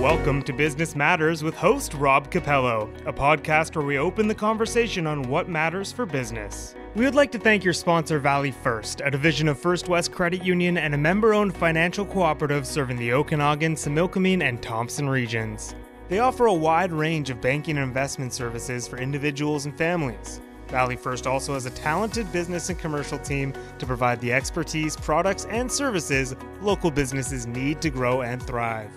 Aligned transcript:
Welcome 0.00 0.42
to 0.42 0.52
Business 0.52 0.96
Matters 0.96 1.44
with 1.44 1.54
host 1.54 1.94
Rob 1.94 2.28
Capello, 2.28 2.90
a 3.06 3.12
podcast 3.12 3.76
where 3.76 3.86
we 3.86 3.96
open 3.96 4.26
the 4.26 4.34
conversation 4.34 5.06
on 5.06 5.22
what 5.22 5.48
matters 5.48 5.92
for 5.92 6.04
business. 6.04 6.74
We 6.96 7.04
would 7.04 7.14
like 7.14 7.30
to 7.30 7.38
thank 7.38 7.62
your 7.62 7.72
sponsor, 7.72 8.18
Valley 8.18 8.50
First, 8.50 9.02
a 9.04 9.10
division 9.10 9.46
of 9.46 9.58
First 9.58 9.88
West 9.88 10.10
Credit 10.10 10.44
Union 10.44 10.78
and 10.78 10.94
a 10.94 10.98
member 10.98 11.32
owned 11.32 11.56
financial 11.56 12.04
cooperative 12.04 12.66
serving 12.66 12.96
the 12.96 13.12
Okanagan, 13.12 13.76
Similkameen, 13.76 14.42
and 14.42 14.60
Thompson 14.60 15.08
regions. 15.08 15.76
They 16.08 16.18
offer 16.18 16.46
a 16.46 16.52
wide 16.52 16.92
range 16.92 17.30
of 17.30 17.40
banking 17.40 17.78
and 17.78 17.86
investment 17.86 18.32
services 18.34 18.88
for 18.88 18.98
individuals 18.98 19.64
and 19.64 19.78
families. 19.78 20.40
Valley 20.68 20.96
First 20.96 21.28
also 21.28 21.54
has 21.54 21.66
a 21.66 21.70
talented 21.70 22.30
business 22.32 22.68
and 22.68 22.78
commercial 22.78 23.18
team 23.18 23.54
to 23.78 23.86
provide 23.86 24.20
the 24.20 24.32
expertise, 24.32 24.96
products, 24.96 25.46
and 25.46 25.70
services 25.70 26.34
local 26.60 26.90
businesses 26.90 27.46
need 27.46 27.80
to 27.80 27.90
grow 27.90 28.22
and 28.22 28.42
thrive. 28.42 28.90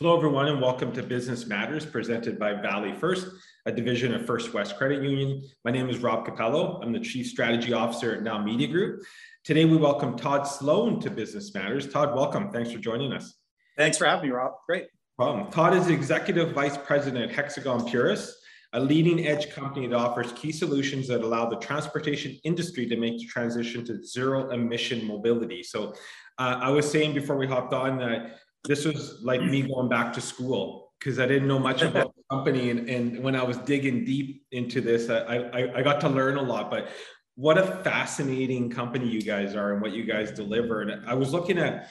Hello, 0.00 0.16
everyone, 0.16 0.46
and 0.46 0.60
welcome 0.60 0.92
to 0.92 1.02
Business 1.02 1.48
Matters 1.48 1.84
presented 1.84 2.38
by 2.38 2.52
Valley 2.52 2.92
First, 2.92 3.26
a 3.66 3.72
division 3.72 4.14
of 4.14 4.24
First 4.24 4.54
West 4.54 4.76
Credit 4.76 5.02
Union. 5.02 5.42
My 5.64 5.72
name 5.72 5.90
is 5.90 5.98
Rob 5.98 6.24
Capello. 6.24 6.80
I'm 6.80 6.92
the 6.92 7.00
Chief 7.00 7.26
Strategy 7.26 7.72
Officer 7.72 8.14
at 8.14 8.22
Now 8.22 8.40
Media 8.40 8.68
Group. 8.68 9.02
Today, 9.42 9.64
we 9.64 9.76
welcome 9.76 10.16
Todd 10.16 10.46
Sloan 10.46 11.00
to 11.00 11.10
Business 11.10 11.52
Matters. 11.52 11.88
Todd, 11.88 12.14
welcome. 12.14 12.52
Thanks 12.52 12.70
for 12.70 12.78
joining 12.78 13.12
us. 13.12 13.34
Thanks 13.76 13.98
for 13.98 14.04
having 14.04 14.30
me, 14.30 14.36
Rob. 14.36 14.52
Great. 14.68 14.86
Problem. 15.16 15.50
Todd 15.50 15.74
is 15.74 15.88
Executive 15.88 16.52
Vice 16.52 16.76
President 16.76 17.32
at 17.32 17.34
Hexagon 17.34 17.84
Purus, 17.84 18.36
a 18.74 18.78
leading 18.78 19.26
edge 19.26 19.50
company 19.50 19.88
that 19.88 19.96
offers 19.96 20.30
key 20.34 20.52
solutions 20.52 21.08
that 21.08 21.22
allow 21.22 21.50
the 21.50 21.56
transportation 21.56 22.38
industry 22.44 22.86
to 22.86 22.96
make 22.96 23.18
the 23.18 23.24
transition 23.24 23.84
to 23.86 24.00
zero 24.04 24.50
emission 24.50 25.04
mobility. 25.04 25.64
So, 25.64 25.92
uh, 26.38 26.60
I 26.62 26.70
was 26.70 26.88
saying 26.88 27.14
before 27.14 27.36
we 27.36 27.48
hopped 27.48 27.74
on 27.74 27.98
that 27.98 28.38
this 28.64 28.84
was 28.84 29.20
like 29.22 29.42
me 29.42 29.62
going 29.62 29.88
back 29.88 30.12
to 30.14 30.20
school 30.20 30.92
because 30.98 31.18
I 31.18 31.26
didn't 31.26 31.48
know 31.48 31.58
much 31.58 31.82
about 31.82 32.14
the 32.16 32.22
company. 32.30 32.70
And, 32.70 32.88
and 32.88 33.22
when 33.22 33.36
I 33.36 33.42
was 33.42 33.56
digging 33.58 34.04
deep 34.04 34.44
into 34.50 34.80
this, 34.80 35.08
I, 35.10 35.36
I, 35.36 35.78
I 35.78 35.82
got 35.82 36.00
to 36.00 36.08
learn 36.08 36.36
a 36.36 36.42
lot. 36.42 36.70
But 36.70 36.88
what 37.36 37.56
a 37.56 37.64
fascinating 37.84 38.68
company 38.68 39.08
you 39.08 39.22
guys 39.22 39.54
are 39.54 39.72
and 39.72 39.80
what 39.80 39.92
you 39.92 40.04
guys 40.04 40.32
deliver. 40.32 40.82
And 40.82 41.08
I 41.08 41.14
was 41.14 41.32
looking 41.32 41.58
at 41.58 41.90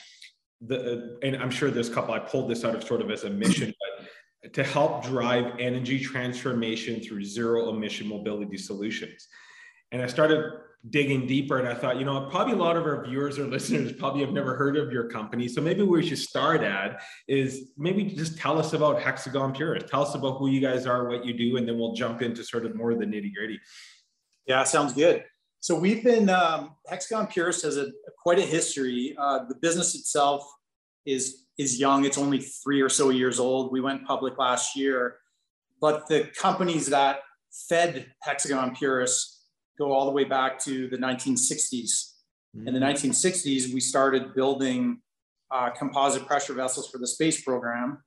the, 0.61 0.97
uh, 1.21 1.25
and 1.25 1.37
I'm 1.37 1.49
sure 1.49 1.71
there's 1.71 1.89
a 1.89 1.93
couple, 1.93 2.13
I 2.13 2.19
pulled 2.19 2.49
this 2.49 2.65
out 2.65 2.75
of 2.75 2.83
sort 2.83 3.02
of 3.02 3.09
as 3.11 3.23
a 3.23 3.29
mission, 3.29 3.73
but 3.79 4.53
to 4.53 4.63
help 4.63 5.03
drive 5.03 5.53
energy 5.59 5.99
transformation 5.99 6.99
through 6.99 7.23
zero 7.23 7.69
emission 7.69 8.07
mobility 8.07 8.57
solutions. 8.57 9.27
And 9.91 10.02
I 10.02 10.07
started 10.07 10.52
digging 10.89 11.28
deeper 11.28 11.59
and 11.59 11.67
I 11.67 11.73
thought, 11.73 11.97
you 11.97 12.06
know, 12.06 12.30
probably 12.30 12.53
a 12.53 12.58
lot 12.58 12.78
of 12.78 12.86
our 12.86 13.06
viewers 13.06 13.38
or 13.38 13.47
listeners 13.47 13.92
probably 13.92 14.22
have 14.22 14.31
never 14.31 14.56
heard 14.56 14.78
of 14.78 14.92
your 14.92 15.09
company. 15.09 15.47
So 15.47 15.61
maybe 15.61 15.81
we 15.81 16.06
should 16.06 16.17
start 16.17 16.61
at 16.61 17.02
is 17.28 17.72
maybe 17.78 18.03
just 18.03 18.38
tell 18.38 18.59
us 18.59 18.73
about 18.73 19.02
Hexagon 19.02 19.53
Purus. 19.53 19.83
Tell 19.89 20.03
us 20.03 20.16
about 20.16 20.38
who 20.38 20.48
you 20.50 20.61
guys 20.61 20.86
are, 20.86 21.08
what 21.09 21.25
you 21.25 21.33
do, 21.33 21.58
and 21.58 21.67
then 21.67 21.78
we'll 21.78 21.94
jump 21.94 22.22
into 22.22 22.44
sort 22.44 22.66
of 22.66 22.75
more 22.75 22.92
of 22.92 23.00
the 23.00 23.05
nitty 23.05 23.33
gritty. 23.33 23.59
Yeah, 24.45 24.64
sounds 24.64 24.94
good. 24.94 25.25
So 25.59 25.78
we've 25.78 26.03
been, 26.03 26.30
um, 26.30 26.75
Hexagon 26.88 27.28
Purus 27.28 27.64
has 27.64 27.78
a, 27.78 27.88
quite 28.22 28.39
a 28.39 28.44
history. 28.44 29.16
Uh, 29.17 29.45
the 29.50 29.55
business 29.55 29.95
itself 29.95 30.48
is, 31.05 31.48
is 31.58 31.80
young. 31.80 32.05
It's 32.05 32.17
only 32.17 32.39
three 32.39 32.81
or 32.81 32.89
so 32.89 33.09
years 33.09 33.39
old. 33.39 33.72
We 33.72 33.81
went 33.81 34.05
public 34.05 34.38
last 34.38 34.78
year, 34.78 35.17
but 35.81 36.08
the 36.08 36.30
companies 36.39 36.88
that 36.88 37.20
fed 37.67 38.14
Hexagon 38.22 38.75
Purus 38.75 39.36
go 39.78 39.92
all 39.92 40.06
the 40.06 40.11
way 40.11 40.23
back 40.23 40.59
to 40.59 40.88
the 40.89 40.97
1960s. 40.97 42.14
Mm-hmm. 42.56 42.67
In 42.67 42.73
the 42.73 42.80
1960s, 42.80 43.73
we 43.73 43.80
started 43.80 44.33
building 44.33 45.02
uh, 45.52 45.70
composite 45.70 46.26
pressure 46.26 46.54
vessels 46.54 46.89
for 46.89 46.98
the 46.98 47.08
space 47.08 47.42
program. 47.42 48.04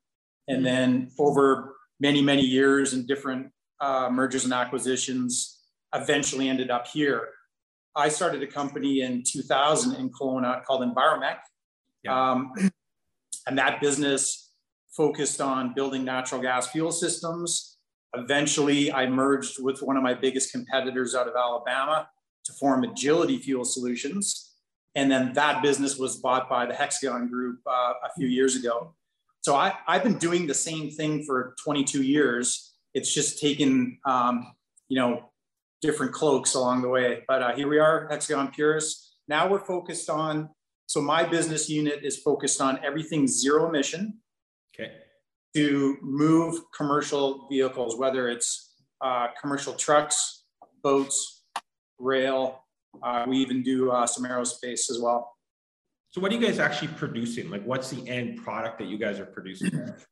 And 0.49 0.59
mm-hmm. 0.59 0.65
then 0.65 1.11
over 1.19 1.77
many, 2.01 2.23
many 2.23 2.43
years 2.43 2.93
and 2.93 3.07
different 3.07 3.49
uh, 3.81 4.09
mergers 4.11 4.45
and 4.45 4.53
acquisitions, 4.53 5.59
eventually 5.95 6.49
ended 6.49 6.71
up 6.71 6.87
here. 6.87 7.29
I 7.97 8.09
started 8.09 8.43
a 8.43 8.47
company 8.47 9.01
in 9.01 9.23
2000 9.27 9.97
in 9.97 10.11
Kelowna 10.11 10.65
called 10.65 10.83
Enviromech. 10.83 11.39
Yeah. 12.05 12.31
Um, 12.31 12.53
and 13.47 13.59
that 13.59 13.81
business 13.81 14.53
focused 14.97 15.41
on 15.41 15.75
building 15.75 16.05
natural 16.05 16.41
gas 16.41 16.69
fuel 16.69 16.93
systems 16.93 17.79
Eventually, 18.15 18.93
I 18.93 19.07
merged 19.07 19.63
with 19.63 19.83
one 19.83 19.97
of 19.97 20.03
my 20.03 20.15
biggest 20.15 20.53
competitors 20.53 21.15
out 21.15 21.29
of 21.29 21.35
Alabama 21.37 22.09
to 22.45 22.53
form 22.55 22.85
Agility 22.85 23.39
Fuel 23.39 23.65
Solutions. 23.65 24.55
And 24.97 25.11
then 25.11 25.33
that 25.35 25.63
business 25.63 25.97
was 25.97 26.17
bought 26.17 26.49
by 26.49 26.67
the 26.67 26.75
Hexagon 26.75 27.29
Group 27.29 27.61
uh, 27.67 27.93
a 28.05 28.13
few 28.17 28.27
years 28.27 28.57
ago. 28.57 28.95
So 29.43 29.55
I, 29.55 29.75
have 29.87 30.03
been 30.03 30.19
doing 30.19 30.47
the 30.47 30.55
same 30.55 30.91
thing 30.91 31.25
for 31.25 31.55
22 31.65 32.03
years. 32.03 32.75
It's 32.93 33.15
just 33.15 33.41
taken, 33.41 33.99
um, 34.05 34.53
you 34.89 34.99
know, 34.99 35.31
different 35.81 36.13
cloaks 36.13 36.55
along 36.55 36.83
the 36.83 36.89
way. 36.89 37.23
But 37.27 37.43
uh, 37.43 37.55
here 37.55 37.69
we 37.69 37.79
are, 37.79 38.09
Hexagon 38.11 38.49
Purus. 38.49 39.15
Now 39.29 39.49
we're 39.49 39.61
focused 39.61 40.11
on, 40.11 40.51
so 40.87 41.01
my 41.01 41.23
business 41.23 41.71
unit 41.71 42.01
is 42.03 42.19
focused 42.19 42.61
on 42.61 42.81
everything 42.85 43.27
zero 43.27 43.69
emission. 43.69 44.19
To 45.55 45.99
move 46.01 46.61
commercial 46.77 47.49
vehicles, 47.51 47.97
whether 47.97 48.29
it's 48.29 48.75
uh, 49.01 49.29
commercial 49.41 49.73
trucks, 49.73 50.45
boats, 50.83 51.45
rail. 51.99 52.65
Uh, 53.03 53.25
we 53.29 53.39
even 53.39 53.63
do 53.63 53.91
uh, 53.91 54.07
some 54.07 54.25
aerospace 54.25 54.91
as 54.91 54.99
well. 55.01 55.33
So, 56.11 56.21
what 56.21 56.33
are 56.33 56.35
you 56.35 56.41
guys 56.41 56.59
actually 56.59 56.89
producing? 56.89 57.51
Like, 57.51 57.65
what's 57.65 57.91
the 57.91 58.09
end 58.09 58.43
product 58.43 58.79
that 58.79 58.89
you 58.89 58.99
guys 58.99 59.19
are 59.19 59.27
producing? 59.27 59.71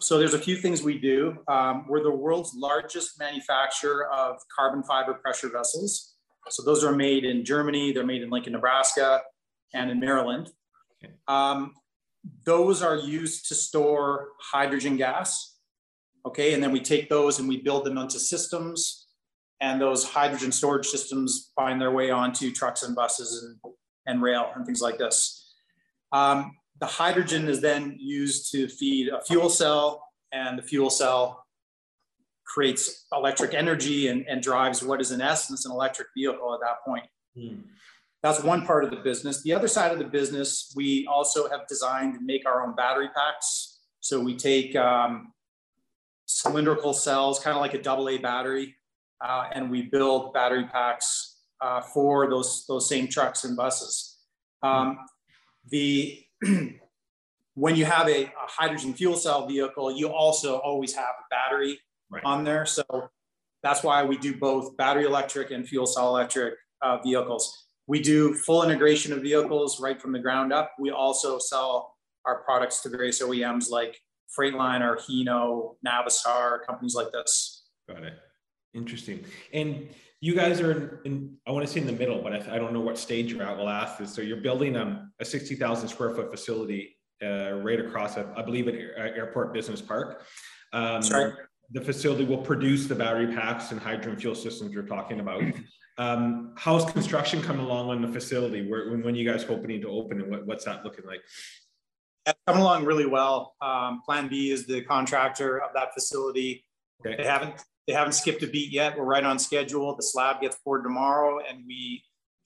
So, 0.00 0.18
there's 0.18 0.34
a 0.34 0.38
few 0.38 0.56
things 0.56 0.82
we 0.82 0.98
do. 0.98 1.38
Um, 1.48 1.86
we're 1.88 2.02
the 2.02 2.10
world's 2.10 2.52
largest 2.54 3.18
manufacturer 3.18 4.06
of 4.12 4.36
carbon 4.54 4.82
fiber 4.82 5.14
pressure 5.14 5.48
vessels. 5.48 6.14
So, 6.50 6.62
those 6.62 6.84
are 6.84 6.92
made 6.92 7.24
in 7.24 7.42
Germany, 7.42 7.92
they're 7.92 8.04
made 8.04 8.22
in 8.22 8.28
Lincoln, 8.28 8.52
Nebraska, 8.52 9.22
and 9.72 9.90
in 9.90 9.98
Maryland. 9.98 10.50
Okay. 11.02 11.14
Um, 11.26 11.72
those 12.44 12.82
are 12.82 12.96
used 12.96 13.48
to 13.48 13.54
store 13.54 14.28
hydrogen 14.40 14.96
gas. 14.96 15.56
Okay, 16.26 16.54
and 16.54 16.62
then 16.62 16.72
we 16.72 16.80
take 16.80 17.08
those 17.08 17.38
and 17.38 17.48
we 17.48 17.58
build 17.58 17.84
them 17.84 17.96
into 17.96 18.18
systems, 18.18 19.06
and 19.60 19.80
those 19.80 20.04
hydrogen 20.04 20.52
storage 20.52 20.86
systems 20.86 21.52
find 21.56 21.80
their 21.80 21.90
way 21.90 22.10
onto 22.10 22.52
trucks 22.52 22.82
and 22.82 22.94
buses 22.94 23.44
and, 23.44 23.74
and 24.06 24.22
rail 24.22 24.50
and 24.54 24.66
things 24.66 24.80
like 24.80 24.98
this. 24.98 25.54
Um, 26.12 26.56
the 26.80 26.86
hydrogen 26.86 27.48
is 27.48 27.60
then 27.60 27.96
used 27.98 28.52
to 28.52 28.68
feed 28.68 29.08
a 29.08 29.22
fuel 29.22 29.48
cell, 29.48 30.04
and 30.32 30.58
the 30.58 30.62
fuel 30.62 30.90
cell 30.90 31.44
creates 32.44 33.06
electric 33.12 33.54
energy 33.54 34.08
and, 34.08 34.26
and 34.28 34.42
drives 34.42 34.82
what 34.82 35.00
is 35.00 35.12
in 35.12 35.20
essence 35.20 35.66
an 35.66 35.72
electric 35.72 36.08
vehicle 36.16 36.54
at 36.54 36.60
that 36.60 36.84
point. 36.86 37.04
Mm. 37.36 37.62
That's 38.22 38.42
one 38.42 38.66
part 38.66 38.84
of 38.84 38.90
the 38.90 38.96
business. 38.96 39.42
The 39.42 39.52
other 39.52 39.68
side 39.68 39.92
of 39.92 39.98
the 39.98 40.04
business, 40.04 40.72
we 40.74 41.06
also 41.06 41.48
have 41.48 41.68
designed 41.68 42.16
and 42.16 42.26
make 42.26 42.46
our 42.46 42.66
own 42.66 42.74
battery 42.74 43.08
packs. 43.14 43.78
So 44.00 44.20
we 44.20 44.36
take 44.36 44.74
um, 44.74 45.32
cylindrical 46.26 46.92
cells, 46.92 47.38
kind 47.38 47.56
of 47.56 47.60
like 47.60 47.74
a 47.74 47.82
double 47.82 48.08
A 48.08 48.18
battery, 48.18 48.74
uh, 49.24 49.46
and 49.52 49.70
we 49.70 49.82
build 49.82 50.32
battery 50.34 50.64
packs 50.64 51.42
uh, 51.60 51.80
for 51.80 52.28
those, 52.28 52.64
those 52.66 52.88
same 52.88 53.08
trucks 53.08 53.44
and 53.44 53.56
buses. 53.56 54.18
Um, 54.62 54.98
the 55.68 56.24
when 57.54 57.76
you 57.76 57.84
have 57.84 58.08
a, 58.08 58.24
a, 58.24 58.32
hydrogen 58.36 58.94
fuel 58.94 59.16
cell 59.16 59.46
vehicle, 59.46 59.90
you 59.90 60.08
also 60.08 60.58
always 60.58 60.94
have 60.94 61.04
a 61.04 61.26
battery 61.30 61.78
right. 62.10 62.22
on 62.24 62.44
there. 62.44 62.64
So 62.66 62.84
that's 63.62 63.82
why 63.82 64.04
we 64.04 64.16
do 64.16 64.36
both 64.36 64.76
battery 64.76 65.04
electric 65.04 65.50
and 65.50 65.68
fuel 65.68 65.86
cell 65.86 66.08
electric 66.08 66.54
uh, 66.82 66.98
vehicles. 67.02 67.67
We 67.88 68.00
do 68.00 68.34
full 68.34 68.62
integration 68.62 69.14
of 69.14 69.22
vehicles 69.22 69.80
right 69.80 70.00
from 70.00 70.12
the 70.12 70.18
ground 70.18 70.52
up. 70.52 70.72
We 70.78 70.90
also 70.90 71.38
sell 71.38 71.96
our 72.26 72.42
products 72.42 72.80
to 72.82 72.90
various 72.90 73.22
OEMs 73.22 73.70
like 73.70 73.98
Freightliner, 74.38 74.98
Hino, 74.98 75.76
Navistar, 75.84 76.64
companies 76.66 76.94
like 76.94 77.10
this. 77.12 77.64
Got 77.88 78.04
it. 78.04 78.12
Interesting. 78.74 79.24
And 79.54 79.88
you 80.20 80.34
guys 80.34 80.60
are 80.60 81.00
in, 81.06 81.36
I 81.46 81.50
want 81.50 81.66
to 81.66 81.72
say 81.72 81.80
in 81.80 81.86
the 81.86 81.92
middle, 81.92 82.20
but 82.20 82.34
I, 82.34 82.56
I 82.56 82.58
don't 82.58 82.74
know 82.74 82.80
what 82.80 82.98
stage 82.98 83.32
you're 83.32 83.42
at. 83.42 83.56
We'll 83.56 83.70
ask 83.70 83.98
this. 83.98 84.12
So 84.14 84.20
you're 84.20 84.36
building 84.36 84.76
um, 84.76 85.10
a 85.18 85.24
60,000 85.24 85.88
square 85.88 86.14
foot 86.14 86.30
facility 86.30 86.94
uh, 87.24 87.52
right 87.52 87.80
across, 87.80 88.18
I 88.18 88.42
believe, 88.42 88.68
at 88.68 88.74
Airport 88.74 89.54
Business 89.54 89.80
Park. 89.80 90.24
Um, 90.74 91.02
Sorry. 91.02 91.32
The 91.70 91.80
facility 91.80 92.24
will 92.24 92.38
produce 92.38 92.86
the 92.86 92.94
battery 92.94 93.34
packs 93.34 93.72
and 93.72 93.80
hydrogen 93.80 94.18
fuel 94.18 94.34
systems 94.34 94.72
you're 94.72 94.84
talking 94.84 95.20
about. 95.20 95.42
Um, 95.98 96.54
how's 96.56 96.90
construction 96.90 97.42
coming 97.42 97.64
along 97.64 97.90
on 97.90 98.00
the 98.00 98.08
facility? 98.08 98.68
Where, 98.68 98.90
when, 98.90 99.02
when 99.02 99.14
you 99.14 99.30
guys 99.30 99.42
hoping 99.42 99.80
to 99.80 99.88
open 99.88 100.20
and 100.20 100.30
what, 100.30 100.46
what's 100.46 100.64
that 100.64 100.84
looking 100.84 101.04
like? 101.04 101.20
It's 102.24 102.38
coming 102.46 102.62
along 102.62 102.84
really 102.84 103.06
well. 103.06 103.54
Um, 103.60 104.02
Plan 104.04 104.28
B 104.28 104.50
is 104.50 104.66
the 104.66 104.82
contractor 104.82 105.60
of 105.60 105.72
that 105.74 105.92
facility. 105.94 106.64
Okay. 107.04 107.16
They 107.16 107.28
haven't 107.28 107.62
they 107.86 107.94
haven't 107.94 108.12
skipped 108.12 108.42
a 108.42 108.46
beat 108.46 108.70
yet. 108.70 108.98
We're 108.98 109.04
right 109.04 109.24
on 109.24 109.38
schedule. 109.38 109.96
The 109.96 110.02
slab 110.02 110.42
gets 110.42 110.56
poured 110.62 110.84
tomorrow, 110.84 111.40
and 111.40 111.64
we 111.66 112.04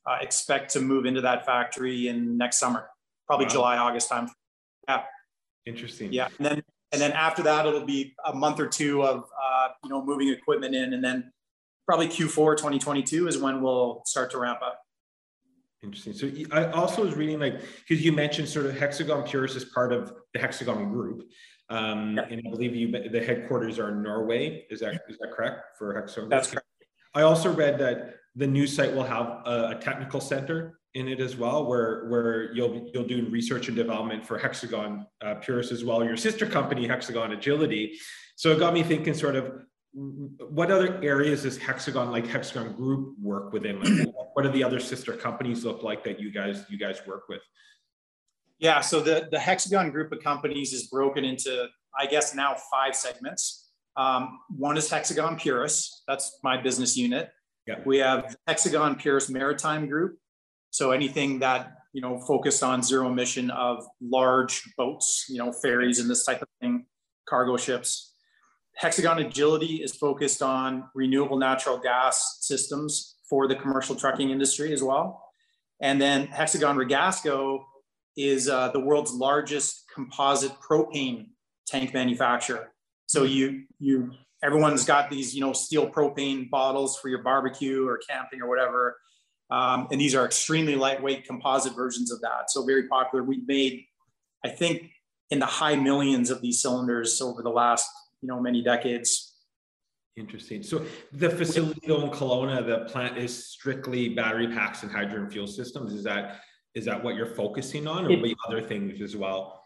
uh, 0.09 0.19
expect 0.21 0.73
to 0.75 0.81
move 0.81 1.05
into 1.05 1.21
that 1.23 1.45
factory 1.45 2.09
in 2.09 2.39
next 2.39 2.59
summer, 2.59 2.89
probably 3.27 3.47
wow. 3.47 3.53
July 3.53 3.77
August 3.77 4.09
time. 4.09 4.29
Yeah. 4.89 5.03
Interesting. 5.67 6.13
Yeah, 6.13 6.29
and 6.39 6.47
then 6.47 6.63
and 6.93 7.01
then 7.01 7.13
after 7.13 7.43
that, 7.43 7.67
it'll 7.67 7.87
be 7.87 8.15
a 8.27 8.35
month 8.35 8.61
or 8.61 8.67
two 8.67 9.03
of 9.03 9.25
uh, 9.43 9.69
you 9.83 9.91
know 9.91 10.05
moving 10.05 10.29
equipment 10.29 10.75
in, 10.75 10.93
and 10.93 11.03
then 11.03 11.33
probably 11.87 12.07
Q4 12.07 12.57
2022 12.57 13.29
is 13.29 13.39
when 13.39 13.63
we'll 13.63 14.03
start 14.05 14.31
to 14.33 14.39
ramp 14.39 14.61
up. 14.63 14.81
Interesting. 15.83 16.13
So 16.13 16.31
I 16.53 16.71
also 16.71 17.05
was 17.05 17.17
reading 17.17 17.41
like 17.41 17.61
because 17.61 18.05
you 18.05 18.13
mentioned 18.13 18.49
sort 18.49 18.67
of 18.67 18.79
Hexagon 18.79 19.25
Purus 19.25 19.57
as 19.57 19.65
part 19.65 19.93
of 19.93 20.15
the 20.33 20.39
Hexagon 20.39 20.93
Group, 20.93 21.25
um, 21.71 22.17
yeah. 22.17 22.27
and 22.31 22.43
I 22.47 22.51
believe 22.51 22.77
you 22.77 22.91
the 23.11 23.21
headquarters 23.21 23.79
are 23.79 23.89
in 23.89 24.03
Norway. 24.03 24.67
Is 24.71 24.81
that 24.81 25.03
is 25.09 25.19
that 25.19 25.33
correct 25.33 25.77
for 25.79 25.95
Hexagon? 25.95 26.29
That's 26.29 26.51
correct. 26.51 26.67
I 27.15 27.23
also 27.23 27.53
read 27.53 27.79
that 27.79 28.17
the 28.37 28.47
new 28.47 28.67
site 28.67 28.95
will 28.95 29.05
have 29.05 29.43
a, 29.45 29.77
a, 29.77 29.79
technical 29.81 30.19
center 30.19 30.79
in 30.95 31.09
it 31.09 31.21
as 31.21 31.37
well, 31.37 31.67
where 31.67 32.07
where 32.09 32.53
you'll 32.55 32.91
you'll 32.93 33.07
do 33.07 33.27
research 33.31 33.69
and 33.69 33.77
development 33.77 34.27
for 34.27 34.39
Hexagon 34.39 35.07
uh, 35.25 35.35
Purus 35.37 35.73
as 35.73 35.85
well, 35.85 36.05
your 36.05 36.17
sister 36.17 36.47
company 36.47 36.87
Hexagon 36.87 37.33
Agility. 37.33 37.99
So 38.37 38.53
it 38.53 38.59
got 38.59 38.75
me 38.75 38.83
thinking, 38.83 39.15
sort 39.15 39.37
of 39.37 39.53
what 39.95 40.71
other 40.71 41.03
areas 41.03 41.43
does 41.43 41.59
Hexagon, 41.59 42.11
like 42.11 42.27
Hexagon 42.27 42.73
Group, 42.73 43.15
work 43.21 43.53
within? 43.53 43.81
Like, 43.81 44.15
what 44.35 44.43
do 44.43 44.49
the 44.51 44.65
other 44.65 44.81
sister 44.81 45.13
companies 45.13 45.65
look 45.65 45.83
like 45.83 46.05
that 46.05 46.21
you 46.21 46.31
guys 46.31 46.65
you 46.69 46.79
guys 46.79 47.01
work 47.07 47.25
with? 47.29 47.43
Yeah, 48.59 48.81
so 48.81 49.01
the 49.01 49.29
the 49.31 49.39
Hexagon 49.39 49.91
Group 49.91 50.13
of 50.13 50.23
companies 50.23 50.73
is 50.73 50.87
broken 50.89 51.25
into, 51.25 51.69
I 51.99 52.07
guess, 52.07 52.35
now 52.35 52.57
five 52.71 52.95
segments. 52.95 53.71
Um, 53.97 54.39
one 54.49 54.77
is 54.77 54.89
Hexagon 54.91 55.37
Purus. 55.37 56.03
That's 56.09 56.39
my 56.43 56.61
business 56.61 56.97
unit. 56.97 57.31
Yeah. 57.67 57.81
We 57.85 57.99
have 57.99 58.37
Hexagon 58.47 58.97
Purus 58.97 59.29
Maritime 59.29 59.87
Group. 59.89 60.19
So 60.73 60.91
anything 60.91 61.39
that 61.41 61.75
you 61.93 62.01
know 62.01 62.19
focused 62.19 62.63
on 62.63 62.83
zero 62.83 63.07
emission 63.07 63.51
of 63.51 63.85
large 64.01 64.63
boats, 64.77 65.27
you 65.29 65.39
know, 65.39 65.53
ferries 65.53 66.01
and 66.01 66.11
this 66.11 66.25
type 66.25 66.43
of 66.43 66.49
thing, 66.61 66.87
cargo 67.29 67.57
ships. 67.57 68.15
Hexagon 68.75 69.19
Agility 69.19 69.83
is 69.83 69.95
focused 69.95 70.43
on 70.43 70.85
renewable 70.95 71.39
natural 71.39 71.79
gas 71.79 72.39
systems 72.41 73.17
for 73.29 73.47
the 73.47 73.55
commercial 73.55 73.95
trucking 73.95 74.31
industry 74.31 74.73
as 74.73 74.83
well. 74.83 75.23
And 75.83 76.01
then 76.01 76.27
Hexagon 76.29 76.77
Ragasco 76.77 77.65
is 78.17 78.49
uh, 78.49 78.71
the 78.71 78.81
world's 78.81 79.13
largest 79.13 79.85
composite 79.95 80.53
propane 80.67 81.27
tank 81.67 81.93
manufacturer. 81.93 82.73
So 83.07 83.25
you 83.25 83.65
you 83.79 84.13
everyone's 84.43 84.87
got 84.87 85.11
these 85.11 85.35
you 85.35 85.43
know 85.43 85.53
steel 85.53 85.91
propane 85.91 86.49
bottles 86.49 86.99
for 86.99 87.09
your 87.09 87.23
barbecue 87.23 87.87
or 87.87 88.01
camping 88.09 88.41
or 88.41 88.49
whatever, 88.49 88.97
um, 89.53 89.87
and 89.91 90.01
these 90.01 90.15
are 90.15 90.25
extremely 90.25 90.77
lightweight 90.77 91.27
composite 91.27 91.75
versions 91.75 92.11
of 92.11 92.23
that. 92.23 92.51
So 92.51 92.65
very 92.65 92.89
popular. 92.89 93.23
We've 93.23 93.47
made, 93.47 93.85
I 94.43 94.49
think, 94.49 94.91
in 95.31 95.39
the 95.39 95.47
high 95.47 95.77
millions 95.77 96.31
of 96.31 96.41
these 96.41 96.63
cylinders 96.63 97.21
over 97.21 97.43
the 97.43 97.51
last 97.51 97.87
you 98.23 98.29
know 98.29 98.41
many 98.41 98.63
decades. 98.63 99.35
Interesting. 100.17 100.63
So 100.63 100.85
the 101.13 101.29
facility 101.29 101.81
in 101.85 102.11
Kelowna, 102.11 102.67
the 102.67 102.91
plant 102.91 103.19
is 103.19 103.47
strictly 103.47 104.11
battery 104.11 104.49
packs 104.49 104.83
and 104.85 104.91
hydrogen 104.91 105.31
fuel 105.31 105.47
systems. 105.47 105.93
Is 105.93 106.05
that 106.05 106.41
is 106.75 106.87
that 106.87 107.05
what 107.05 107.15
you're 107.15 107.35
focusing 107.35 107.87
on, 107.87 108.07
or 108.07 108.11
it, 108.11 108.37
other 108.49 108.63
things 108.63 109.03
as 109.03 109.17
well? 109.17 109.65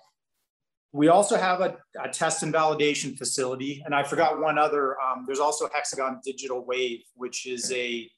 We 0.92 1.08
also 1.08 1.36
have 1.36 1.60
a, 1.60 1.76
a, 2.02 2.08
test 2.08 2.42
and 2.42 2.52
validation 2.52 3.16
facility, 3.16 3.82
and 3.84 3.94
I 3.94 4.02
forgot 4.02 4.40
one 4.40 4.58
other. 4.58 4.96
Um, 5.00 5.24
there's 5.26 5.38
also 5.38 5.68
Hexagon 5.72 6.20
Digital 6.24 6.64
Wave, 6.64 7.02
which 7.14 7.46
is 7.46 7.70
a 7.72 8.10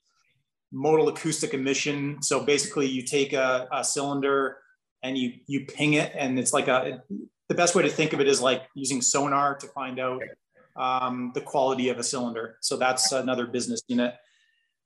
modal 0.73 1.09
acoustic 1.09 1.55
emission. 1.55 2.23
So 2.23 2.45
basically, 2.45 2.87
you 2.87 3.03
take 3.03 3.33
a, 3.33 3.69
a 3.73 3.85
cylinder 3.85 4.59
and 5.03 5.17
you 5.17 5.35
you 5.47 5.67
ping 5.67 5.95
it, 5.95 6.13
and 6.15 6.39
it's 6.39 6.53
like 6.53 6.69
a 6.69 7.03
the 7.49 7.55
best 7.55 7.75
way 7.75 7.83
to 7.83 7.89
think 7.89 8.13
of 8.13 8.21
it 8.21 8.29
is 8.29 8.41
like 8.41 8.65
using 8.75 9.01
sonar 9.01 9.57
to 9.57 9.67
find 9.69 9.99
out 9.99 10.23
um, 10.77 11.33
the 11.35 11.41
quality 11.41 11.89
of 11.89 11.99
a 11.99 12.03
cylinder. 12.03 12.57
So 12.61 12.77
that's 12.77 13.13
another 13.13 13.47
business 13.47 13.83
unit. 13.89 14.15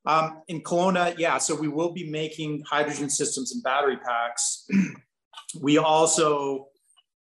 Um, 0.04 0.42
in 0.48 0.62
Kelowna, 0.62 1.16
yeah, 1.18 1.38
so 1.38 1.54
we 1.54 1.68
will 1.68 1.92
be 1.92 2.10
making 2.10 2.64
hydrogen 2.68 3.08
systems 3.08 3.52
and 3.52 3.62
battery 3.62 3.96
packs. 3.96 4.66
we 5.60 5.78
also 5.78 6.68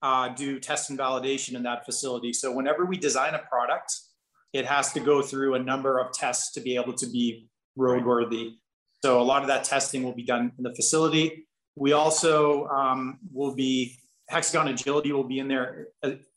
uh, 0.03 0.29
do 0.29 0.61
test 0.61 0.91
and 0.91 0.99
validation 0.99 1.55
in 1.55 1.63
that 1.65 1.85
facility. 1.85 2.33
So 2.33 2.53
whenever 2.53 2.85
we 2.85 2.97
design 2.97 3.35
a 3.35 3.41
product, 3.51 3.93
it 4.53 4.65
has 4.65 4.93
to 4.93 5.01
go 5.01 5.23
through 5.23 5.55
a 5.55 5.59
number 5.59 5.99
of 5.99 6.13
tests 6.13 6.53
to 6.53 6.61
be 6.61 6.77
able 6.77 6.95
to 6.95 7.07
be 7.07 7.49
roadworthy. 7.79 8.55
So 9.03 9.21
a 9.21 9.23
lot 9.23 9.43
of 9.43 9.49
that 9.49 9.65
testing 9.65 10.03
will 10.03 10.15
be 10.15 10.25
done 10.25 10.53
in 10.59 10.65
the 10.65 10.75
facility. 10.75 11.47
We 11.77 11.93
also 11.93 12.67
um, 12.67 13.19
will 13.33 13.55
be 13.55 13.97
Hexagon 14.29 14.69
Agility 14.69 15.13
will 15.13 15.25
be 15.25 15.39
in 15.39 15.49
there 15.49 15.89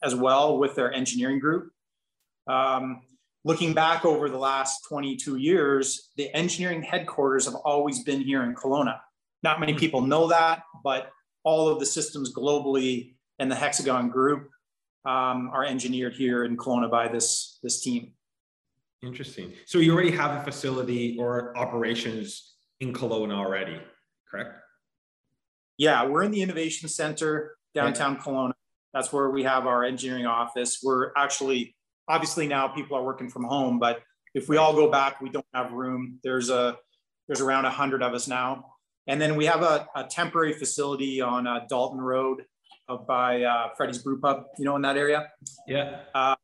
as 0.03 0.15
well 0.15 0.57
with 0.57 0.75
their 0.75 0.93
engineering 0.93 1.39
group. 1.39 1.71
Um, 2.47 3.01
looking 3.43 3.73
back 3.73 4.05
over 4.05 4.29
the 4.29 4.38
last 4.38 4.85
22 4.88 5.38
years, 5.38 6.11
the 6.15 6.33
engineering 6.35 6.83
headquarters 6.83 7.45
have 7.45 7.55
always 7.55 8.03
been 8.03 8.21
here 8.21 8.44
in 8.44 8.55
Kelowna. 8.55 8.99
Not 9.44 9.59
many 9.59 9.73
people 9.73 10.01
know 10.01 10.27
that, 10.29 10.63
but 10.83 11.11
all 11.44 11.67
of 11.67 11.79
the 11.79 11.85
systems 11.85 12.33
globally 12.33 13.15
and 13.39 13.51
the 13.51 13.55
Hexagon 13.55 14.09
group 14.09 14.47
um, 15.05 15.49
are 15.51 15.65
engineered 15.65 16.13
here 16.13 16.45
in 16.45 16.55
Kelowna 16.55 16.89
by 16.89 17.07
this, 17.07 17.59
this 17.63 17.81
team. 17.81 18.13
Interesting. 19.03 19.53
So 19.65 19.80
you 19.80 19.94
already 19.94 20.12
have 20.12 20.42
a 20.42 20.44
facility 20.44 21.18
or 21.19 21.57
operations 21.57 22.56
in 22.80 22.94
Kelowna 22.94 23.33
already, 23.33 23.80
correct? 24.30 24.56
Yeah, 25.77 26.06
we're 26.06 26.24
in 26.24 26.31
the 26.31 26.42
innovation 26.42 26.88
center 26.88 27.57
downtown 27.74 28.15
right. 28.15 28.24
Kelowna. 28.24 28.51
That's 28.94 29.12
where 29.12 29.30
we 29.31 29.44
have 29.44 29.65
our 29.65 29.83
engineering 29.83 30.25
office. 30.25 30.81
We're 30.83 31.12
actually, 31.15 31.75
obviously 32.07 32.48
now 32.48 32.68
people 32.68 32.98
are 32.98 33.03
working 33.03 33.30
from 33.30 33.45
home, 33.45 33.80
but 33.80 34.03
if 34.36 34.48
we 34.48 34.57
all 34.57 34.74
go 34.74 34.92
back, 34.92 35.19
we 35.21 35.30
don't 35.30 35.45
have 35.54 35.71
room. 35.71 36.19
There's 36.24 36.50
a, 36.50 36.77
there's 37.27 37.42
around 37.42 37.65
a 37.65 37.71
hundred 37.71 38.04
of 38.04 38.13
us 38.13 38.27
now. 38.27 38.65
And 39.07 39.19
then 39.19 39.36
we 39.36 39.45
have 39.45 39.63
a, 39.63 39.88
a 39.95 40.04
temporary 40.04 40.54
facility 40.54 41.21
on 41.21 41.47
uh, 41.47 41.65
Dalton 41.68 42.00
Road 42.00 42.45
by 43.07 43.44
uh, 43.44 43.69
Freddy's 43.75 44.00
Brew 44.00 44.19
Pub, 44.19 44.44
you 44.57 44.65
know, 44.65 44.75
in 44.75 44.81
that 44.83 44.97
area. 44.97 45.30
Yeah. 45.68 46.01
Uh, 46.13 46.36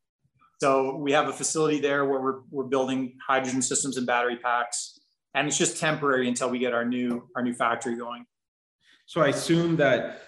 so 0.59 0.95
we 0.95 1.11
have 1.11 1.27
a 1.27 1.33
facility 1.33 1.79
there 1.79 2.05
where 2.05 2.19
we're, 2.19 2.39
we're 2.49 2.63
building 2.63 3.17
hydrogen 3.25 3.61
systems 3.61 3.97
and 3.97 4.07
battery 4.07 4.37
packs, 4.37 4.99
and 5.35 5.47
it's 5.47 5.57
just 5.57 5.79
temporary 5.79 6.27
until 6.27 6.49
we 6.49 6.57
get 6.57 6.73
our 6.73 6.85
new 6.85 7.27
our 7.35 7.43
new 7.43 7.53
factory 7.53 7.95
going. 7.95 8.25
So 9.05 9.21
I 9.21 9.27
assume 9.27 9.75
that 9.77 10.23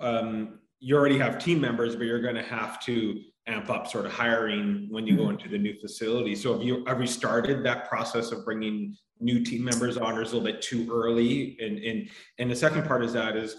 um, 0.00 0.60
you 0.80 0.96
already 0.96 1.18
have 1.18 1.38
team 1.38 1.60
members, 1.60 1.94
but 1.94 2.06
you're 2.06 2.20
going 2.20 2.34
to 2.34 2.42
have 2.42 2.80
to 2.84 3.20
amp 3.46 3.70
up 3.70 3.86
sort 3.88 4.06
of 4.06 4.12
hiring 4.12 4.86
when 4.90 5.06
you 5.06 5.16
go 5.16 5.30
into 5.30 5.48
the 5.48 5.58
new 5.58 5.78
facility. 5.80 6.34
So 6.34 6.52
have 6.54 6.62
you 6.62 6.84
have 6.86 7.00
you 7.00 7.06
started 7.06 7.64
that 7.64 7.88
process 7.88 8.32
of 8.32 8.44
bringing 8.44 8.96
new 9.20 9.44
team 9.44 9.64
members 9.64 9.96
on, 9.96 10.18
or 10.18 10.22
is 10.22 10.32
a 10.32 10.36
little 10.36 10.52
bit 10.52 10.60
too 10.60 10.88
early? 10.92 11.56
And 11.60 11.78
and 11.78 12.10
and 12.38 12.50
the 12.50 12.56
second 12.56 12.84
part 12.84 13.04
is 13.04 13.12
that 13.12 13.36
is 13.36 13.56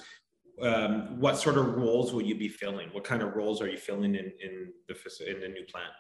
um, 0.62 1.20
what 1.20 1.38
sort 1.38 1.58
of 1.58 1.76
roles 1.76 2.14
will 2.14 2.22
you 2.22 2.36
be 2.36 2.48
filling? 2.48 2.90
What 2.90 3.04
kind 3.04 3.22
of 3.22 3.36
roles 3.36 3.62
are 3.62 3.68
you 3.68 3.78
filling 3.78 4.16
in 4.16 4.32
in 4.42 4.74
the 4.88 4.96
in 5.28 5.40
the 5.42 5.48
new 5.48 5.66
plant? 5.66 5.94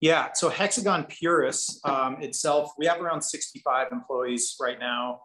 Yeah, 0.00 0.30
so 0.34 0.48
Hexagon 0.48 1.04
Purus 1.04 1.80
um, 1.84 2.16
itself, 2.20 2.72
we 2.76 2.86
have 2.86 3.00
around 3.00 3.22
65 3.22 3.92
employees 3.92 4.56
right 4.60 4.80
now 4.80 5.20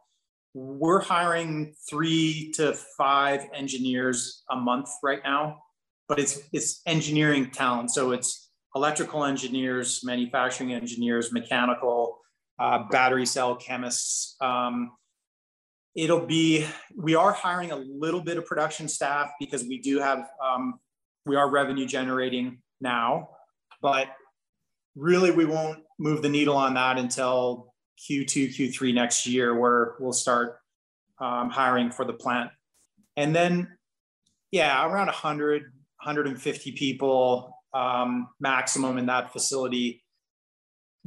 we're 0.58 1.01
hiring 1.01 1.75
three 1.88 2.51
to 2.56 2.74
five 2.98 3.46
engineers 3.53 4.44
a 4.50 4.56
month 4.56 4.89
right 5.03 5.20
now, 5.24 5.60
but 6.08 6.20
it's 6.20 6.39
it's 6.51 6.82
engineering 6.88 7.51
talent. 7.51 7.91
So 7.91 8.12
it's 8.12 8.50
electrical 8.75 9.24
engineers, 9.24 10.01
manufacturing 10.03 10.74
engineers, 10.74 11.32
mechanical, 11.32 12.17
uh, 12.60 12.86
battery 12.89 13.25
cell 13.25 13.56
chemists. 13.56 14.36
Um, 14.41 14.94
it'll 15.98 16.25
be 16.25 16.66
we 16.96 17.16
are 17.16 17.34
hiring 17.34 17.72
a 17.72 17.75
little 17.75 18.22
bit 18.22 18.38
of 18.38 18.46
production 18.46 18.88
staff 18.88 19.32
because 19.39 19.63
we 19.63 19.80
do 19.80 20.00
have 20.00 20.30
um, 20.42 20.80
we 21.25 21.36
are 21.36 21.50
revenue 21.50 21.86
generating 21.86 22.60
now, 22.80 23.30
but 23.82 24.08
really 24.96 25.32
we 25.32 25.44
won't 25.44 25.80
move 26.00 26.22
the 26.22 26.30
needle 26.30 26.56
on 26.56 26.75
that 26.75 26.98
until 26.98 27.74
Q2, 28.00 28.56
Q3 28.56 28.94
next 28.94 29.25
year, 29.25 29.60
where 29.60 29.96
we'll 30.00 30.13
start 30.13 30.60
um, 31.20 31.50
hiring 31.50 31.92
for 31.92 32.06
the 32.06 32.13
plant. 32.13 32.51
And 33.16 33.36
then, 33.36 33.75
yeah, 34.51 34.86
around 34.86 35.08
100, 35.08 35.63
150 35.63 36.72
people 36.74 37.51
um, 37.74 38.30
maximum 38.39 38.98
in 38.98 39.08
that 39.08 39.34
facility. 39.34 40.04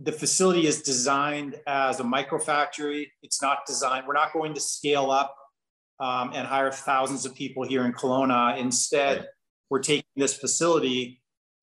The 0.03 0.13
facility 0.13 0.67
is 0.67 0.81
designed 0.83 1.57
as 1.67 2.01
a 2.01 2.05
micro 2.05 2.39
factory. 2.39 3.13
It's 3.23 3.43
not 3.43 3.59
designed, 3.67 4.07
we're 4.07 4.15
not 4.15 4.33
going 4.33 4.55
to 4.55 4.61
scale 4.61 5.11
up 5.11 5.37
um, 5.99 6.31
and 6.33 6.47
hire 6.47 6.73
thousands 6.73 7.27
of 7.27 7.35
people 7.35 7.63
here 7.65 7.85
in 7.85 7.93
Kelowna. 7.93 8.59
Instead, 8.59 9.29
we're 9.69 9.83
taking 9.83 10.15
this 10.17 10.35
facility 10.35 11.21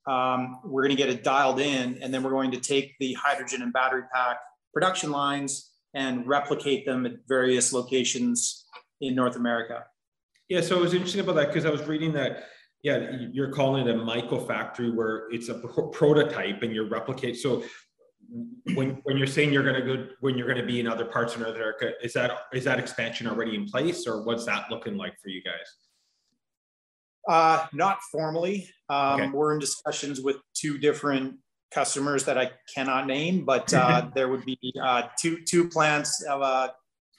Um, 0.08 0.60
we're 0.64 0.84
going 0.84 0.96
to 0.96 1.04
get 1.04 1.10
it 1.10 1.24
dialed 1.24 1.60
in, 1.60 2.00
and 2.02 2.14
then 2.14 2.24
we're 2.24 2.32
going 2.32 2.52
to 2.52 2.60
take 2.60 2.96
the 3.00 3.14
hydrogen 3.14 3.62
and 3.62 3.74
battery 3.74 4.04
pack 4.14 4.38
production 4.74 5.12
lines 5.12 5.72
and 5.94 6.26
replicate 6.28 6.86
them 6.86 7.06
at 7.06 7.14
various 7.28 7.74
locations 7.74 8.66
in 9.02 9.16
North 9.16 9.36
America. 9.36 9.84
Yeah, 10.48 10.62
so 10.62 10.78
it 10.78 10.82
was 10.82 10.94
interesting 10.94 11.22
about 11.22 11.36
that 11.36 11.48
because 11.48 11.66
I 11.66 11.70
was 11.70 11.84
reading 11.84 12.14
that. 12.14 12.46
Yeah, 12.84 13.18
you're 13.34 13.52
calling 13.52 13.88
it 13.88 13.94
a 13.94 13.98
micro 13.98 14.40
factory 14.40 14.92
where 14.92 15.28
it's 15.32 15.50
a 15.50 15.56
prototype 15.92 16.62
and 16.62 16.72
you're 16.74 16.88
replicate. 16.88 17.36
So 17.36 17.64
when 18.76 19.00
when 19.04 19.18
you're 19.18 19.28
saying 19.28 19.54
you're 19.54 19.64
going 19.64 19.76
to 19.76 19.82
go 19.82 20.08
when 20.20 20.38
you're 20.38 20.48
going 20.48 20.60
to 20.60 20.66
be 20.66 20.80
in 20.80 20.88
other 20.88 21.06
parts 21.06 21.36
of 21.36 21.42
North 21.42 21.56
America, 21.56 21.92
is 22.04 22.14
that 22.14 22.32
is 22.54 22.64
that 22.66 22.80
expansion 22.80 23.28
already 23.28 23.56
in 23.56 23.66
place, 23.66 24.08
or 24.08 24.24
what's 24.24 24.46
that 24.46 24.70
looking 24.70 24.98
like 24.98 25.14
for 25.22 25.30
you 25.30 25.42
guys? 25.44 25.68
Uh, 27.28 27.66
not 27.74 28.00
formally. 28.12 28.70
Um, 28.90 29.22
okay. 29.22 29.30
We're 29.30 29.54
in 29.54 29.60
discussions 29.60 30.22
with 30.22 30.38
two 30.54 30.78
different 30.78 31.36
customers 31.74 32.24
that 32.26 32.38
I 32.38 32.52
cannot 32.74 33.08
name, 33.08 33.44
but 33.44 33.74
uh, 33.74 34.10
there 34.16 34.30
would 34.30 34.46
be 34.46 34.58
uh, 34.82 35.04
two 35.20 35.44
two 35.44 35.70
plants 35.70 36.24
of 36.24 36.42
a, 36.42 36.74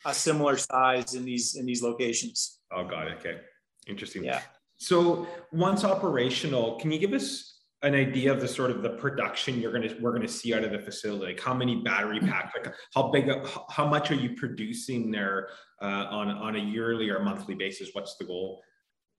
a, 0.05 0.15
similar 0.15 0.57
size 0.57 1.15
in 1.15 1.25
these 1.25 1.57
in 1.57 1.67
these 1.67 1.83
locations. 1.83 2.61
Oh, 2.73 2.85
got 2.85 3.09
it. 3.09 3.19
Okay, 3.19 3.39
interesting. 3.87 4.25
Yeah. 4.25 4.41
So 4.79 5.27
once 5.53 5.85
operational, 5.85 6.79
can 6.79 6.91
you 6.93 6.99
give 6.99 7.13
us 7.13 7.58
an 7.83 7.95
idea 7.95 8.33
of 8.33 8.41
the 8.41 8.49
sort 8.49 8.71
of 8.71 8.83
the 8.83 8.91
production 8.91 9.61
you're 9.61 9.73
gonna 9.73 9.95
we're 10.01 10.13
gonna 10.13 10.29
see 10.29 10.55
out 10.55 10.65
of 10.65 10.73
the 10.73 10.79
facility? 10.79 11.27
Like 11.27 11.41
how 11.41 11.55
many 11.55 11.83
battery 11.83 12.21
packs? 12.21 12.53
Like 12.57 12.75
how 12.95 13.09
big? 13.09 13.31
How 13.71 13.87
much 13.87 14.11
are 14.11 14.17
you 14.17 14.35
producing 14.35 15.11
there 15.11 15.49
uh, 15.81 16.07
on 16.11 16.29
on 16.29 16.57
a 16.57 16.59
yearly 16.59 17.09
or 17.11 17.21
monthly 17.21 17.55
basis? 17.55 17.91
What's 17.93 18.17
the 18.17 18.25
goal? 18.25 18.63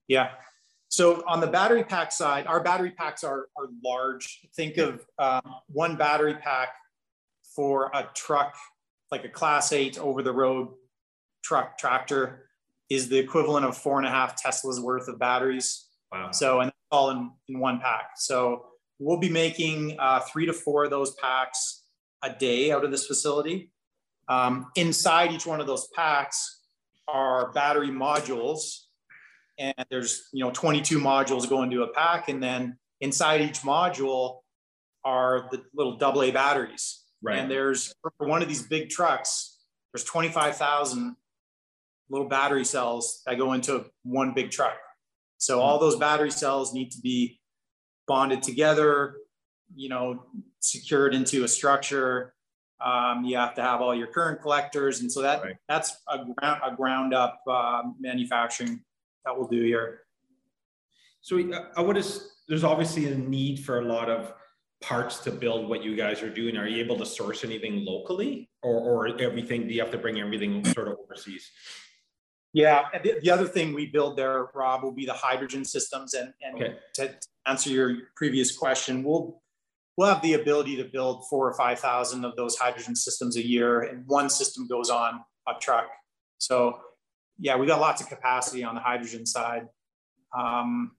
Yeah. 0.08 0.32
So 0.90 1.24
on 1.28 1.40
the 1.40 1.48
battery 1.48 1.84
pack 1.84 2.12
side, 2.12 2.48
our 2.48 2.62
battery 2.64 2.92
packs 2.92 3.24
are, 3.24 3.48
are 3.56 3.68
large. 3.86 4.40
Think 4.56 4.78
of 4.78 5.06
um, 5.20 5.42
one 5.68 5.96
battery 5.96 6.34
pack 6.34 6.70
for 7.56 7.92
a 7.94 8.10
truck, 8.16 8.56
like 9.12 9.24
a 9.24 9.30
class 9.30 9.72
eight 9.72 10.00
over 10.00 10.24
the 10.24 10.34
road 10.34 10.70
truck 11.44 11.78
tractor 11.78 12.46
is 12.90 13.08
the 13.08 13.18
equivalent 13.18 13.66
of 13.66 13.78
four 13.78 14.00
and 14.00 14.08
a 14.08 14.10
half 14.10 14.42
Teslas 14.42 14.80
worth 14.80 15.08
of 15.08 15.20
batteries. 15.20 15.86
Wow. 16.12 16.32
So, 16.32 16.60
and 16.62 16.72
all 16.92 17.12
in, 17.12 17.32
in 17.48 17.60
one 17.60 17.80
pack. 17.80 18.12
So 18.18 18.66
we'll 19.00 19.20
be 19.20 19.30
making 19.30 19.98
uh, 20.00 20.22
three 20.22 20.46
to 20.46 20.54
four 20.54 20.86
of 20.86 20.90
those 20.90 21.14
packs 21.16 21.84
a 22.24 22.32
day 22.32 22.72
out 22.72 22.84
of 22.84 22.92
this 22.92 23.06
facility. 23.06 23.72
Um, 24.28 24.68
inside 24.76 25.32
each 25.32 25.46
one 25.46 25.60
of 25.62 25.68
those 25.68 25.88
packs 25.96 26.62
are 27.08 27.52
battery 27.52 27.90
modules 27.90 28.82
and 29.60 29.74
there's 29.92 30.30
you 30.32 30.44
know 30.44 30.52
22 30.52 31.00
modules 31.00 31.48
go 31.48 31.64
into 31.64 31.84
a 31.84 31.88
pack 31.88 32.30
and 32.30 32.42
then 32.42 32.78
inside 33.02 33.42
each 33.42 33.62
module 33.62 34.40
are 35.04 35.48
the 35.52 35.64
little 35.76 35.98
double 35.98 36.24
a 36.24 36.32
batteries 36.32 37.04
right 37.22 37.40
and 37.40 37.52
there's 37.52 37.94
for 38.02 38.28
one 38.28 38.42
of 38.42 38.48
these 38.48 38.64
big 38.64 38.90
trucks 38.90 39.58
there's 39.94 40.04
25000 40.04 41.16
little 42.10 42.28
battery 42.28 42.66
cells 42.66 43.22
that 43.26 43.38
go 43.38 43.54
into 43.54 43.86
one 44.04 44.34
big 44.34 44.50
truck 44.50 44.78
so 45.40 45.60
all 45.60 45.80
those 45.80 45.96
battery 45.96 46.30
cells 46.32 46.74
need 46.74 46.92
to 46.92 47.02
be 47.02 47.40
bonded 48.08 48.44
together 48.44 49.16
you 49.76 49.90
know 49.90 50.24
secured 50.60 51.16
into 51.16 51.44
a 51.44 51.48
structure 51.48 52.34
um, 52.82 53.26
you 53.26 53.36
have 53.36 53.56
to 53.56 53.62
have 53.62 53.82
all 53.82 53.94
your 53.94 54.08
current 54.08 54.42
collectors 54.42 55.02
and 55.02 55.12
so 55.12 55.22
that 55.22 55.44
right. 55.44 55.56
that's 55.68 55.98
a 56.08 56.26
ground, 56.26 56.62
a 56.64 56.76
ground 56.76 57.14
up 57.14 57.42
uh, 57.50 57.82
manufacturing 58.00 58.82
that 59.26 59.38
we'll 59.38 59.48
do 59.48 59.62
here. 59.64 60.02
So 61.22 61.38
I 61.76 61.82
would 61.82 62.04
there's 62.48 62.64
obviously 62.64 63.12
a 63.12 63.16
need 63.16 63.60
for 63.60 63.80
a 63.80 63.84
lot 63.84 64.10
of 64.10 64.34
parts 64.82 65.20
to 65.20 65.32
build 65.32 65.68
what 65.68 65.84
you 65.84 65.96
guys 65.96 66.24
are 66.24 66.30
doing. 66.30 66.58
Are 66.58 66.68
you 66.68 66.82
able 66.84 66.98
to 66.98 67.06
source 67.06 67.44
anything 67.44 67.84
locally 67.86 68.50
or, 68.64 68.80
or 68.80 69.22
everything? 69.22 69.68
Do 69.68 69.74
you 69.74 69.82
have 69.82 69.92
to 69.92 69.98
bring 69.98 70.20
everything 70.20 70.64
sort 70.66 70.88
of 70.88 70.98
overseas? 71.04 71.52
Yeah. 72.54 72.86
The, 73.04 73.20
the, 73.22 73.30
other 73.30 73.48
thing 73.48 73.74
we 73.74 73.88
build 73.88 74.18
there, 74.18 74.48
Rob, 74.54 74.84
will 74.84 74.92
be 74.92 75.06
the 75.06 75.14
hydrogen 75.14 75.64
systems. 75.64 76.14
And, 76.14 76.34
and 76.42 76.56
okay. 76.56 76.76
to, 76.96 77.16
answer 77.46 77.70
your 77.70 77.98
previous 78.16 78.56
question, 78.56 79.04
we'll, 79.04 79.42
we'll 79.98 80.08
have 80.08 80.22
the 80.22 80.34
ability 80.34 80.76
to 80.78 80.84
build 80.84 81.28
four 81.30 81.48
or 81.50 81.54
5,000 81.54 82.24
of 82.24 82.36
those 82.36 82.58
hydrogen 82.58 82.96
systems 82.96 83.38
a 83.38 83.46
year. 83.46 83.82
And 83.82 84.04
one 84.08 84.30
system 84.30 84.68
goes 84.68 84.90
on 84.90 85.22
a 85.48 85.54
truck. 85.60 85.88
So 86.38 86.80
yeah, 87.40 87.56
we 87.56 87.66
got 87.66 87.80
lots 87.80 88.02
of 88.02 88.10
capacity 88.10 88.64
on 88.64 88.76
the 88.76 88.82
hydrogen 88.82 89.26
side. 89.26 89.68
Um, 90.38 90.92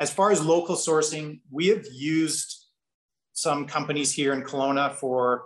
as 0.00 0.12
far 0.12 0.30
as 0.30 0.44
local 0.44 0.76
sourcing, 0.76 1.40
we 1.50 1.68
have 1.68 1.84
used 1.92 2.66
some 3.32 3.66
companies 3.66 4.12
here 4.12 4.32
in 4.32 4.42
Kelowna 4.42 4.94
for 4.94 5.44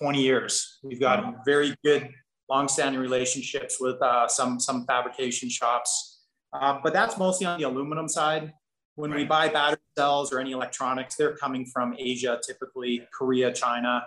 20 0.00 0.22
years. 0.22 0.78
We've 0.82 1.00
got 1.00 1.44
very 1.44 1.74
good 1.84 2.08
long-standing 2.50 3.00
relationships 3.00 3.78
with 3.80 4.02
uh, 4.02 4.26
some, 4.26 4.58
some 4.58 4.84
fabrication 4.84 5.48
shops, 5.48 6.24
uh, 6.52 6.78
but 6.82 6.92
that's 6.92 7.16
mostly 7.16 7.46
on 7.46 7.58
the 7.60 7.66
aluminum 7.66 8.08
side. 8.08 8.52
When 8.96 9.12
right. 9.12 9.20
we 9.20 9.24
buy 9.24 9.48
battery 9.48 9.78
cells 9.96 10.32
or 10.32 10.40
any 10.40 10.50
electronics, 10.50 11.14
they're 11.14 11.36
coming 11.36 11.64
from 11.64 11.94
Asia, 11.96 12.40
typically 12.44 13.06
Korea, 13.16 13.52
China. 13.52 14.02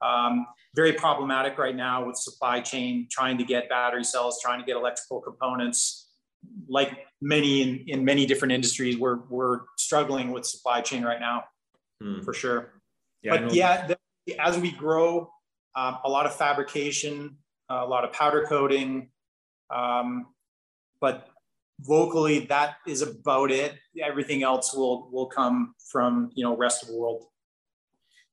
Um, 0.00 0.46
very 0.74 0.92
problematic 0.92 1.58
right 1.58 1.74
now 1.74 2.06
with 2.06 2.16
supply 2.16 2.60
chain, 2.60 3.08
trying 3.10 3.36
to 3.38 3.44
get 3.44 3.68
battery 3.68 4.04
cells, 4.04 4.40
trying 4.40 4.60
to 4.60 4.64
get 4.64 4.76
electrical 4.76 5.20
components. 5.20 6.08
Like 6.68 7.06
many 7.20 7.62
in, 7.62 7.84
in 7.88 8.04
many 8.04 8.24
different 8.24 8.52
industries, 8.52 8.96
we're, 8.96 9.18
we're 9.28 9.62
struggling 9.76 10.30
with 10.30 10.46
supply 10.46 10.80
chain 10.80 11.02
right 11.02 11.20
now, 11.20 11.44
hmm. 12.00 12.22
for 12.22 12.32
sure. 12.32 12.72
Yeah, 13.22 13.42
but 13.42 13.52
yeah, 13.52 13.88
the, 13.88 14.38
as 14.38 14.56
we 14.58 14.70
grow, 14.70 15.28
um, 15.74 15.98
a 16.04 16.08
lot 16.08 16.24
of 16.24 16.34
fabrication, 16.34 17.36
a 17.70 17.86
lot 17.86 18.04
of 18.04 18.12
powder 18.12 18.44
coating, 18.48 19.08
um, 19.70 20.26
but 21.00 21.28
locally, 21.86 22.40
that 22.46 22.76
is 22.86 23.02
about 23.02 23.50
it. 23.50 23.74
Everything 24.02 24.42
else 24.42 24.74
will 24.74 25.08
will 25.10 25.26
come 25.26 25.74
from 25.90 26.30
you 26.34 26.44
know 26.44 26.56
rest 26.56 26.82
of 26.82 26.88
the 26.88 26.96
world. 26.96 27.26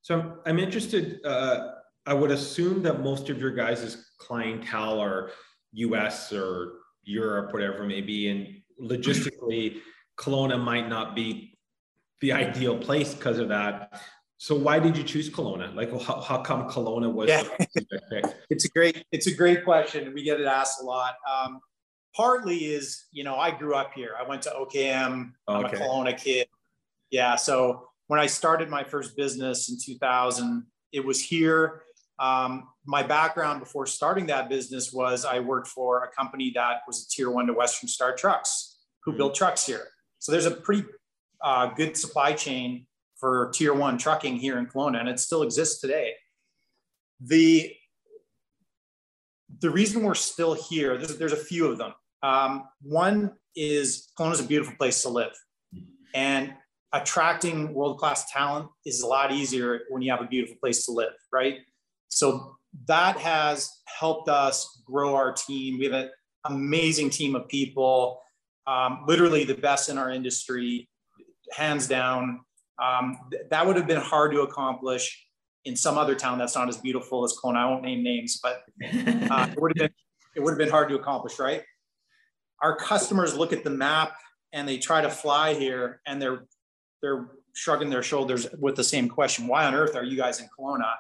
So 0.02 0.40
I'm 0.46 0.60
interested. 0.60 1.24
Uh, 1.26 1.74
I 2.06 2.14
would 2.14 2.32
assume 2.32 2.82
that 2.84 3.02
most 3.02 3.30
of 3.30 3.40
your 3.40 3.52
guys' 3.52 4.06
clientele 4.18 5.00
are 5.00 5.32
US 5.74 6.32
or 6.32 6.74
Europe, 7.04 7.54
whatever 7.54 7.84
it 7.84 7.88
may 7.88 8.02
be, 8.02 8.30
and 8.30 8.62
logistically, 8.82 9.82
Kelowna 10.18 10.62
might 10.62 10.90
not 10.90 11.16
be 11.16 11.58
the 12.22 12.34
ideal 12.34 12.78
place 12.78 13.14
because 13.14 13.38
of 13.38 13.50
that. 13.50 14.02
So 14.40 14.56
why 14.56 14.80
did 14.80 14.96
you 14.96 15.04
choose 15.04 15.30
Kelowna? 15.30 15.74
Like, 15.74 15.90
how, 16.04 16.22
how 16.22 16.42
come 16.42 16.70
Kelowna 16.70 17.12
was? 17.12 17.30
Yeah. 17.30 17.44
it's 18.50 18.66
a 18.66 18.70
great, 18.70 19.04
it's 19.12 19.28
a 19.28 19.34
great 19.34 19.64
question. 19.64 20.14
We 20.14 20.24
get 20.24 20.40
it 20.40 20.46
asked 20.46 20.82
a 20.82 20.86
lot. 20.86 21.16
Um, 21.28 21.60
partly 22.16 22.66
is, 22.66 23.06
you 23.12 23.24
know, 23.24 23.36
I 23.36 23.52
grew 23.52 23.74
up 23.74 23.94
here. 23.94 24.12
I 24.20 24.28
went 24.28 24.44
to 24.44 24.50
OKM. 24.52 25.32
I'm 25.48 25.66
a 25.66 25.70
Kelowna 25.70 26.16
kid. 26.18 26.48
Yeah. 27.10 27.36
So 27.36 27.90
when 28.08 28.20
I 28.20 28.28
started 28.28 28.70
my 28.70 28.84
first 28.84 29.16
business 29.18 29.70
in 29.70 29.78
2000, 29.80 30.66
it 30.92 31.04
was 31.04 31.20
here. 31.20 31.82
Um, 32.20 32.68
my 32.86 33.04
background 33.04 33.60
before 33.60 33.86
starting 33.86 34.28
that 34.28 34.50
business 34.50 34.92
was 34.92 35.26
I 35.26 35.40
worked 35.40 35.68
for 35.68 36.04
a 36.04 36.10
company 36.10 36.52
that 36.56 36.82
was 36.88 37.06
a 37.06 37.10
tier 37.10 37.30
one 37.30 37.48
to 37.48 37.54
Western 37.54 37.88
Star 37.88 38.16
Trucks, 38.16 38.78
who 39.04 39.12
mm-hmm. 39.12 39.18
built 39.18 39.36
trucks 39.36 39.66
here. 39.66 39.88
So 40.20 40.32
there's 40.32 40.46
a 40.46 40.52
pretty 40.52 40.86
uh, 41.44 41.68
good 41.68 41.96
supply 41.96 42.34
chain 42.34 42.87
for 43.20 43.52
tier 43.54 43.74
one 43.74 43.98
trucking 43.98 44.38
here 44.38 44.58
in 44.58 44.68
Kelowna, 44.68 45.00
and 45.00 45.10
it 45.10 45.20
still 45.20 45.44
exists 45.44 45.82
today. 45.82 46.14
The 47.20 47.74
the 49.60 49.70
reason 49.70 50.04
we're 50.04 50.14
still 50.14 50.54
here, 50.54 50.98
there's, 50.98 51.18
there's 51.18 51.32
a 51.32 51.38
few 51.38 51.68
of 51.68 51.78
them. 51.78 51.94
Um, 52.22 52.66
one 52.82 53.34
is 53.56 54.10
Kelowna 54.20 54.34
is 54.34 54.40
a 54.42 54.44
beautiful 54.44 54.76
place 54.76 55.02
to 55.04 55.10
live, 55.10 55.34
and 56.14 56.54
attracting 56.94 57.74
world 57.74 57.98
class 57.98 58.32
talent 58.32 58.70
is 58.86 59.02
a 59.02 59.08
lot 59.08 59.32
easier 59.32 59.82
when 59.90 60.02
you 60.02 60.12
have 60.12 60.22
a 60.22 60.28
beautiful 60.28 60.58
place 60.62 60.86
to 60.86 60.92
live, 60.92 61.14
right? 61.34 61.56
So 62.08 62.58
that 62.88 63.18
has 63.18 63.70
helped 63.86 64.30
us 64.30 64.82
grow 64.86 65.16
our 65.16 65.32
team. 65.34 65.80
We 65.80 65.86
have 65.86 65.94
an 65.94 66.10
amazing 66.46 67.10
team 67.10 67.36
of 67.36 67.48
people, 67.48 68.22
um, 68.66 69.04
literally 69.08 69.44
the 69.44 69.56
best 69.56 69.90
in 69.90 69.98
our 69.98 70.12
industry, 70.12 70.90
hands 71.52 71.88
down. 71.88 72.42
Um, 72.84 73.18
th- 73.32 73.44
that 73.50 73.66
would 73.66 73.76
have 73.76 73.88
been 73.88 74.02
hard 74.02 74.32
to 74.34 74.42
accomplish 74.42 75.26
in 75.66 75.76
some 75.76 75.98
other 75.98 76.16
town 76.16 76.38
that's 76.38 76.56
not 76.56 76.70
as 76.70 76.78
beautiful 76.78 77.24
as 77.24 77.34
Kelowna. 77.34 77.58
I 77.58 77.70
won't 77.70 77.84
name 77.84 78.04
names, 78.04 78.40
but 78.42 78.64
uh, 78.84 79.48
it 79.52 79.62
would 79.62 79.72
have 79.72 79.90
been 79.90 79.94
it 80.36 80.42
would 80.42 80.52
have 80.52 80.60
been 80.60 80.70
hard 80.70 80.90
to 80.90 80.96
accomplish, 80.96 81.40
right? 81.40 81.64
Our 82.62 82.76
customers 82.76 83.36
look 83.36 83.54
at 83.54 83.64
the 83.64 83.70
map 83.70 84.14
and 84.54 84.68
they 84.68 84.78
try 84.78 85.02
to 85.02 85.10
fly 85.10 85.54
here, 85.54 86.02
and 86.06 86.22
they're 86.22 86.46
they're 87.02 87.30
shrugging 87.54 87.90
their 87.90 88.04
shoulders 88.04 88.48
with 88.60 88.76
the 88.76 88.84
same 88.84 89.10
question: 89.10 89.48
Why 89.48 89.66
on 89.66 89.76
earth 89.76 89.96
are 89.96 90.04
you 90.04 90.16
guys 90.16 90.40
in 90.40 90.48
Kelowna? 90.58 90.94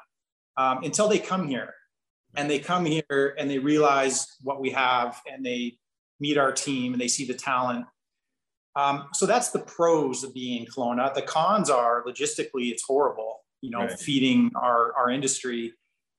um, 0.58 0.84
until 0.84 1.08
they 1.08 1.20
come 1.20 1.48
here 1.48 1.74
and 2.36 2.50
they 2.50 2.60
come 2.60 2.84
here 2.86 3.36
and 3.38 3.50
they 3.50 3.60
realize 3.60 4.28
what 4.42 4.60
we 4.60 4.72
have 4.72 5.22
and 5.32 5.46
they 5.46 5.78
meet 6.20 6.38
our 6.38 6.52
team 6.52 6.94
and 6.94 7.02
they 7.02 7.08
see 7.08 7.26
the 7.26 7.34
talent. 7.34 7.86
Um, 8.78 9.08
so 9.14 9.26
that's 9.26 9.50
the 9.50 9.60
pros 9.60 10.24
of 10.24 10.36
being 10.36 10.62
in 10.62 10.68
Kelowna. 10.68 11.12
The 11.16 11.24
cons 11.24 11.72
are 11.72 12.04
logistically, 12.06 12.70
it's 12.70 12.84
horrible, 12.84 13.40
you 13.62 13.72
know, 13.72 13.80
right. 13.80 14.00
feeding 14.00 14.52
our, 14.56 14.94
our 14.96 15.10
industry. 15.10 15.74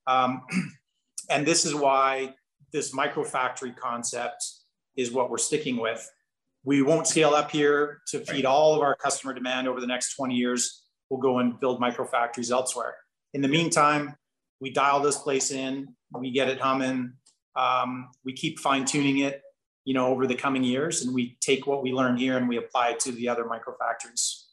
Um, 0.08 0.42
and 1.30 1.46
this 1.46 1.64
is 1.64 1.72
why 1.72 2.34
this 2.72 2.92
micro 2.92 3.22
factory 3.22 3.70
concept 3.70 4.44
is 4.96 5.12
what 5.12 5.30
we're 5.30 5.38
sticking 5.38 5.76
with. 5.76 6.10
We 6.64 6.82
won't 6.82 7.06
scale 7.06 7.30
up 7.30 7.52
here 7.52 8.00
to 8.08 8.18
feed 8.18 8.44
right. 8.44 8.46
all 8.46 8.74
of 8.74 8.82
our 8.82 8.96
customer 8.96 9.32
demand 9.32 9.68
over 9.68 9.80
the 9.80 9.86
next 9.86 10.16
20 10.16 10.34
years. 10.34 10.82
We'll 11.10 11.20
go 11.20 11.38
and 11.38 11.60
build 11.60 11.78
micro 11.78 12.04
factories 12.04 12.50
elsewhere. 12.50 12.96
In 13.34 13.40
the 13.40 13.48
meantime, 13.48 14.16
we 14.60 14.70
dial 14.70 15.00
this 15.00 15.16
place 15.16 15.52
in, 15.52 15.94
we 16.12 16.32
get 16.32 16.48
it 16.48 16.60
humming, 16.60 17.12
um, 17.54 18.08
we 18.24 18.32
keep 18.32 18.58
fine 18.58 18.84
tuning 18.84 19.18
it, 19.18 19.42
you 19.88 19.94
know, 19.94 20.08
over 20.08 20.26
the 20.26 20.34
coming 20.34 20.62
years, 20.62 21.00
and 21.00 21.14
we 21.14 21.38
take 21.40 21.66
what 21.66 21.82
we 21.82 21.94
learn 21.94 22.14
here 22.14 22.36
and 22.36 22.46
we 22.46 22.58
apply 22.58 22.90
it 22.90 23.00
to 23.00 23.10
the 23.10 23.26
other 23.26 23.46
micro 23.46 23.74
factories. 23.78 24.48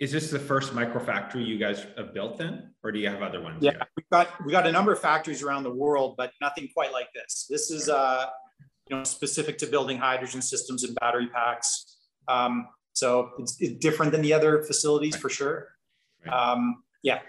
Is 0.00 0.10
this 0.10 0.32
the 0.32 0.38
first 0.40 0.74
micro 0.74 1.00
factory 1.00 1.44
you 1.44 1.58
guys 1.58 1.86
have 1.96 2.12
built 2.12 2.38
then, 2.38 2.72
or 2.82 2.90
do 2.90 2.98
you 2.98 3.08
have 3.08 3.22
other 3.22 3.40
ones? 3.40 3.58
Yeah, 3.60 3.70
yet? 3.78 3.88
we've 3.96 4.10
got 4.10 4.44
we 4.44 4.50
got 4.50 4.66
a 4.66 4.72
number 4.72 4.90
of 4.90 4.98
factories 4.98 5.44
around 5.44 5.62
the 5.62 5.72
world, 5.72 6.16
but 6.18 6.32
nothing 6.40 6.68
quite 6.74 6.92
like 6.92 7.06
this. 7.14 7.46
This 7.48 7.70
is 7.70 7.88
uh, 7.88 8.26
you 8.90 8.96
know 8.96 9.04
specific 9.04 9.58
to 9.58 9.66
building 9.68 9.96
hydrogen 9.96 10.42
systems 10.42 10.82
and 10.82 10.92
battery 10.96 11.28
packs. 11.28 11.98
Um, 12.26 12.66
so 12.94 13.30
it's, 13.38 13.56
it's 13.60 13.74
different 13.74 14.10
than 14.10 14.22
the 14.22 14.32
other 14.32 14.64
facilities 14.64 15.12
right. 15.14 15.22
for 15.22 15.28
sure. 15.28 15.68
Right. 16.26 16.34
Um, 16.34 16.82
yeah. 17.04 17.20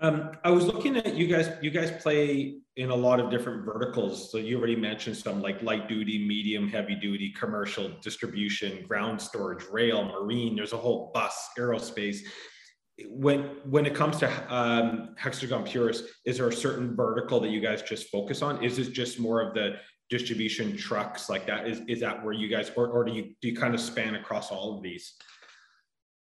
Um, 0.00 0.32
I 0.42 0.50
was 0.50 0.66
looking 0.66 0.96
at 0.96 1.14
you 1.14 1.26
guys. 1.26 1.50
You 1.62 1.70
guys 1.70 1.90
play 2.02 2.58
in 2.76 2.90
a 2.90 2.94
lot 2.94 3.20
of 3.20 3.30
different 3.30 3.64
verticals. 3.64 4.30
So 4.32 4.38
you 4.38 4.58
already 4.58 4.76
mentioned 4.76 5.16
some 5.16 5.40
like 5.40 5.62
light 5.62 5.88
duty, 5.88 6.26
medium, 6.26 6.68
heavy 6.68 6.96
duty, 6.96 7.32
commercial, 7.38 7.90
distribution, 8.02 8.84
ground 8.86 9.20
storage, 9.20 9.64
rail, 9.70 10.04
marine. 10.04 10.56
There's 10.56 10.72
a 10.72 10.76
whole 10.76 11.12
bus, 11.14 11.50
aerospace. 11.58 12.18
When 13.08 13.56
when 13.64 13.86
it 13.86 13.94
comes 13.94 14.18
to 14.18 14.54
um, 14.54 15.14
Hexagon 15.16 15.64
Purus, 15.64 16.02
is 16.24 16.38
there 16.38 16.48
a 16.48 16.52
certain 16.52 16.96
vertical 16.96 17.40
that 17.40 17.50
you 17.50 17.60
guys 17.60 17.82
just 17.82 18.08
focus 18.08 18.42
on? 18.42 18.62
Is 18.64 18.76
this 18.76 18.88
just 18.88 19.20
more 19.20 19.40
of 19.40 19.54
the 19.54 19.76
distribution 20.10 20.76
trucks 20.76 21.28
like 21.28 21.46
that? 21.46 21.68
Is 21.68 21.80
is 21.88 22.00
that 22.00 22.24
where 22.24 22.32
you 22.32 22.48
guys, 22.48 22.70
or, 22.76 22.88
or 22.88 23.04
do 23.04 23.12
you 23.12 23.34
do 23.40 23.48
you 23.48 23.56
kind 23.56 23.74
of 23.74 23.80
span 23.80 24.16
across 24.16 24.50
all 24.50 24.76
of 24.76 24.82
these? 24.82 25.14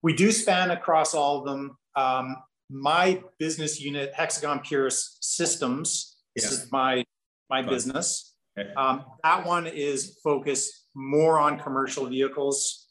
We 0.02 0.12
do 0.14 0.30
span 0.30 0.70
across 0.70 1.14
all 1.14 1.38
of 1.38 1.44
them. 1.46 1.78
Um, 1.96 2.36
my 2.70 3.22
business 3.38 3.80
unit, 3.80 4.12
Hexagon 4.14 4.60
Purus 4.60 5.18
Systems, 5.20 6.16
this 6.34 6.50
is 6.50 6.70
my 6.72 7.04
my 7.50 7.62
Fun. 7.62 7.70
business. 7.70 8.34
Okay. 8.58 8.72
Um, 8.74 9.04
that 9.22 9.46
one 9.46 9.66
is 9.66 10.18
focused 10.22 10.86
more 10.94 11.38
on 11.38 11.58
commercial 11.58 12.06
vehicles. 12.06 12.88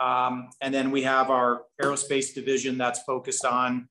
Um, 0.00 0.48
and 0.60 0.72
then 0.72 0.90
we 0.90 1.02
have 1.02 1.30
our 1.30 1.62
aerospace 1.82 2.34
division 2.34 2.78
that's 2.78 3.02
focused 3.02 3.44
on, 3.44 3.88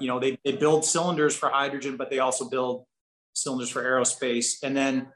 you 0.00 0.08
know, 0.08 0.18
they, 0.18 0.38
they 0.44 0.52
build 0.52 0.84
cylinders 0.84 1.36
for 1.36 1.48
hydrogen, 1.48 1.96
but 1.96 2.10
they 2.10 2.18
also 2.18 2.48
build 2.48 2.84
cylinders 3.34 3.70
for 3.70 3.82
aerospace. 3.82 4.56
And 4.62 4.76
then 4.76 5.08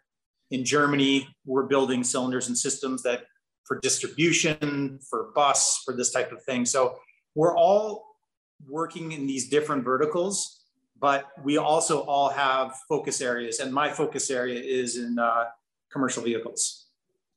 in 0.51 0.65
Germany, 0.65 1.29
we're 1.45 1.65
building 1.67 2.05
cylinders 2.05 2.49
and 2.49 2.57
systems 2.57 3.03
that 3.03 3.25
for 3.65 3.79
distribution, 3.81 4.99
for 5.09 5.31
bus, 5.35 5.83
for 5.85 5.95
this 5.95 6.11
type 6.11 6.33
of 6.33 6.43
thing. 6.45 6.65
So 6.65 6.99
we're 7.35 7.57
all 7.57 8.10
working 8.69 9.13
in 9.13 9.27
these 9.27 9.49
different 9.49 9.85
verticals, 9.85 10.65
but 10.99 11.27
we 11.43 11.57
also 11.57 12.01
all 12.01 12.29
have 12.29 12.75
focus 12.89 13.21
areas. 13.21 13.61
And 13.61 13.73
my 13.73 13.91
focus 13.91 14.31
area 14.31 14.61
is 14.61 14.97
in 14.97 15.19
uh, 15.19 15.45
commercial 15.91 16.23
vehicles. 16.23 16.87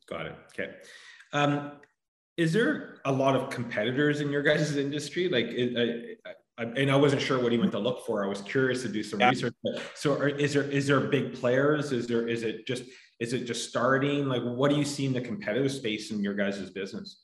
Got 0.10 0.28
it. 0.28 0.36
Okay. 0.54 0.72
Um, 1.32 1.74
is 2.38 2.52
there 2.52 2.98
a 3.06 3.12
lot 3.12 3.36
of 3.36 3.50
competitors 3.50 4.22
in 4.22 4.32
your 4.32 4.42
guys' 4.42 4.76
industry? 4.76 5.30
Like, 5.30 5.46
it, 5.46 6.18
I, 6.28 6.32
I, 6.62 6.66
and 6.66 6.92
I 6.92 6.96
wasn't 6.96 7.22
sure 7.22 7.42
what 7.42 7.52
he 7.52 7.58
went 7.58 7.72
to 7.72 7.80
look 7.80 8.06
for. 8.06 8.24
I 8.24 8.28
was 8.28 8.42
curious 8.42 8.82
to 8.84 8.90
do 8.90 9.04
some 9.04 9.20
yeah. 9.20 9.30
research. 9.30 9.54
So, 9.96 10.14
are, 10.14 10.30
is 10.30 10.54
there 10.54 10.64
is 10.64 10.88
there 10.88 11.00
big 11.00 11.34
players? 11.34 11.92
Is 11.92 12.08
there 12.08 12.28
is 12.28 12.44
it 12.44 12.68
just 12.68 12.84
is 13.20 13.34
it 13.34 13.46
just 13.46 13.70
starting? 13.70 14.28
Like, 14.28 14.42
what 14.42 14.70
do 14.70 14.78
you 14.78 14.86
see 14.86 15.06
in 15.06 15.14
the 15.14 15.22
competitive 15.22 15.72
space 15.72 16.12
in 16.12 16.22
your 16.22 16.34
guys' 16.34 16.70
business? 16.70 17.23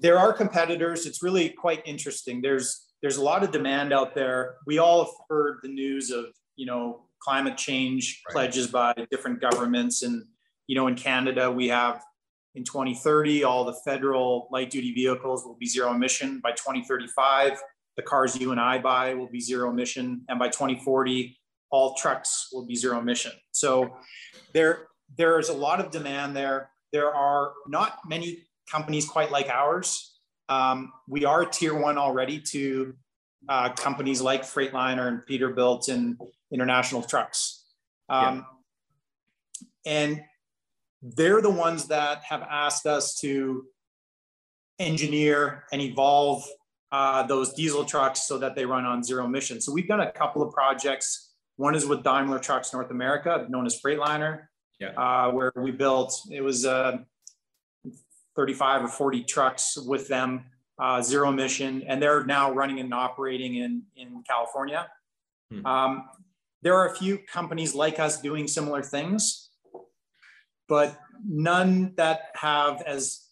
There 0.00 0.18
are 0.18 0.32
competitors. 0.32 1.06
It's 1.06 1.22
really 1.22 1.50
quite 1.50 1.82
interesting. 1.84 2.42
There's 2.42 2.82
there's 3.02 3.16
a 3.16 3.22
lot 3.22 3.42
of 3.42 3.50
demand 3.50 3.92
out 3.92 4.14
there. 4.14 4.56
We 4.66 4.78
all 4.78 5.04
have 5.04 5.14
heard 5.28 5.58
the 5.62 5.68
news 5.68 6.10
of 6.10 6.26
you 6.56 6.66
know 6.66 7.06
climate 7.20 7.56
change 7.56 8.22
right. 8.28 8.32
pledges 8.32 8.66
by 8.66 8.94
different 9.10 9.40
governments, 9.40 10.02
and 10.02 10.24
you 10.66 10.76
know 10.76 10.86
in 10.86 10.94
Canada 10.94 11.50
we 11.50 11.68
have 11.68 12.02
in 12.54 12.64
2030 12.64 13.44
all 13.44 13.64
the 13.64 13.76
federal 13.84 14.48
light 14.50 14.70
duty 14.70 14.92
vehicles 14.92 15.44
will 15.44 15.56
be 15.56 15.66
zero 15.66 15.92
emission. 15.92 16.40
By 16.40 16.52
2035, 16.52 17.58
the 17.96 18.02
cars 18.02 18.36
you 18.36 18.52
and 18.52 18.60
I 18.60 18.78
buy 18.78 19.14
will 19.14 19.28
be 19.28 19.40
zero 19.40 19.70
emission, 19.70 20.22
and 20.28 20.38
by 20.38 20.48
2040 20.48 21.38
all 21.70 21.94
trucks 21.94 22.48
will 22.52 22.66
be 22.66 22.74
zero 22.74 22.98
emission. 22.98 23.32
So 23.52 23.96
there 24.52 24.88
there 25.16 25.38
is 25.38 25.48
a 25.48 25.54
lot 25.54 25.80
of 25.80 25.90
demand 25.90 26.36
there. 26.36 26.70
There 26.92 27.14
are 27.14 27.52
not 27.66 27.98
many 28.06 28.46
companies 28.70 29.06
quite 29.08 29.30
like 29.30 29.48
ours. 29.48 30.18
Um, 30.48 30.92
we 31.08 31.24
are 31.24 31.44
tier 31.44 31.74
one 31.74 31.98
already 31.98 32.40
to 32.40 32.94
uh, 33.48 33.70
companies 33.70 34.20
like 34.20 34.42
Freightliner 34.42 35.08
and 35.08 35.22
Peterbilt 35.28 35.88
and 35.88 36.20
International 36.52 37.02
Trucks. 37.02 37.64
Um, 38.08 38.44
yeah. 39.84 39.92
And 39.92 40.24
they're 41.02 41.40
the 41.40 41.50
ones 41.50 41.88
that 41.88 42.22
have 42.24 42.42
asked 42.42 42.86
us 42.86 43.18
to 43.20 43.64
engineer 44.78 45.64
and 45.72 45.80
evolve 45.80 46.44
uh, 46.92 47.22
those 47.24 47.52
diesel 47.54 47.84
trucks 47.84 48.26
so 48.26 48.38
that 48.38 48.54
they 48.54 48.64
run 48.64 48.84
on 48.84 49.02
zero 49.02 49.24
emissions. 49.24 49.64
So 49.64 49.72
we've 49.72 49.88
done 49.88 50.00
a 50.00 50.12
couple 50.12 50.42
of 50.42 50.52
projects. 50.52 51.34
One 51.56 51.74
is 51.74 51.86
with 51.86 52.02
Daimler 52.02 52.38
Trucks 52.38 52.72
North 52.72 52.90
America, 52.90 53.46
known 53.48 53.66
as 53.66 53.80
Freightliner, 53.80 54.42
yeah. 54.78 54.90
uh, 54.90 55.30
where 55.30 55.52
we 55.56 55.70
built, 55.70 56.20
it 56.30 56.42
was 56.42 56.64
a 56.64 57.04
35 58.36 58.84
or 58.84 58.88
40 58.88 59.24
trucks 59.24 59.76
with 59.76 60.08
them, 60.08 60.44
uh, 60.78 61.02
zero 61.02 61.30
emission, 61.30 61.82
and 61.88 62.02
they're 62.02 62.24
now 62.24 62.52
running 62.52 62.80
and 62.80 62.92
operating 62.92 63.56
in, 63.56 63.82
in 63.96 64.22
California. 64.28 64.86
Hmm. 65.50 65.66
Um, 65.66 66.08
there 66.62 66.74
are 66.74 66.88
a 66.88 66.94
few 66.94 67.18
companies 67.18 67.74
like 67.74 67.98
us 67.98 68.20
doing 68.20 68.46
similar 68.46 68.82
things, 68.82 69.50
but 70.68 70.98
none 71.26 71.94
that 71.96 72.30
have 72.34 72.82
as 72.82 73.26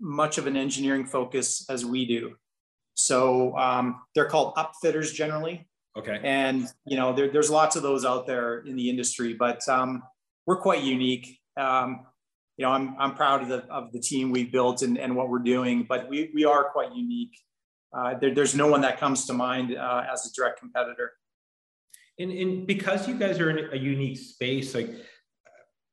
much 0.00 0.38
of 0.38 0.46
an 0.46 0.56
engineering 0.56 1.04
focus 1.04 1.66
as 1.68 1.84
we 1.84 2.06
do. 2.06 2.34
So 2.94 3.56
um, 3.56 4.02
they're 4.14 4.28
called 4.28 4.54
upfitters 4.54 5.12
generally. 5.12 5.68
Okay. 5.96 6.20
And 6.22 6.66
you 6.86 6.96
know, 6.96 7.12
there, 7.12 7.30
there's 7.30 7.50
lots 7.50 7.76
of 7.76 7.82
those 7.82 8.04
out 8.04 8.26
there 8.26 8.58
in 8.60 8.76
the 8.76 8.88
industry, 8.88 9.34
but 9.34 9.66
um, 9.68 10.02
we're 10.46 10.60
quite 10.60 10.82
unique. 10.82 11.38
Um, 11.56 12.06
you 12.56 12.64
know, 12.64 12.72
I'm, 12.72 12.96
I'm 12.98 13.14
proud 13.14 13.42
of 13.42 13.48
the, 13.48 13.64
of 13.70 13.92
the 13.92 14.00
team 14.00 14.30
we've 14.30 14.50
built 14.50 14.82
and, 14.82 14.98
and 14.98 15.14
what 15.14 15.28
we're 15.28 15.40
doing, 15.40 15.84
but 15.88 16.08
we, 16.08 16.30
we 16.34 16.44
are 16.44 16.64
quite 16.64 16.94
unique. 16.94 17.36
Uh, 17.96 18.14
there, 18.18 18.34
there's 18.34 18.54
no 18.54 18.66
one 18.66 18.80
that 18.80 18.98
comes 18.98 19.26
to 19.26 19.32
mind 19.32 19.76
uh, 19.76 20.04
as 20.10 20.26
a 20.26 20.32
direct 20.34 20.58
competitor. 20.58 21.12
And, 22.18 22.32
and 22.32 22.66
because 22.66 23.06
you 23.06 23.14
guys 23.14 23.38
are 23.40 23.50
in 23.50 23.72
a 23.72 23.76
unique 23.76 24.18
space, 24.18 24.74
like 24.74 24.90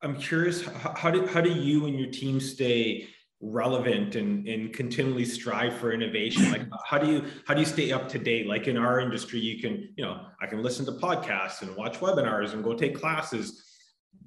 I'm 0.02 0.18
curious, 0.18 0.66
how, 0.66 0.94
how 0.96 1.12
do, 1.12 1.28
how 1.28 1.42
do 1.42 1.52
you 1.52 1.86
and 1.86 2.00
your 2.00 2.10
team 2.10 2.40
stay 2.40 3.10
relevant 3.46 4.16
and, 4.16 4.48
and 4.48 4.74
continually 4.74 5.26
strive 5.26 5.76
for 5.76 5.92
innovation 5.92 6.50
like 6.50 6.62
how 6.86 6.98
do 6.98 7.12
you 7.12 7.26
how 7.46 7.54
do 7.54 7.60
you 7.60 7.66
stay 7.66 7.92
up 7.92 8.08
to 8.08 8.18
date 8.18 8.48
like 8.48 8.70
in 8.70 8.78
our 8.78 9.02
industry 9.02 9.38
you 9.38 9.62
can 9.62 9.90
you 9.98 10.06
know 10.06 10.28
i 10.42 10.48
can 10.48 10.64
listen 10.64 10.86
to 10.86 10.94
podcasts 10.94 11.62
and 11.62 11.76
watch 11.76 12.00
webinars 12.00 12.54
and 12.54 12.64
go 12.64 12.74
take 12.74 12.98
classes 12.98 13.73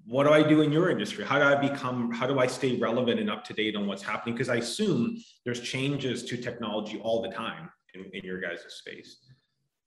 what 0.06 0.24
do 0.24 0.32
I 0.32 0.42
do 0.42 0.60
in 0.60 0.70
your 0.70 0.88
industry? 0.88 1.24
How 1.24 1.38
do 1.38 1.44
I 1.44 1.56
become, 1.56 2.12
how 2.12 2.26
do 2.26 2.38
I 2.38 2.46
stay 2.46 2.76
relevant 2.76 3.18
and 3.18 3.28
up 3.28 3.44
to 3.46 3.52
date 3.52 3.74
on 3.74 3.86
what's 3.86 4.02
happening? 4.02 4.34
Because 4.34 4.48
I 4.48 4.56
assume 4.56 5.16
there's 5.44 5.60
changes 5.60 6.24
to 6.26 6.36
technology 6.36 7.00
all 7.02 7.22
the 7.22 7.30
time 7.30 7.68
in, 7.94 8.04
in 8.12 8.24
your 8.24 8.40
guys' 8.40 8.60
space. 8.68 9.18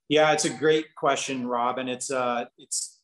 Yeah, 0.09 0.31
it's 0.33 0.45
a 0.45 0.49
great 0.49 0.93
question, 0.95 1.47
Rob. 1.47 1.77
And 1.77 1.89
it's 1.89 2.11
uh 2.11 2.45
it's 2.57 2.99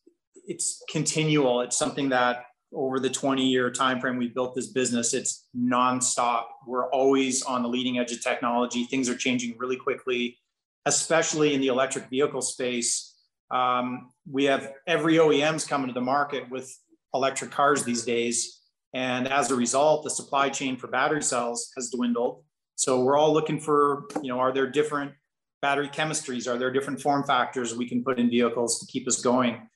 it's 0.46 0.82
continual. 0.90 1.60
It's 1.62 1.76
something 1.76 2.10
that 2.10 2.44
over 2.74 3.00
the 3.00 3.08
20 3.08 3.46
year 3.46 3.70
time 3.70 4.00
frame 4.00 4.18
we 4.18 4.28
built 4.28 4.54
this 4.54 4.66
business, 4.66 5.14
it's 5.14 5.46
nonstop. 5.56 6.44
We're 6.66 6.90
always 6.90 7.42
on 7.42 7.62
the 7.62 7.68
leading 7.68 7.98
edge 7.98 8.12
of 8.12 8.22
technology. 8.22 8.84
Things 8.84 9.08
are 9.08 9.16
changing 9.16 9.56
really 9.56 9.76
quickly, 9.76 10.36
especially 10.84 11.54
in 11.54 11.60
the 11.60 11.68
electric 11.68 12.10
vehicle 12.10 12.42
space. 12.42 13.14
Um, 13.50 14.10
we 14.28 14.44
have 14.44 14.72
every 14.88 15.14
OEM's 15.14 15.64
coming 15.64 15.86
to 15.86 15.94
the 15.94 16.00
market 16.00 16.50
with 16.50 16.76
electric 17.16 17.50
cars 17.50 17.84
these 17.84 18.04
days. 18.04 18.60
And 18.94 19.28
as 19.28 19.50
a 19.50 19.56
result, 19.56 20.04
the 20.04 20.10
supply 20.10 20.48
chain 20.48 20.76
for 20.76 20.86
battery 20.86 21.22
cells 21.22 21.70
has 21.76 21.90
dwindled. 21.90 22.44
So 22.76 23.02
we're 23.02 23.18
all 23.18 23.32
looking 23.32 23.58
for, 23.60 24.04
you 24.22 24.28
know, 24.28 24.38
are 24.38 24.52
there 24.52 24.70
different 24.70 25.12
battery 25.60 25.88
chemistries? 25.88 26.46
Are 26.50 26.58
there 26.58 26.70
different 26.70 27.00
form 27.00 27.24
factors 27.24 27.74
we 27.74 27.88
can 27.88 28.04
put 28.04 28.18
in 28.18 28.30
vehicles 28.30 28.78
to 28.80 28.86
keep 28.86 29.08
us 29.08 29.20
going? 29.22 29.68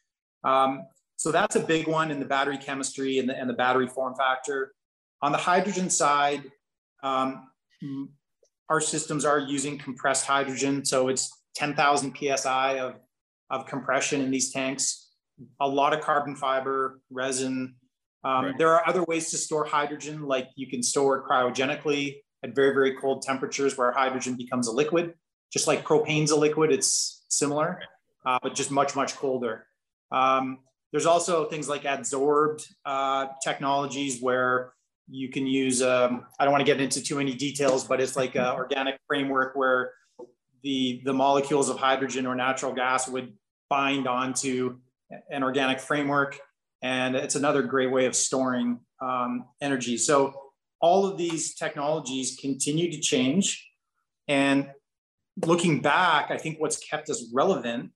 Um, 0.44 0.86
so 1.16 1.32
that's 1.32 1.56
a 1.56 1.60
big 1.60 1.88
one 1.88 2.10
in 2.10 2.18
the 2.18 2.26
battery 2.26 2.58
chemistry 2.58 3.18
and 3.18 3.28
the, 3.28 3.36
and 3.38 3.48
the 3.48 3.54
battery 3.54 3.88
form 3.88 4.14
factor. 4.14 4.72
On 5.22 5.32
the 5.32 5.38
hydrogen 5.38 5.90
side, 5.90 6.44
Um, 7.02 7.48
our 8.68 8.80
systems 8.80 9.24
are 9.24 9.38
using 9.38 9.78
compressed 9.78 10.26
hydrogen, 10.26 10.84
so 10.84 11.08
it's 11.08 11.30
10,000 11.54 12.14
psi 12.14 12.78
of, 12.78 12.94
of 13.48 13.66
compression 13.66 14.20
in 14.20 14.30
these 14.30 14.52
tanks. 14.52 15.09
A 15.60 15.68
lot 15.68 15.92
of 15.92 16.00
carbon 16.00 16.36
fiber, 16.36 17.00
resin. 17.10 17.74
Um, 18.24 18.44
right. 18.46 18.58
There 18.58 18.72
are 18.74 18.86
other 18.86 19.02
ways 19.04 19.30
to 19.30 19.38
store 19.38 19.64
hydrogen, 19.64 20.26
like 20.26 20.48
you 20.56 20.66
can 20.66 20.82
store 20.82 21.18
it 21.18 21.24
cryogenically 21.24 22.16
at 22.42 22.54
very, 22.54 22.72
very 22.72 22.94
cold 22.96 23.22
temperatures 23.22 23.76
where 23.76 23.92
hydrogen 23.92 24.36
becomes 24.36 24.68
a 24.68 24.72
liquid. 24.72 25.14
Just 25.52 25.66
like 25.66 25.84
propane's 25.84 26.30
a 26.30 26.36
liquid, 26.36 26.70
it's 26.70 27.24
similar, 27.28 27.80
uh, 28.24 28.38
but 28.42 28.54
just 28.54 28.70
much, 28.70 28.94
much 28.94 29.16
colder. 29.16 29.66
Um, 30.12 30.58
there's 30.92 31.06
also 31.06 31.46
things 31.46 31.68
like 31.68 31.82
adsorbed 31.82 32.66
uh, 32.84 33.26
technologies 33.42 34.20
where 34.20 34.72
you 35.08 35.28
can 35.28 35.46
use, 35.46 35.82
um, 35.82 36.26
I 36.38 36.44
don't 36.44 36.52
want 36.52 36.62
to 36.62 36.72
get 36.72 36.80
into 36.80 37.02
too 37.02 37.16
many 37.16 37.34
details, 37.34 37.84
but 37.84 38.00
it's 38.00 38.16
like 38.16 38.34
an 38.36 38.46
organic 38.54 38.98
framework 39.06 39.56
where 39.56 39.92
the, 40.62 41.00
the 41.04 41.12
molecules 41.12 41.68
of 41.68 41.78
hydrogen 41.78 42.26
or 42.26 42.34
natural 42.34 42.72
gas 42.72 43.08
would 43.08 43.32
bind 43.68 44.06
onto 44.06 44.78
an 45.30 45.42
organic 45.42 45.80
framework. 45.80 46.38
And 46.82 47.14
it's 47.14 47.34
another 47.34 47.62
great 47.62 47.90
way 47.90 48.06
of 48.06 48.16
storing 48.16 48.80
um, 49.02 49.46
energy. 49.60 49.98
So 49.98 50.34
all 50.80 51.06
of 51.06 51.18
these 51.18 51.54
technologies 51.54 52.38
continue 52.40 52.90
to 52.90 53.00
change. 53.00 53.66
And 54.28 54.70
looking 55.44 55.80
back, 55.80 56.30
I 56.30 56.38
think 56.38 56.58
what's 56.58 56.78
kept 56.78 57.10
us 57.10 57.30
relevant 57.34 57.90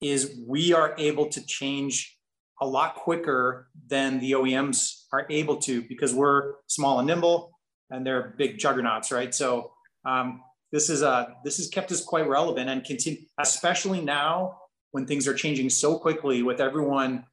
is 0.00 0.38
we 0.46 0.72
are 0.72 0.94
able 0.96 1.26
to 1.26 1.44
change 1.44 2.16
a 2.62 2.66
lot 2.66 2.94
quicker 2.94 3.68
than 3.88 4.20
the 4.20 4.32
OEMs 4.32 5.04
are 5.12 5.26
able 5.30 5.56
to 5.56 5.82
because 5.82 6.14
we're 6.14 6.54
small 6.66 6.98
and 6.98 7.06
nimble 7.06 7.50
and 7.90 8.06
they're 8.06 8.34
big 8.38 8.58
juggernauts, 8.58 9.10
right? 9.10 9.34
So 9.34 9.72
um, 10.04 10.42
this 10.72 10.88
is 10.88 11.02
a 11.02 11.34
this 11.44 11.56
has 11.56 11.68
kept 11.68 11.90
us 11.90 12.04
quite 12.04 12.28
relevant 12.28 12.70
and 12.70 12.84
continue, 12.84 13.20
especially 13.38 14.00
now 14.00 14.59
when 14.92 15.06
things 15.06 15.26
are 15.28 15.34
changing 15.34 15.70
so 15.70 15.98
quickly 15.98 16.42
with 16.42 16.60
everyone, 16.60 17.24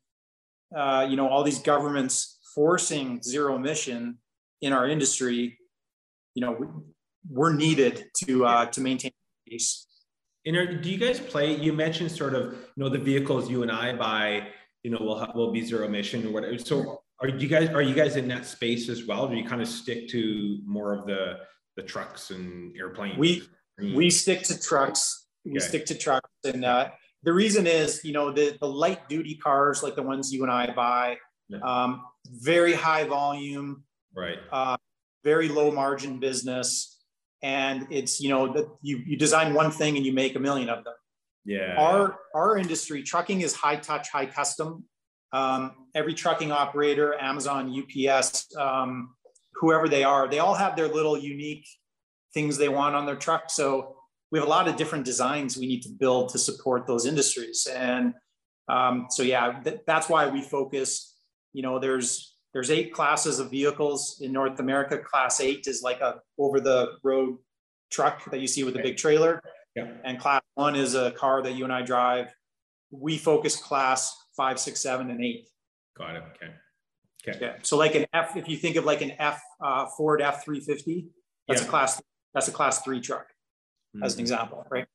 uh, 0.76 1.06
you 1.10 1.15
know, 1.15 1.28
all 1.28 1.43
these 1.43 1.60
governments 1.60 2.38
forcing 2.54 3.22
zero 3.22 3.56
emission 3.56 4.17
in 4.62 4.74
our 4.74 4.88
industry. 4.88 5.58
You 6.36 6.41
know, 6.41 6.84
we're 7.30 7.54
needed 7.54 8.06
to 8.26 8.46
uh, 8.46 8.65
to 8.67 8.82
maintain 8.82 9.12
pace. 9.48 9.86
And 10.46 10.82
do 10.82 10.89
you 10.89 10.98
guys 10.98 11.20
play? 11.20 11.56
You 11.56 11.74
mentioned 11.74 12.12
sort 12.12 12.34
of, 12.34 12.54
you 12.54 12.84
know, 12.84 12.89
the 12.89 13.00
vehicles 13.00 13.50
you 13.50 13.63
and 13.63 13.72
I 13.72 13.93
buy, 13.93 14.48
you 14.84 14.91
know, 14.91 14.98
will 15.00 15.32
will 15.36 15.52
be 15.52 15.62
zero 15.62 15.86
emission 15.86 16.26
or 16.26 16.32
whatever. 16.32 16.58
So, 16.58 17.02
are 17.20 17.28
you 17.28 17.48
guys 17.48 17.70
are 17.70 17.82
you 17.82 17.93
guys 17.93 18.15
in 18.15 18.28
that 18.30 18.46
space 18.46 18.88
as 18.88 19.06
well? 19.06 19.28
do 19.28 19.36
you 19.36 19.46
kind 19.46 19.62
of 19.62 19.67
stick 19.67 20.08
to 20.10 20.60
more 20.65 20.93
of 20.93 21.06
the 21.06 21.39
the 21.76 21.84
trucks 21.84 22.32
and 22.32 22.76
airplanes? 22.78 23.17
We 23.17 23.43
we 23.93 24.10
stick 24.10 24.43
to 24.43 24.60
trucks. 24.60 25.28
We 25.43 25.52
okay. 25.52 25.60
stick 25.60 25.86
to 25.88 25.96
trucks, 25.96 26.30
and 26.46 26.63
uh, 26.63 26.89
the 27.23 27.34
reason 27.34 27.67
is, 27.67 28.03
you 28.03 28.13
know, 28.13 28.32
the 28.32 28.58
the 28.60 28.67
light 28.67 29.08
duty 29.10 29.36
cars 29.36 29.84
like 29.84 29.95
the 29.95 30.03
ones 30.03 30.34
you 30.34 30.43
and 30.43 30.51
I 30.51 30.73
buy, 30.73 31.17
yeah. 31.49 31.60
um, 31.60 32.03
very 32.27 32.73
high 32.73 33.06
volume, 33.06 33.84
right? 34.15 34.38
Uh, 34.51 34.77
very 35.23 35.49
low 35.49 35.71
margin 35.71 36.19
business. 36.19 36.93
And 37.43 37.88
it's 37.91 38.19
you 38.19 38.30
know 38.30 38.51
that 38.53 38.67
you 38.82 39.03
you 39.06 39.17
design 39.17 39.53
one 39.53 39.71
thing 39.71 39.95
and 39.97 40.06
you 40.06 40.13
make 40.13 40.36
a 40.36 40.39
million 40.39 40.69
of 40.69 40.84
them. 40.84 40.93
Yeah. 41.45 41.75
Our 41.77 42.17
our 42.36 42.58
industry 42.58 43.03
trucking 43.03 43.41
is 43.41 43.53
high 43.53 43.77
touch 43.77 44.10
high 44.10 44.25
custom. 44.25 44.86
Um, 45.34 45.88
every 45.93 46.13
trucking 46.13 46.53
operator 46.53 47.13
amazon 47.19 47.75
ups 48.10 48.47
um, 48.56 49.13
whoever 49.56 49.89
they 49.89 50.06
are 50.06 50.30
they 50.30 50.39
all 50.39 50.53
have 50.53 50.77
their 50.77 50.88
little 50.88 51.17
unique 51.17 51.67
things 52.34 52.58
they 52.58 52.69
want 52.69 52.95
on 52.95 53.06
their 53.06 53.15
truck. 53.15 53.49
So 53.49 53.97
we 54.32 54.40
have 54.40 54.48
a 54.48 54.50
lot 54.50 54.68
of 54.68 54.76
different 54.76 55.06
designs 55.06 55.58
we 55.58 55.68
need 55.68 55.82
to 55.82 55.90
build 55.90 56.30
to 56.30 56.38
support 56.38 56.86
those 56.88 57.06
industries 57.06 57.68
and 57.74 58.13
um, 58.70 59.08
so 59.10 59.24
yeah 59.24 59.60
th- 59.63 59.80
that's 59.86 60.10
why 60.10 60.28
we 60.28 60.42
focus 60.42 61.16
you 61.54 61.62
know 61.62 61.80
there's 61.80 62.38
there's 62.54 62.72
eight 62.72 62.92
classes 62.92 63.40
of 63.40 63.52
vehicles 63.52 64.20
in 64.22 64.32
North 64.32 64.60
America. 64.60 64.98
Class 64.98 65.42
eight 65.42 65.68
is 65.68 65.84
like 65.84 66.02
a 66.02 66.22
over 66.40 66.60
the 66.60 66.94
road 67.04 67.38
truck 67.92 68.30
that 68.32 68.40
you 68.40 68.48
see 68.48 68.63
with 68.63 68.76
a 68.76 68.82
big 68.82 68.98
trailer. 68.98 69.42
Yeah. 69.76 69.92
And 70.04 70.20
class 70.20 70.42
one 70.56 70.76
is 70.76 70.96
a 70.96 71.12
car 71.12 71.44
that 71.44 71.54
you 71.54 71.66
and 71.66 71.72
I 71.72 71.84
drive. 71.84 72.34
We 72.90 73.18
focus 73.18 73.56
class 73.58 74.16
five, 74.36 74.60
six, 74.60 74.80
seven, 74.80 75.12
and 75.12 75.24
eight. 75.24 75.48
Got 75.96 76.16
it. 76.16 76.24
Okay. 76.36 76.52
Okay. 77.28 77.38
Yeah. 77.40 77.54
So 77.62 77.78
like 77.78 77.94
an 77.94 78.08
F, 78.13 78.36
if 78.36 78.48
you 78.48 78.58
think 78.58 78.76
of 78.76 78.86
like 78.86 79.02
an 79.02 79.12
F 79.20 79.40
uh, 79.62 79.86
Ford 79.96 80.22
F 80.22 80.44
three 80.44 80.60
fifty, 80.60 81.10
that's 81.48 81.62
yeah. 81.62 81.68
a 81.68 81.70
class 81.70 82.02
that's 82.34 82.48
a 82.48 82.52
class 82.52 82.82
three 82.82 83.02
truck, 83.02 83.28
mm-hmm. 83.95 84.04
as 84.04 84.13
an 84.13 84.17
mm-hmm. 84.17 84.21
example, 84.21 84.65
right? 84.69 84.86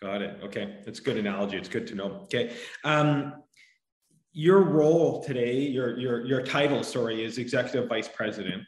Got 0.00 0.22
it. 0.22 0.40
Okay, 0.44 0.76
that's 0.84 1.00
good 1.00 1.16
analogy. 1.16 1.56
It's 1.56 1.68
good 1.68 1.86
to 1.88 1.94
know. 1.94 2.20
Okay. 2.24 2.54
Um, 2.84 3.42
your 4.32 4.60
role 4.60 5.24
today, 5.24 5.60
your 5.60 5.98
your 5.98 6.26
your 6.26 6.42
title, 6.42 6.82
sorry, 6.82 7.24
is 7.24 7.38
executive 7.38 7.88
vice 7.88 8.08
president. 8.08 8.64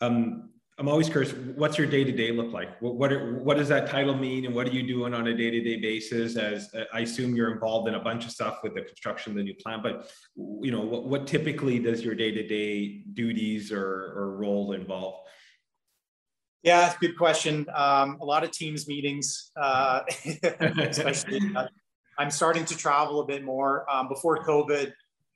Um, 0.00 0.50
I'm 0.76 0.88
always 0.88 1.08
curious, 1.08 1.32
what's 1.54 1.78
your 1.78 1.86
day 1.86 2.02
to 2.02 2.10
day 2.10 2.32
look 2.32 2.52
like? 2.52 2.82
What 2.82 2.96
what, 2.96 3.12
are, 3.12 3.38
what 3.38 3.56
does 3.56 3.68
that 3.68 3.88
title 3.88 4.16
mean, 4.16 4.44
and 4.44 4.52
what 4.52 4.66
are 4.66 4.72
you 4.72 4.84
doing 4.84 5.14
on 5.14 5.28
a 5.28 5.36
day 5.36 5.50
to 5.52 5.60
day 5.60 5.76
basis? 5.80 6.36
As 6.36 6.74
I 6.92 7.00
assume 7.00 7.36
you're 7.36 7.52
involved 7.52 7.86
in 7.86 7.94
a 7.94 8.00
bunch 8.00 8.24
of 8.24 8.32
stuff 8.32 8.58
with 8.64 8.74
the 8.74 8.82
construction 8.82 9.30
of 9.30 9.36
the 9.36 9.44
new 9.44 9.54
plant, 9.54 9.84
but 9.84 10.10
you 10.36 10.72
know, 10.72 10.80
what, 10.80 11.04
what 11.04 11.26
typically 11.28 11.78
does 11.78 12.04
your 12.04 12.16
day 12.16 12.32
to 12.32 12.44
day 12.44 13.04
duties 13.12 13.70
or, 13.70 14.12
or 14.16 14.36
role 14.36 14.72
involve? 14.72 15.20
Yeah, 16.64 16.86
it's 16.86 16.96
a 16.96 16.98
good 16.98 17.18
question. 17.18 17.66
Um, 17.74 18.16
a 18.22 18.24
lot 18.24 18.42
of 18.42 18.50
teams 18.50 18.88
meetings, 18.88 19.50
uh, 19.54 20.00
especially. 20.78 21.40
Uh, 21.54 21.66
I'm 22.18 22.30
starting 22.30 22.64
to 22.64 22.76
travel 22.76 23.20
a 23.20 23.26
bit 23.26 23.44
more. 23.44 23.84
Um, 23.90 24.08
before 24.08 24.42
COVID, 24.42 24.90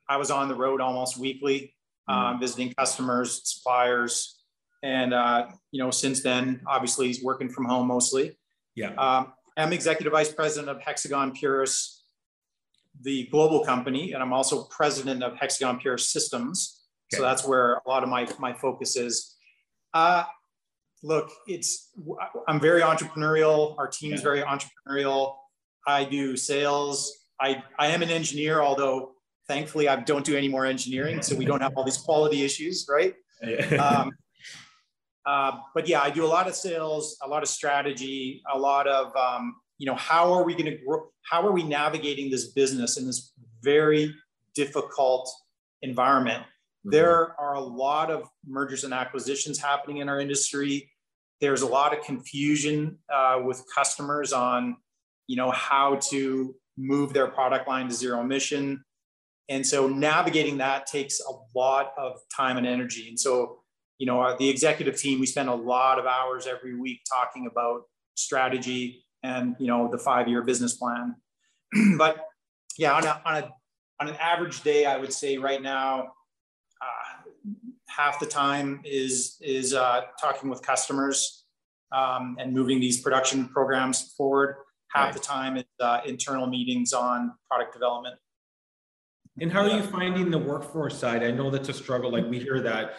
I 0.08 0.16
was 0.16 0.30
on 0.30 0.48
the 0.48 0.54
road 0.54 0.80
almost 0.80 1.18
weekly, 1.18 1.74
um, 2.08 2.36
mm. 2.36 2.40
visiting 2.40 2.72
customers, 2.72 3.42
suppliers, 3.44 4.40
and 4.82 5.12
uh, 5.12 5.48
you 5.70 5.82
know, 5.82 5.90
since 5.90 6.22
then, 6.22 6.62
obviously, 6.66 7.08
he's 7.08 7.22
working 7.22 7.50
from 7.50 7.66
home 7.66 7.88
mostly. 7.88 8.38
Yeah. 8.74 8.94
Um, 8.94 9.34
I'm 9.58 9.74
executive 9.74 10.12
vice 10.12 10.32
president 10.32 10.70
of 10.70 10.80
Hexagon 10.80 11.32
Purus, 11.32 12.04
the 13.02 13.26
global 13.26 13.66
company, 13.66 14.12
and 14.12 14.22
I'm 14.22 14.32
also 14.32 14.64
president 14.64 15.22
of 15.22 15.36
Hexagon 15.36 15.78
Purus 15.78 16.08
Systems. 16.08 16.86
Okay. 17.12 17.18
So 17.18 17.22
that's 17.22 17.46
where 17.46 17.82
a 17.84 17.88
lot 17.88 18.02
of 18.02 18.08
my 18.08 18.26
my 18.38 18.54
focus 18.54 18.96
is. 18.96 19.34
Uh, 19.92 20.24
look, 21.02 21.30
it's 21.46 21.90
I'm 22.46 22.60
very 22.60 22.80
entrepreneurial. 22.80 23.76
Our 23.78 23.88
team 23.88 24.12
is 24.12 24.22
very 24.22 24.42
entrepreneurial. 24.42 25.36
I 25.86 26.04
do 26.04 26.36
sales. 26.36 27.12
I 27.40 27.62
I 27.78 27.88
am 27.88 28.02
an 28.02 28.10
engineer, 28.10 28.60
although 28.60 29.12
thankfully, 29.46 29.88
I 29.88 29.96
don't 29.96 30.24
do 30.24 30.36
any 30.36 30.48
more 30.48 30.66
engineering, 30.66 31.22
so 31.22 31.34
we 31.34 31.44
don't 31.44 31.60
have 31.62 31.72
all 31.76 31.84
these 31.84 31.96
quality 31.96 32.44
issues, 32.44 32.86
right? 32.88 33.14
um, 33.80 34.12
uh, 35.26 35.52
but 35.74 35.88
yeah, 35.88 36.00
I 36.00 36.10
do 36.10 36.24
a 36.24 36.26
lot 36.26 36.48
of 36.48 36.54
sales, 36.54 37.16
a 37.22 37.28
lot 37.28 37.42
of 37.42 37.48
strategy, 37.48 38.42
a 38.52 38.58
lot 38.58 38.86
of 38.86 39.14
um, 39.16 39.56
you 39.78 39.86
know 39.86 39.94
how 39.94 40.32
are 40.32 40.44
we 40.44 40.52
going 40.52 40.66
to 40.66 40.78
grow? 40.84 41.08
How 41.22 41.46
are 41.46 41.52
we 41.52 41.62
navigating 41.62 42.30
this 42.30 42.48
business 42.48 42.96
in 42.96 43.06
this 43.06 43.32
very 43.62 44.14
difficult 44.54 45.30
environment? 45.82 46.44
Mm-hmm. 46.86 46.90
There 46.90 47.40
are 47.40 47.54
a 47.54 47.60
lot 47.60 48.10
of 48.10 48.28
mergers 48.46 48.84
and 48.84 48.94
acquisitions 48.94 49.58
happening 49.58 49.98
in 49.98 50.08
our 50.08 50.20
industry. 50.20 50.90
There's 51.40 51.62
a 51.62 51.66
lot 51.66 51.96
of 51.96 52.04
confusion 52.04 52.98
uh, 53.12 53.40
with 53.44 53.62
customers 53.74 54.32
on 54.32 54.76
you 55.26 55.36
know 55.36 55.50
how 55.50 55.96
to 56.10 56.54
move 56.76 57.12
their 57.12 57.26
product 57.28 57.68
line 57.68 57.88
to 57.88 57.94
zero 57.94 58.20
emission 58.20 58.82
and 59.48 59.66
so 59.66 59.88
navigating 59.88 60.58
that 60.58 60.86
takes 60.86 61.20
a 61.20 61.58
lot 61.58 61.92
of 61.96 62.20
time 62.34 62.58
and 62.58 62.66
energy. 62.66 63.08
And 63.08 63.18
so, 63.18 63.60
you 63.98 64.06
know, 64.06 64.36
the 64.38 64.48
executive 64.48 64.96
team, 64.96 65.20
we 65.20 65.26
spend 65.26 65.48
a 65.48 65.54
lot 65.54 65.98
of 65.98 66.06
hours 66.06 66.46
every 66.46 66.78
week 66.78 67.00
talking 67.10 67.48
about 67.50 67.82
strategy 68.14 69.04
and, 69.22 69.56
you 69.58 69.66
know, 69.66 69.88
the 69.90 69.98
five 69.98 70.28
year 70.28 70.42
business 70.42 70.74
plan. 70.74 71.16
but 71.96 72.18
yeah, 72.76 72.92
on, 72.92 73.04
a, 73.06 73.22
on, 73.24 73.36
a, 73.36 73.52
on 74.00 74.08
an 74.08 74.16
average 74.20 74.62
day, 74.62 74.84
I 74.84 74.98
would 74.98 75.12
say 75.12 75.38
right 75.38 75.62
now, 75.62 76.00
uh, 76.02 76.08
half 77.98 78.20
the 78.20 78.26
time 78.26 78.80
is, 78.84 79.36
is 79.42 79.74
uh, 79.74 80.02
talking 80.20 80.48
with 80.48 80.62
customers 80.62 81.44
um, 81.92 82.36
and 82.38 82.54
moving 82.54 82.78
these 82.78 83.00
production 83.00 83.48
programs 83.48 84.14
forward. 84.16 84.54
Half 84.92 85.06
right. 85.06 85.14
the 85.14 85.20
time 85.20 85.56
is 85.56 85.64
uh, 85.80 86.00
internal 86.06 86.46
meetings 86.46 86.92
on 86.92 87.32
product 87.50 87.74
development. 87.74 88.14
And 89.40 89.52
how 89.52 89.62
are 89.62 89.68
you 89.68 89.82
finding 89.82 90.30
the 90.30 90.38
workforce 90.38 90.96
side? 90.98 91.22
I 91.22 91.32
know 91.32 91.50
that's 91.50 91.68
a 91.68 91.72
struggle. 91.72 92.10
Like 92.10 92.26
we 92.26 92.38
hear 92.38 92.60
that 92.62 92.94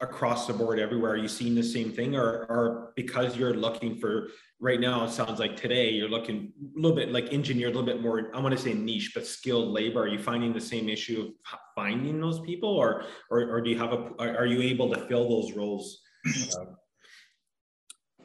across 0.00 0.46
the 0.46 0.52
board 0.52 0.78
everywhere? 0.78 1.12
Are 1.12 1.16
you 1.16 1.28
seeing 1.28 1.54
the 1.54 1.62
same 1.62 1.92
thing, 1.92 2.16
or, 2.16 2.46
or 2.48 2.92
because 2.96 3.36
you're 3.36 3.54
looking 3.54 3.96
for 3.96 4.28
right 4.58 4.80
now? 4.80 5.04
It 5.04 5.10
sounds 5.10 5.38
like 5.38 5.56
today 5.56 5.90
you're 5.90 6.08
looking 6.08 6.52
a 6.76 6.80
little 6.80 6.96
bit 6.96 7.12
like 7.12 7.32
engineered, 7.32 7.74
a 7.74 7.78
little 7.78 7.94
bit 7.94 8.02
more. 8.02 8.30
I 8.34 8.40
want 8.40 8.56
to 8.56 8.60
say 8.60 8.74
niche, 8.74 9.12
but 9.14 9.26
skilled 9.26 9.72
labor. 9.72 10.02
Are 10.02 10.08
you 10.08 10.18
finding 10.18 10.52
the 10.52 10.60
same 10.60 10.88
issue 10.88 11.20
of 11.52 11.58
finding 11.74 12.20
those 12.20 12.40
people, 12.40 12.70
or 12.70 13.04
or, 13.30 13.42
or 13.50 13.60
do 13.60 13.70
you 13.70 13.78
have 13.78 13.92
a? 13.92 14.10
Are 14.18 14.46
you 14.46 14.62
able 14.62 14.92
to 14.92 15.00
fill 15.06 15.28
those 15.28 15.52
roles? 15.52 16.00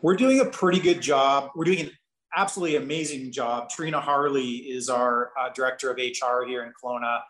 We're 0.01 0.15
doing 0.15 0.39
a 0.41 0.45
pretty 0.45 0.79
good 0.79 1.01
job. 1.01 1.51
We're 1.55 1.65
doing 1.65 1.79
an 1.79 1.91
absolutely 2.35 2.75
amazing 2.75 3.31
job. 3.31 3.69
Trina 3.69 3.99
Harley 3.99 4.57
is 4.57 4.89
our 4.89 5.31
uh, 5.39 5.49
director 5.49 5.89
of 5.89 5.97
HR 5.97 6.45
here 6.45 6.63
in 6.63 6.73
Kelowna, 6.81 7.21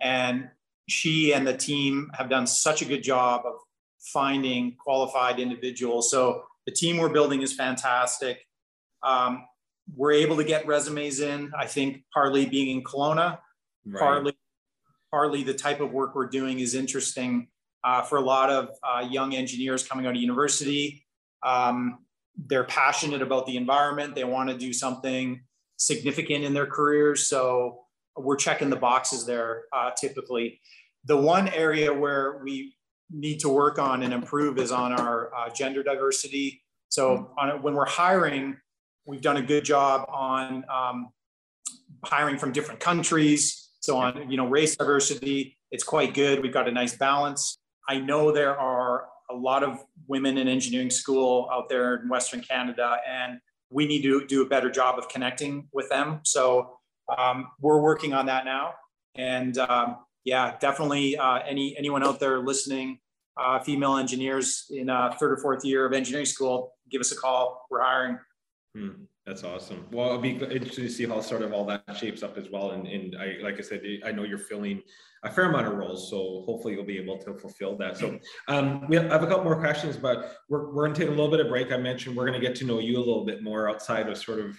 and 0.00 0.48
she 0.88 1.34
and 1.34 1.46
the 1.46 1.56
team 1.56 2.10
have 2.14 2.28
done 2.28 2.46
such 2.46 2.82
a 2.82 2.84
good 2.84 3.02
job 3.02 3.42
of 3.44 3.54
finding 4.02 4.76
qualified 4.76 5.38
individuals. 5.38 6.10
So 6.10 6.44
the 6.66 6.72
team 6.72 6.98
we're 6.98 7.08
building 7.08 7.42
is 7.42 7.52
fantastic. 7.52 8.46
Um, 9.02 9.44
we're 9.94 10.12
able 10.12 10.36
to 10.36 10.44
get 10.44 10.66
resumes 10.66 11.20
in. 11.20 11.52
I 11.58 11.66
think 11.66 12.04
partly 12.12 12.46
being 12.46 12.76
in 12.76 12.84
Kelowna, 12.84 13.38
right. 13.86 13.98
partly 13.98 14.32
partly 15.10 15.42
the 15.42 15.54
type 15.54 15.80
of 15.80 15.92
work 15.92 16.14
we're 16.14 16.26
doing 16.28 16.60
is 16.60 16.74
interesting 16.74 17.48
uh, 17.84 18.02
for 18.02 18.16
a 18.16 18.20
lot 18.20 18.48
of 18.48 18.70
uh, 18.82 19.06
young 19.08 19.34
engineers 19.34 19.86
coming 19.86 20.06
out 20.06 20.14
of 20.14 20.20
university. 20.20 21.04
Um, 21.42 21.98
they're 22.46 22.64
passionate 22.64 23.20
about 23.20 23.46
the 23.46 23.56
environment. 23.56 24.14
They 24.14 24.24
want 24.24 24.48
to 24.48 24.56
do 24.56 24.72
something 24.72 25.42
significant 25.76 26.44
in 26.44 26.54
their 26.54 26.66
careers. 26.66 27.26
So 27.26 27.80
we're 28.16 28.36
checking 28.36 28.70
the 28.70 28.76
boxes 28.76 29.26
there 29.26 29.64
uh, 29.72 29.90
typically. 30.00 30.60
The 31.04 31.16
one 31.16 31.48
area 31.48 31.92
where 31.92 32.40
we 32.42 32.74
need 33.12 33.40
to 33.40 33.48
work 33.48 33.78
on 33.78 34.02
and 34.02 34.12
improve 34.12 34.58
is 34.58 34.72
on 34.72 34.92
our 34.92 35.34
uh, 35.34 35.50
gender 35.50 35.82
diversity. 35.82 36.62
So 36.88 37.32
on, 37.38 37.62
when 37.62 37.74
we're 37.74 37.86
hiring, 37.86 38.56
we've 39.06 39.20
done 39.22 39.36
a 39.36 39.42
good 39.42 39.64
job 39.64 40.06
on 40.08 40.64
um, 40.72 41.10
hiring 42.04 42.38
from 42.38 42.52
different 42.52 42.80
countries. 42.80 43.70
So 43.80 43.96
on 43.98 44.30
you 44.30 44.36
know 44.36 44.46
race 44.46 44.76
diversity, 44.76 45.58
it's 45.70 45.84
quite 45.84 46.14
good. 46.14 46.42
We've 46.42 46.52
got 46.52 46.68
a 46.68 46.72
nice 46.72 46.96
balance. 46.96 47.58
I 47.88 47.98
know 47.98 48.32
there 48.32 48.58
are 48.58 49.06
a 49.30 49.34
lot 49.34 49.64
of 49.64 49.78
women 50.06 50.38
in 50.38 50.48
engineering 50.48 50.90
school 50.90 51.48
out 51.52 51.68
there 51.68 51.96
in 51.96 52.08
Western 52.08 52.40
Canada, 52.40 52.96
and 53.08 53.38
we 53.70 53.86
need 53.86 54.02
to 54.02 54.26
do 54.26 54.42
a 54.42 54.46
better 54.46 54.70
job 54.70 54.98
of 54.98 55.08
connecting 55.08 55.68
with 55.72 55.88
them. 55.88 56.20
So 56.24 56.78
um, 57.16 57.48
we're 57.60 57.80
working 57.80 58.12
on 58.12 58.26
that 58.26 58.44
now. 58.44 58.74
And 59.14 59.56
um, 59.58 59.96
yeah, 60.24 60.56
definitely 60.60 61.16
uh, 61.16 61.40
any 61.46 61.76
anyone 61.76 62.04
out 62.04 62.20
there 62.20 62.38
listening, 62.40 62.98
uh, 63.36 63.58
female 63.60 63.96
engineers 63.96 64.66
in 64.70 64.88
a 64.88 65.14
third 65.18 65.32
or 65.32 65.36
fourth 65.38 65.64
year 65.64 65.86
of 65.86 65.92
engineering 65.92 66.26
school, 66.26 66.74
give 66.90 67.00
us 67.00 67.12
a 67.12 67.16
call. 67.16 67.66
We're 67.70 67.82
hiring. 67.82 68.18
Hmm, 68.76 69.04
that's 69.26 69.44
awesome. 69.44 69.86
Well, 69.90 70.06
it'll 70.06 70.18
be 70.18 70.30
interesting 70.30 70.84
to 70.84 70.90
see 70.90 71.06
how 71.06 71.20
sort 71.20 71.42
of 71.42 71.52
all 71.52 71.64
that 71.66 71.84
shapes 71.96 72.22
up 72.22 72.38
as 72.38 72.48
well. 72.50 72.70
And, 72.70 72.86
and 72.86 73.16
I, 73.16 73.36
like 73.42 73.58
I 73.58 73.62
said, 73.62 73.82
I 74.04 74.12
know 74.12 74.22
you're 74.22 74.38
filling 74.38 74.82
a 75.24 75.30
fair 75.30 75.44
amount 75.44 75.66
of 75.66 75.74
roles, 75.74 76.08
so 76.08 76.42
hopefully 76.46 76.74
you'll 76.74 76.84
be 76.84 76.98
able 76.98 77.18
to 77.18 77.34
fulfill 77.34 77.76
that. 77.76 77.98
So 77.98 78.18
um, 78.48 78.88
we 78.88 78.96
have, 78.96 79.06
I 79.06 79.12
have 79.12 79.22
a 79.22 79.26
couple 79.26 79.44
more 79.44 79.60
questions, 79.60 79.96
but 79.96 80.36
we're, 80.48 80.72
we're 80.72 80.84
going 80.86 80.94
to 80.94 81.00
take 81.00 81.08
a 81.08 81.12
little 81.12 81.30
bit 81.30 81.40
of 81.40 81.48
break. 81.48 81.70
I 81.70 81.76
mentioned 81.76 82.16
we're 82.16 82.26
going 82.26 82.40
to 82.40 82.46
get 82.46 82.56
to 82.56 82.64
know 82.64 82.78
you 82.78 82.96
a 82.96 82.98
little 82.98 83.24
bit 83.24 83.42
more 83.42 83.68
outside 83.68 84.08
of 84.08 84.16
sort 84.16 84.40
of 84.40 84.56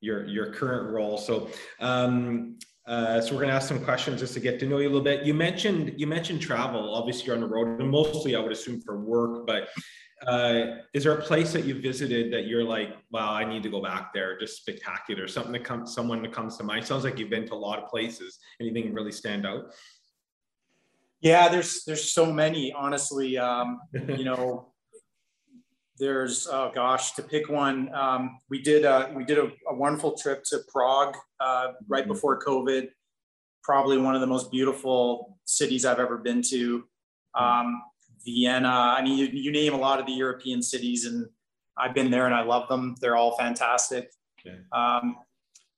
your 0.00 0.26
your 0.26 0.52
current 0.52 0.92
role. 0.92 1.18
So 1.18 1.48
um, 1.80 2.58
uh, 2.88 3.20
so 3.20 3.34
we're 3.34 3.42
going 3.42 3.50
to 3.50 3.54
ask 3.54 3.68
some 3.68 3.84
questions 3.84 4.18
just 4.20 4.32
to 4.32 4.40
get 4.40 4.58
to 4.60 4.66
know 4.66 4.78
you 4.78 4.86
a 4.86 4.90
little 4.90 5.02
bit. 5.02 5.24
You 5.24 5.34
mentioned 5.34 5.92
you 5.98 6.06
mentioned 6.06 6.40
travel. 6.40 6.94
Obviously, 6.94 7.26
you're 7.26 7.34
on 7.34 7.42
the 7.42 7.46
road, 7.46 7.80
and 7.80 7.90
mostly 7.90 8.34
I 8.34 8.40
would 8.40 8.50
assume 8.50 8.80
for 8.80 8.98
work. 8.98 9.46
But 9.46 9.68
uh, 10.26 10.78
is 10.94 11.04
there 11.04 11.12
a 11.12 11.20
place 11.20 11.52
that 11.52 11.64
you 11.64 11.78
visited 11.80 12.32
that 12.32 12.46
you're 12.46 12.64
like, 12.64 12.96
wow, 13.10 13.32
I 13.34 13.44
need 13.44 13.62
to 13.64 13.68
go 13.68 13.82
back 13.82 14.14
there? 14.14 14.38
Just 14.38 14.56
spectacular. 14.56 15.28
Something 15.28 15.52
that 15.52 15.64
comes, 15.64 15.94
someone 15.94 16.22
that 16.22 16.32
comes 16.32 16.56
to 16.56 16.64
mind. 16.64 16.86
Sounds 16.86 17.04
like 17.04 17.18
you've 17.18 17.28
been 17.28 17.46
to 17.48 17.54
a 17.54 17.56
lot 17.56 17.78
of 17.78 17.88
places. 17.90 18.38
Anything 18.58 18.94
really 18.94 19.12
stand 19.12 19.46
out? 19.46 19.74
Yeah, 21.20 21.48
there's 21.48 21.84
there's 21.84 22.10
so 22.12 22.32
many. 22.32 22.72
Honestly, 22.72 23.36
um, 23.36 23.80
you 23.92 24.24
know, 24.24 24.72
there's 25.98 26.46
oh 26.50 26.70
gosh 26.74 27.12
to 27.12 27.22
pick 27.22 27.48
one 27.48 27.92
um, 27.94 28.38
we 28.48 28.60
did 28.60 28.84
a, 28.84 29.12
we 29.14 29.24
did 29.24 29.38
a, 29.38 29.50
a 29.68 29.74
wonderful 29.74 30.16
trip 30.16 30.44
to 30.44 30.60
prague 30.72 31.16
uh, 31.40 31.72
right 31.88 32.04
mm-hmm. 32.04 32.12
before 32.12 32.40
covid 32.40 32.88
probably 33.62 33.98
one 33.98 34.14
of 34.14 34.20
the 34.20 34.26
most 34.26 34.50
beautiful 34.50 35.38
cities 35.44 35.84
i've 35.84 35.98
ever 35.98 36.18
been 36.18 36.42
to 36.42 36.80
mm-hmm. 37.36 37.44
um, 37.44 37.82
vienna 38.24 38.68
i 38.68 39.02
mean 39.02 39.18
you, 39.18 39.26
you, 39.26 39.52
name 39.52 39.74
a 39.74 39.78
lot 39.78 40.00
of 40.00 40.06
the 40.06 40.12
european 40.12 40.62
cities 40.62 41.04
and 41.04 41.26
i've 41.76 41.94
been 41.94 42.10
there 42.10 42.26
and 42.26 42.34
i 42.34 42.42
love 42.42 42.68
them 42.68 42.94
they're 43.00 43.16
all 43.16 43.36
fantastic 43.36 44.10
okay. 44.40 44.58
um, 44.72 45.16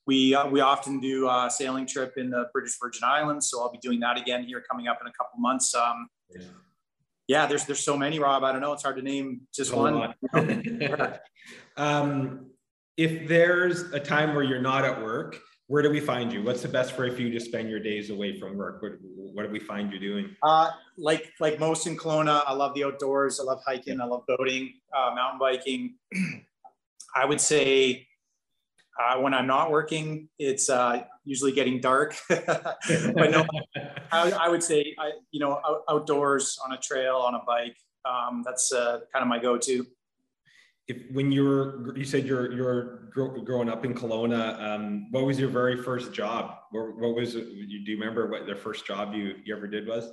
we 0.07 0.35
uh, 0.35 0.47
we 0.47 0.61
often 0.61 1.01
do 1.01 1.29
a 1.29 1.49
sailing 1.51 1.87
trip 1.87 2.15
in 2.17 2.31
the 2.31 2.47
british 2.53 2.77
virgin 2.81 3.03
islands 3.05 3.51
so 3.51 3.61
i'll 3.61 3.73
be 3.73 3.79
doing 3.79 4.01
that 4.01 4.19
again 4.19 4.45
here 4.45 4.63
coming 4.71 4.89
up 4.89 4.99
in 5.01 5.07
a 5.07 5.13
couple 5.13 5.39
months 5.39 5.75
um, 5.75 6.09
yeah 6.31 6.43
yeah, 7.31 7.47
there's 7.47 7.64
there's 7.64 7.85
so 7.85 7.97
many, 7.97 8.19
Rob. 8.19 8.43
I 8.43 8.51
don't 8.51 8.61
know. 8.61 8.73
It's 8.73 8.83
hard 8.83 8.97
to 8.97 9.03
name 9.03 9.43
just 9.55 9.73
one. 9.73 10.14
um, 11.77 12.51
if 12.97 13.29
there's 13.29 13.83
a 13.93 14.01
time 14.01 14.35
where 14.35 14.43
you're 14.43 14.61
not 14.61 14.85
at 14.85 15.01
work, 15.01 15.38
where 15.69 15.81
do 15.81 15.90
we 15.90 16.01
find 16.01 16.33
you? 16.33 16.43
What's 16.43 16.62
the 16.62 16.69
best 16.69 16.99
way 16.99 17.09
for 17.14 17.23
you 17.23 17.31
to 17.31 17.38
spend 17.38 17.71
your 17.71 17.79
days 17.79 18.11
away 18.11 18.37
from 18.37 18.57
work? 18.57 18.83
What, 18.83 18.95
what 19.33 19.47
do 19.47 19.53
we 19.53 19.61
find 19.61 19.93
you 19.93 20.01
doing? 20.01 20.35
Uh, 20.43 20.71
like 20.99 21.31
like 21.38 21.61
most 21.61 21.87
in 21.87 21.97
Kelowna, 21.97 22.43
I 22.49 22.53
love 22.53 22.75
the 22.75 22.83
outdoors. 22.83 23.38
I 23.38 23.45
love 23.45 23.62
hiking. 23.64 24.01
I 24.01 24.07
love 24.07 24.25
boating, 24.27 24.73
uh, 24.93 25.14
mountain 25.14 25.38
biking. 25.38 25.95
I 27.14 27.27
would 27.27 27.40
say 27.40 28.09
uh, 29.01 29.21
when 29.21 29.35
I'm 29.35 29.47
not 29.47 29.71
working, 29.71 30.29
it's 30.40 30.69
uh, 30.69 31.05
usually 31.31 31.53
getting 31.53 31.81
dark. 31.81 32.16
but 32.29 33.31
no, 33.31 33.47
I, 34.12 34.33
I, 34.33 34.49
would 34.49 34.64
say, 34.64 34.97
I, 34.99 35.12
you 35.31 35.38
know, 35.38 35.61
out, 35.64 35.83
outdoors 35.88 36.59
on 36.64 36.73
a 36.73 36.77
trail, 36.79 37.19
on 37.19 37.37
a 37.37 37.43
bike. 37.47 37.77
Um, 38.05 38.43
that's 38.45 38.73
uh, 38.73 38.99
kind 39.12 39.23
of 39.23 39.29
my 39.29 39.38
go-to. 39.38 39.87
If 40.88 40.97
when 41.12 41.31
you 41.31 41.45
were, 41.45 41.97
you 41.97 42.05
said 42.05 42.27
you're 42.27 42.51
you're 42.51 43.11
growing 43.14 43.69
up 43.69 43.85
in 43.85 43.95
Kelowna. 43.95 44.61
Um, 44.61 45.07
what 45.12 45.25
was 45.25 45.38
your 45.38 45.49
very 45.49 45.81
first 45.81 46.12
job? 46.12 46.57
What, 46.73 46.97
what 46.97 47.14
was? 47.14 47.35
Do 47.35 47.45
you 47.45 47.97
remember 47.97 48.29
what 48.29 48.47
the 48.47 48.57
first 48.57 48.85
job 48.87 49.14
you 49.14 49.37
you 49.45 49.57
ever 49.57 49.69
did 49.69 49.87
was? 49.87 50.11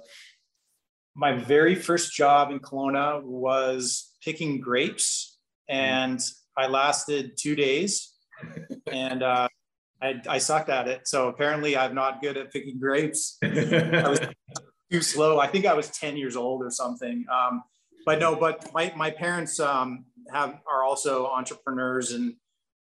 My 1.15 1.33
very 1.33 1.73
first 1.73 2.13
job 2.13 2.51
in 2.51 2.59
Kelowna 2.59 3.23
was 3.23 4.11
picking 4.23 4.59
grapes, 4.59 5.39
and 5.67 6.19
I 6.55 6.67
lasted 6.67 7.37
two 7.37 7.55
days 7.55 8.13
and 8.91 9.23
uh, 9.23 9.46
I, 10.01 10.21
I, 10.29 10.37
sucked 10.37 10.69
at 10.69 10.87
it. 10.87 11.07
So 11.07 11.27
apparently, 11.27 11.75
I'm 11.75 11.95
not 11.95 12.21
good 12.21 12.37
at 12.37 12.51
picking 12.51 12.79
grapes. 12.79 13.37
I 13.43 14.07
was 14.07 14.19
too 14.91 15.01
slow. 15.01 15.39
I 15.39 15.47
think 15.47 15.65
I 15.65 15.73
was 15.73 15.89
10 15.89 16.17
years 16.17 16.35
old 16.35 16.63
or 16.63 16.69
something. 16.69 17.25
Um, 17.31 17.63
but 18.05 18.19
no, 18.19 18.35
but 18.35 18.71
my, 18.73 18.93
my 18.95 19.11
parents 19.11 19.59
um, 19.59 20.05
have 20.31 20.59
are 20.71 20.83
also 20.83 21.27
entrepreneurs, 21.27 22.11
and 22.11 22.35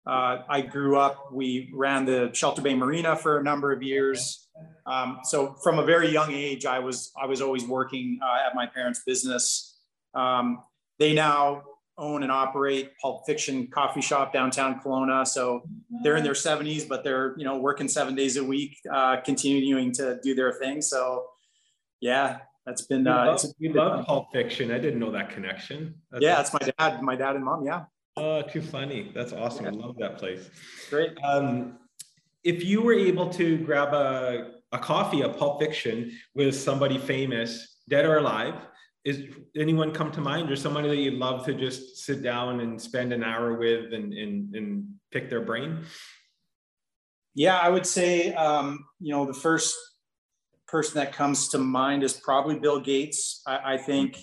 uh, 0.07 0.38
I 0.48 0.62
grew 0.62 0.98
up. 0.98 1.33
We 1.33 1.70
ran 1.75 2.07
the 2.07 2.31
Shelter 2.33 2.62
Bay 2.62 2.75
Marina 2.75 3.14
for 3.14 3.38
a 3.38 3.42
number 3.42 3.72
of 3.72 3.83
years. 3.83 4.48
Um, 4.87 5.20
so 5.22 5.55
from 5.62 5.79
a 5.79 5.85
very 5.85 6.11
young 6.11 6.33
age, 6.33 6.66
I 6.66 6.81
was 6.81 7.12
I 7.20 7.27
was 7.27 7.40
always 7.40 7.64
working 7.64 8.18
uh, 8.22 8.46
at 8.48 8.55
my 8.55 8.66
parents' 8.66 9.03
business. 9.07 9.79
Um, 10.14 10.59
they 10.98 11.14
now 11.14 11.62
own 12.03 12.25
and 12.25 12.33
operate 12.33 12.91
Pulp 13.01 13.25
Fiction 13.25 13.69
coffee 13.69 14.01
shop 14.01 14.33
downtown 14.33 14.81
Kelowna. 14.81 15.27
So 15.27 15.62
they're 16.03 16.17
in 16.17 16.25
their 16.25 16.33
70s, 16.33 16.87
but 16.87 17.05
they're 17.05 17.35
you 17.38 17.45
know 17.45 17.57
working 17.57 17.88
seven 17.88 18.15
days 18.15 18.37
a 18.37 18.45
week, 18.45 18.77
uh, 18.93 19.21
continuing 19.21 19.93
to 19.93 20.19
do 20.23 20.35
their 20.35 20.53
thing. 20.53 20.83
So 20.83 21.27
yeah, 22.01 22.38
that's 22.67 22.83
been. 22.83 23.07
Uh, 23.07 23.27
love, 23.27 23.35
it's 23.37 23.55
we 23.61 23.69
love 23.69 24.05
Pulp 24.05 24.27
Fiction. 24.33 24.73
I 24.73 24.79
didn't 24.79 24.99
know 24.99 25.12
that 25.12 25.31
connection. 25.31 25.95
That's 26.11 26.23
yeah, 26.23 26.41
awesome. 26.41 26.59
that's 26.61 26.73
my 26.79 26.88
dad, 26.91 27.03
my 27.03 27.17
dad 27.17 27.37
and 27.37 27.45
mom. 27.45 27.65
Yeah. 27.65 27.85
Oh, 28.17 28.43
too 28.43 28.61
funny. 28.61 29.11
That's 29.15 29.33
awesome. 29.33 29.65
Yeah. 29.65 29.71
I 29.71 29.75
love 29.75 29.97
that 29.99 30.19
place. 30.19 30.51
Great. 30.91 31.12
Um, 31.25 31.79
if 32.45 32.65
you 32.65 32.83
were 32.83 32.93
able 32.93 33.31
to 33.31 33.59
grab 33.59 33.95
a, 33.95 34.57
a 34.73 34.79
coffee, 34.79 35.23
a 35.23 35.29
Pulp 35.29 35.61
Fiction 35.61 36.12
with 36.35 36.55
somebody 36.55 36.99
famous, 36.99 37.79
dead 37.88 38.05
or 38.05 38.19
alive, 38.19 38.55
is 39.05 39.35
anyone 39.57 39.93
come 39.93 40.12
to 40.12 40.21
mind 40.21 40.51
or 40.51 40.57
somebody 40.57 40.88
that 40.88 40.97
you'd 40.97 41.15
love 41.15 41.45
to 41.47 41.55
just 41.55 41.99
sit 41.99 42.23
down 42.23 42.61
and 42.61 42.81
spend 42.81 43.12
an 43.12 43.25
hour 43.25 43.55
with 43.55 43.93
and, 43.93 44.12
and, 44.12 44.55
and 44.55 44.87
pick 45.11 45.29
their 45.29 45.41
brain? 45.41 45.85
Yeah, 47.35 47.59
I 47.59 47.69
would 47.69 47.87
say, 47.87 48.33
um, 48.35 48.85
you 49.01 49.12
know, 49.12 49.25
the 49.25 49.35
first 49.35 49.75
person 50.69 50.95
that 50.97 51.12
comes 51.12 51.49
to 51.49 51.59
mind 51.59 52.03
is 52.03 52.12
probably 52.12 52.59
Bill 52.59 52.81
Gates. 52.81 53.43
I, 53.47 53.75
I 53.75 53.77
think 53.79 54.19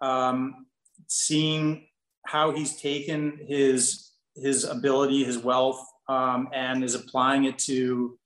um, 0.00 0.66
seeing 1.08 1.86
how 2.26 2.52
he's 2.52 2.80
taken 2.80 3.40
his 3.46 4.04
his 4.36 4.62
ability, 4.62 5.24
his 5.24 5.38
wealth, 5.38 5.84
um, 6.08 6.48
and 6.54 6.84
is 6.84 6.94
applying 6.94 7.44
it 7.44 7.58
to 7.58 8.16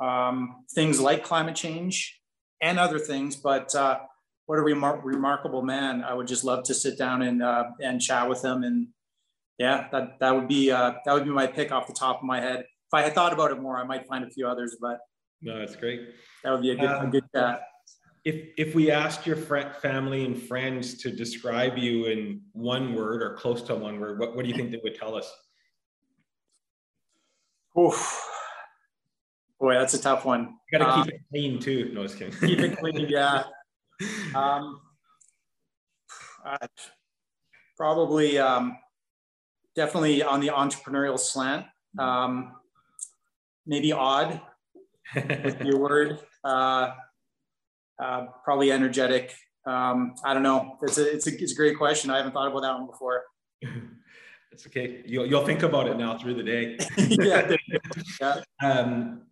um, 0.00 0.64
things 0.74 0.98
like 0.98 1.22
climate 1.22 1.54
change 1.54 2.20
and 2.60 2.78
other 2.78 2.98
things. 2.98 3.36
But 3.36 3.74
uh, 3.74 4.00
what 4.46 4.58
a 4.58 4.62
remar- 4.62 5.02
remarkable 5.04 5.62
man. 5.62 6.02
I 6.02 6.14
would 6.14 6.26
just 6.26 6.44
love 6.44 6.64
to 6.64 6.74
sit 6.74 6.96
down 6.96 7.22
and 7.22 7.42
uh, 7.42 7.64
and 7.80 8.00
chat 8.00 8.28
with 8.28 8.44
him. 8.44 8.62
And 8.62 8.88
yeah, 9.58 9.88
that 9.92 10.18
that 10.20 10.34
would 10.34 10.48
be 10.48 10.70
uh, 10.70 10.94
that 11.04 11.12
would 11.12 11.24
be 11.24 11.30
my 11.30 11.46
pick 11.46 11.72
off 11.72 11.86
the 11.86 11.92
top 11.92 12.18
of 12.18 12.24
my 12.24 12.40
head. 12.40 12.60
If 12.60 12.94
I 12.94 13.02
had 13.02 13.14
thought 13.14 13.32
about 13.32 13.50
it 13.50 13.60
more, 13.60 13.76
I 13.76 13.84
might 13.84 14.06
find 14.06 14.24
a 14.24 14.30
few 14.30 14.46
others, 14.46 14.76
but 14.80 14.98
no, 15.42 15.58
that's 15.58 15.76
great. 15.76 16.10
That 16.44 16.52
would 16.52 16.62
be 16.62 16.70
a 16.70 16.76
good 16.76 16.90
um, 16.90 17.08
a 17.08 17.10
good 17.10 17.24
chat. 17.34 17.62
If 18.24 18.48
if 18.56 18.74
we 18.74 18.90
asked 18.90 19.26
your 19.26 19.36
fr- 19.36 19.72
family 19.82 20.24
and 20.24 20.40
friends 20.40 20.98
to 21.02 21.10
describe 21.10 21.76
you 21.76 22.06
in 22.06 22.40
one 22.52 22.94
word 22.94 23.22
or 23.22 23.34
close 23.34 23.62
to 23.62 23.74
one 23.74 24.00
word, 24.00 24.18
what, 24.18 24.34
what 24.34 24.44
do 24.44 24.50
you 24.50 24.56
think 24.56 24.70
they 24.70 24.80
would 24.82 24.94
tell 24.94 25.14
us? 25.14 25.32
Oof. 27.78 28.28
Boy, 29.60 29.74
that's 29.74 29.94
a 29.94 30.00
tough 30.00 30.24
one. 30.24 30.54
You 30.70 30.78
got 30.78 30.84
to 30.84 31.02
keep 31.02 31.02
um, 31.02 31.08
it 31.08 31.20
clean 31.30 31.58
too. 31.58 31.90
No, 31.94 32.02
just 32.02 32.18
kidding. 32.18 32.34
Keep 32.40 32.58
it 32.58 32.78
clean, 32.78 33.06
yeah. 33.08 33.44
Um, 34.36 34.80
uh, 36.44 36.66
probably, 37.76 38.38
um, 38.38 38.76
definitely 39.74 40.22
on 40.22 40.40
the 40.40 40.48
entrepreneurial 40.48 41.18
slant. 41.18 41.66
Um, 41.98 42.52
maybe 43.66 43.92
odd 43.92 44.40
your 45.62 45.78
word. 45.80 46.18
Uh, 46.44 46.92
uh, 48.02 48.26
probably 48.44 48.70
energetic. 48.70 49.34
Um, 49.66 50.14
I 50.24 50.34
don't 50.34 50.42
know. 50.42 50.78
It's 50.82 50.98
a, 50.98 51.12
it's 51.12 51.26
a 51.26 51.42
it's 51.42 51.52
a 51.52 51.56
great 51.56 51.76
question. 51.76 52.10
I 52.10 52.18
haven't 52.18 52.32
thought 52.32 52.48
about 52.48 52.62
that 52.62 52.74
one 52.74 52.86
before. 52.86 53.24
It's 54.52 54.66
okay. 54.66 55.02
You'll, 55.04 55.26
you'll 55.26 55.44
think 55.44 55.62
about 55.62 55.88
it 55.88 55.98
now 55.98 56.16
through 56.16 56.34
the 56.34 56.42
day. 56.42 56.78
yeah. 56.98 57.56
yeah. 58.20 58.40
Um, 58.62 59.22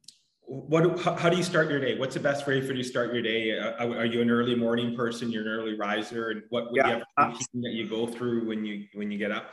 what 0.47 1.01
how, 1.01 1.29
do 1.29 1.37
you 1.37 1.43
start 1.43 1.71
your 1.71 1.81
day? 1.81 1.99
What's 1.99 2.15
the 2.15 2.21
best 2.21 2.47
way 2.47 2.61
for 2.61 2.73
you 2.73 2.83
to 2.83 2.89
start 2.89 3.13
your 3.13 3.23
day? 3.23 3.59
Uh, 3.59 3.89
are 3.89 4.05
you 4.05 4.21
an 4.21 4.31
early 4.31 4.55
morning 4.55 4.95
person? 4.95 5.31
You're 5.31 5.43
an 5.43 5.49
early 5.49 5.75
riser? 5.75 6.31
And 6.31 6.43
what 6.51 6.71
would 6.71 6.77
yeah. 6.77 6.99
you 6.99 7.03
have 7.19 7.39
that 7.39 7.73
you 7.73 7.89
go 7.89 8.07
through 8.07 8.47
when 8.47 8.65
you 8.65 8.85
when 8.95 9.11
you 9.11 9.19
get 9.19 9.33
up? 9.33 9.53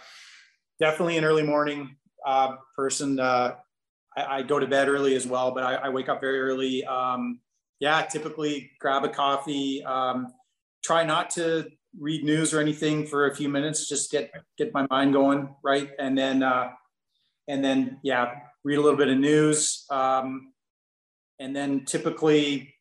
Definitely 0.79 1.17
an 1.17 1.23
early 1.23 1.43
morning 1.43 1.95
uh, 2.25 2.55
person. 2.75 3.19
Uh, 3.19 3.55
I, 4.17 4.37
I, 4.37 4.41
go 4.41 4.59
to 4.59 4.67
bed 4.67 4.89
early 4.89 5.15
as 5.15 5.25
well 5.25 5.51
but 5.51 5.63
i, 5.63 5.75
I 5.75 5.89
wake 5.89 6.09
up 6.09 6.19
very 6.19 6.41
early. 6.41 6.83
Um, 6.83 7.39
yeah 7.79 8.01
typically 8.01 8.71
grab 8.79 9.05
a 9.05 9.09
coffee 9.09 9.83
um, 9.85 10.27
try 10.83 11.03
not 11.05 11.29
to 11.31 11.67
read 11.99 12.23
news 12.23 12.53
or 12.53 12.59
anything 12.59 13.05
for 13.05 13.27
a 13.27 13.35
few 13.35 13.49
minutes. 13.49 13.87
Just 13.87 14.11
get 14.11 14.31
get 14.57 14.73
my 14.73 14.85
mind 14.89 15.13
going 15.13 15.55
right? 15.63 15.89
And 15.99 16.17
then 16.17 16.43
uh, 16.43 16.69
and 17.47 17.63
then 17.63 17.99
yeah 18.03 18.33
read 18.63 18.77
a 18.77 18.81
little 18.81 18.97
bit 18.97 19.09
of 19.09 19.17
news. 19.17 19.85
Um, 19.89 20.50
and 21.41 21.55
then 21.55 21.83
typically 21.85 22.73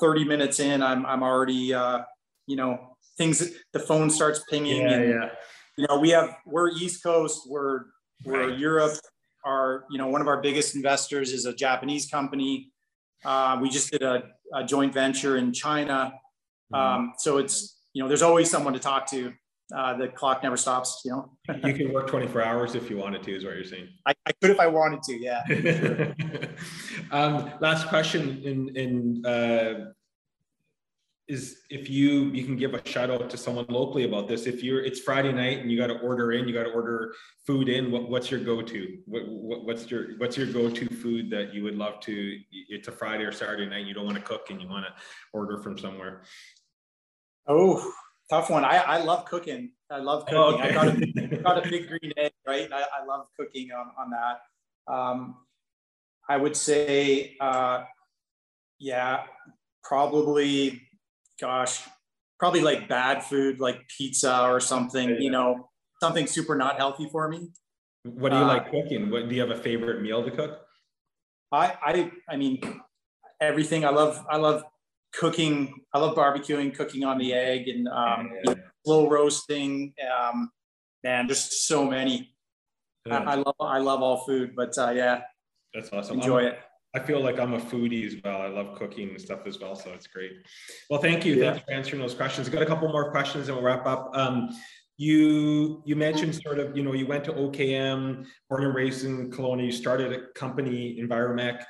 30 0.00 0.24
minutes 0.24 0.58
in 0.58 0.82
i'm, 0.82 1.06
I'm 1.06 1.22
already 1.22 1.72
uh, 1.72 2.00
you 2.46 2.56
know 2.56 2.96
things 3.16 3.50
the 3.72 3.78
phone 3.78 4.10
starts 4.10 4.42
pinging 4.50 4.82
yeah, 4.82 4.92
and, 4.92 5.08
yeah. 5.10 5.28
you 5.76 5.86
know 5.86 5.98
we 5.98 6.10
have 6.10 6.36
we're 6.46 6.70
east 6.70 7.02
coast 7.02 7.42
we're 7.46 7.84
we're 8.24 8.48
right. 8.48 8.58
europe 8.58 8.98
our 9.44 9.84
you 9.90 9.98
know 9.98 10.08
one 10.08 10.20
of 10.20 10.26
our 10.26 10.40
biggest 10.40 10.74
investors 10.74 11.32
is 11.32 11.44
a 11.44 11.52
japanese 11.52 12.08
company 12.08 12.72
uh, 13.24 13.58
we 13.60 13.68
just 13.68 13.90
did 13.90 14.02
a, 14.02 14.22
a, 14.54 14.64
joint 14.64 14.94
venture 14.94 15.36
in 15.36 15.52
china 15.52 16.12
mm-hmm. 16.72 16.74
um, 16.74 17.12
so 17.18 17.38
it's 17.38 17.80
you 17.92 18.02
know 18.02 18.08
there's 18.08 18.22
always 18.22 18.50
someone 18.50 18.72
to 18.72 18.78
talk 18.78 19.06
to 19.10 19.32
uh, 19.74 19.94
the 19.96 20.08
clock 20.08 20.42
never 20.42 20.56
stops. 20.56 21.02
You 21.04 21.10
know, 21.12 21.32
you 21.64 21.74
can 21.74 21.92
work 21.92 22.06
24 22.10 22.42
hours 22.42 22.74
if 22.74 22.88
you 22.88 22.96
wanted 22.96 23.22
to, 23.24 23.36
is 23.36 23.44
what 23.44 23.54
you're 23.54 23.64
saying. 23.64 23.88
I, 24.06 24.14
I 24.26 24.32
could 24.40 24.50
if 24.50 24.60
I 24.60 24.66
wanted 24.66 25.02
to. 25.02 25.18
Yeah. 25.18 26.12
um, 27.10 27.52
last 27.60 27.88
question 27.88 28.42
in 28.44 28.76
in 28.76 29.26
uh, 29.26 29.92
is 31.28 31.60
if 31.68 31.90
you 31.90 32.30
you 32.30 32.44
can 32.44 32.56
give 32.56 32.72
a 32.72 32.88
shout 32.88 33.10
out 33.10 33.28
to 33.28 33.36
someone 33.36 33.66
locally 33.68 34.04
about 34.04 34.26
this. 34.26 34.46
If 34.46 34.62
you're 34.62 34.82
it's 34.82 35.00
Friday 35.00 35.32
night 35.32 35.58
and 35.58 35.70
you 35.70 35.76
got 35.76 35.88
to 35.88 35.98
order 35.98 36.32
in, 36.32 36.48
you 36.48 36.54
got 36.54 36.64
to 36.64 36.70
order 36.70 37.12
food 37.46 37.68
in. 37.68 37.90
What, 37.90 38.08
what's 38.08 38.30
your 38.30 38.40
go 38.40 38.62
to? 38.62 38.98
What, 39.04 39.28
what, 39.28 39.64
what's 39.64 39.90
your 39.90 40.16
what's 40.16 40.38
your 40.38 40.46
go 40.46 40.70
to 40.70 40.88
food 40.88 41.28
that 41.30 41.52
you 41.52 41.62
would 41.64 41.76
love 41.76 42.00
to? 42.00 42.38
It's 42.50 42.88
a 42.88 42.92
Friday 42.92 43.24
or 43.24 43.32
Saturday 43.32 43.66
night. 43.66 43.84
You 43.84 43.92
don't 43.92 44.06
want 44.06 44.16
to 44.16 44.24
cook 44.24 44.48
and 44.48 44.62
you 44.62 44.68
want 44.68 44.86
to 44.86 44.92
order 45.34 45.58
from 45.58 45.76
somewhere. 45.76 46.22
Oh, 47.46 47.92
tough 48.30 48.50
one. 48.50 48.64
I, 48.64 48.76
I 48.76 49.02
love 49.02 49.24
cooking. 49.24 49.72
I 49.90 49.98
love 49.98 50.26
cooking. 50.26 50.38
Oh, 50.38 50.54
okay. 50.54 50.70
I 50.70 50.72
got 50.72 50.88
a, 50.88 51.36
got 51.38 51.66
a 51.66 51.68
big 51.68 51.88
green 51.88 52.12
egg, 52.16 52.32
right? 52.46 52.68
I, 52.72 52.84
I 53.00 53.04
love 53.06 53.26
cooking 53.38 53.70
on, 53.72 53.90
on 53.98 54.10
that. 54.10 54.92
Um, 54.92 55.36
I 56.28 56.36
would 56.36 56.56
say, 56.56 57.36
uh, 57.40 57.84
yeah, 58.78 59.24
probably, 59.82 60.82
gosh, 61.40 61.82
probably 62.38 62.60
like 62.60 62.88
bad 62.88 63.24
food, 63.24 63.60
like 63.60 63.80
pizza 63.96 64.42
or 64.42 64.60
something, 64.60 65.16
you 65.20 65.30
know, 65.30 65.70
something 66.02 66.26
super 66.26 66.54
not 66.54 66.76
healthy 66.76 67.08
for 67.10 67.28
me. 67.28 67.48
What 68.04 68.30
do 68.30 68.36
you 68.36 68.44
uh, 68.44 68.46
like 68.46 68.70
cooking? 68.70 69.10
What 69.10 69.28
do 69.28 69.34
you 69.34 69.40
have 69.40 69.50
a 69.50 69.60
favorite 69.60 70.02
meal 70.02 70.22
to 70.22 70.30
cook? 70.30 70.60
I, 71.50 71.74
I, 71.82 72.12
I 72.28 72.36
mean, 72.36 72.60
everything. 73.40 73.84
I 73.86 73.90
love, 73.90 74.24
I 74.30 74.36
love 74.36 74.64
cooking. 75.12 75.74
I 75.92 75.98
love 75.98 76.16
barbecuing, 76.16 76.74
cooking 76.74 77.04
on 77.04 77.18
the 77.18 77.32
egg, 77.32 77.68
and 77.68 77.88
um, 77.88 78.30
yeah. 78.44 78.54
slow 78.84 79.08
roasting. 79.08 79.94
Um, 80.18 80.50
man, 81.04 81.28
just 81.28 81.66
so 81.66 81.84
many. 81.84 82.34
Yeah. 83.06 83.18
I, 83.20 83.32
I, 83.32 83.34
love 83.36 83.54
I 83.60 83.78
love 83.78 84.02
all 84.02 84.24
food, 84.26 84.54
but 84.54 84.76
uh, 84.78 84.90
yeah, 84.90 85.22
that's 85.74 85.92
awesome. 85.92 86.16
Enjoy 86.16 86.40
I'm, 86.40 86.46
it. 86.46 86.58
I 86.94 87.00
feel 87.00 87.20
like 87.20 87.38
I'm 87.38 87.54
a 87.54 87.60
foodie 87.60 88.06
as 88.06 88.16
well. 88.24 88.40
I 88.40 88.48
love 88.48 88.76
cooking 88.76 89.10
and 89.10 89.20
stuff 89.20 89.40
as 89.46 89.58
well, 89.60 89.76
so 89.76 89.90
it's 89.92 90.06
great. 90.06 90.32
Well, 90.90 91.00
thank 91.00 91.24
you. 91.24 91.34
Yeah. 91.34 91.52
Thank 91.52 91.56
you 91.56 91.64
for 91.66 91.72
answering 91.72 92.02
those 92.02 92.14
questions. 92.14 92.48
I've 92.48 92.52
got 92.52 92.62
a 92.62 92.66
couple 92.66 92.88
more 92.88 93.10
questions 93.10 93.48
and 93.48 93.56
we'll 93.56 93.64
wrap 93.64 93.86
up. 93.86 94.10
Um, 94.14 94.50
you 94.96 95.80
you 95.86 95.94
mentioned 95.94 96.34
sort 96.34 96.58
of 96.58 96.76
you 96.76 96.82
know 96.82 96.92
you 96.92 97.06
went 97.06 97.24
to 97.24 97.32
OKM, 97.32 98.26
born 98.50 98.64
and 98.64 98.74
raised 98.74 99.04
in 99.04 99.30
Kelowna. 99.30 99.64
You 99.64 99.70
started 99.70 100.12
a 100.12 100.26
company, 100.34 100.98
Enviromech 101.00 101.62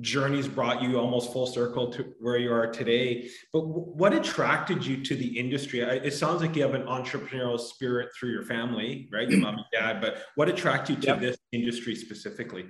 journeys 0.00 0.48
brought 0.48 0.82
you 0.82 0.98
almost 0.98 1.32
full 1.32 1.46
circle 1.46 1.90
to 1.92 2.14
where 2.18 2.38
you 2.38 2.52
are 2.52 2.66
today. 2.66 3.28
But 3.52 3.60
what 3.60 4.12
attracted 4.12 4.84
you 4.84 5.02
to 5.04 5.14
the 5.14 5.38
industry? 5.38 5.80
It 5.80 6.12
sounds 6.12 6.42
like 6.42 6.56
you 6.56 6.62
have 6.62 6.74
an 6.74 6.82
entrepreneurial 6.82 7.58
spirit 7.58 8.10
through 8.18 8.32
your 8.32 8.42
family, 8.42 9.08
right? 9.12 9.28
Your 9.28 9.40
mom 9.40 9.56
and 9.56 9.64
dad. 9.72 10.00
But 10.00 10.22
what 10.34 10.48
attracted 10.48 10.96
you 10.96 11.02
to 11.02 11.06
yep. 11.08 11.20
this 11.20 11.36
industry 11.52 11.94
specifically? 11.94 12.66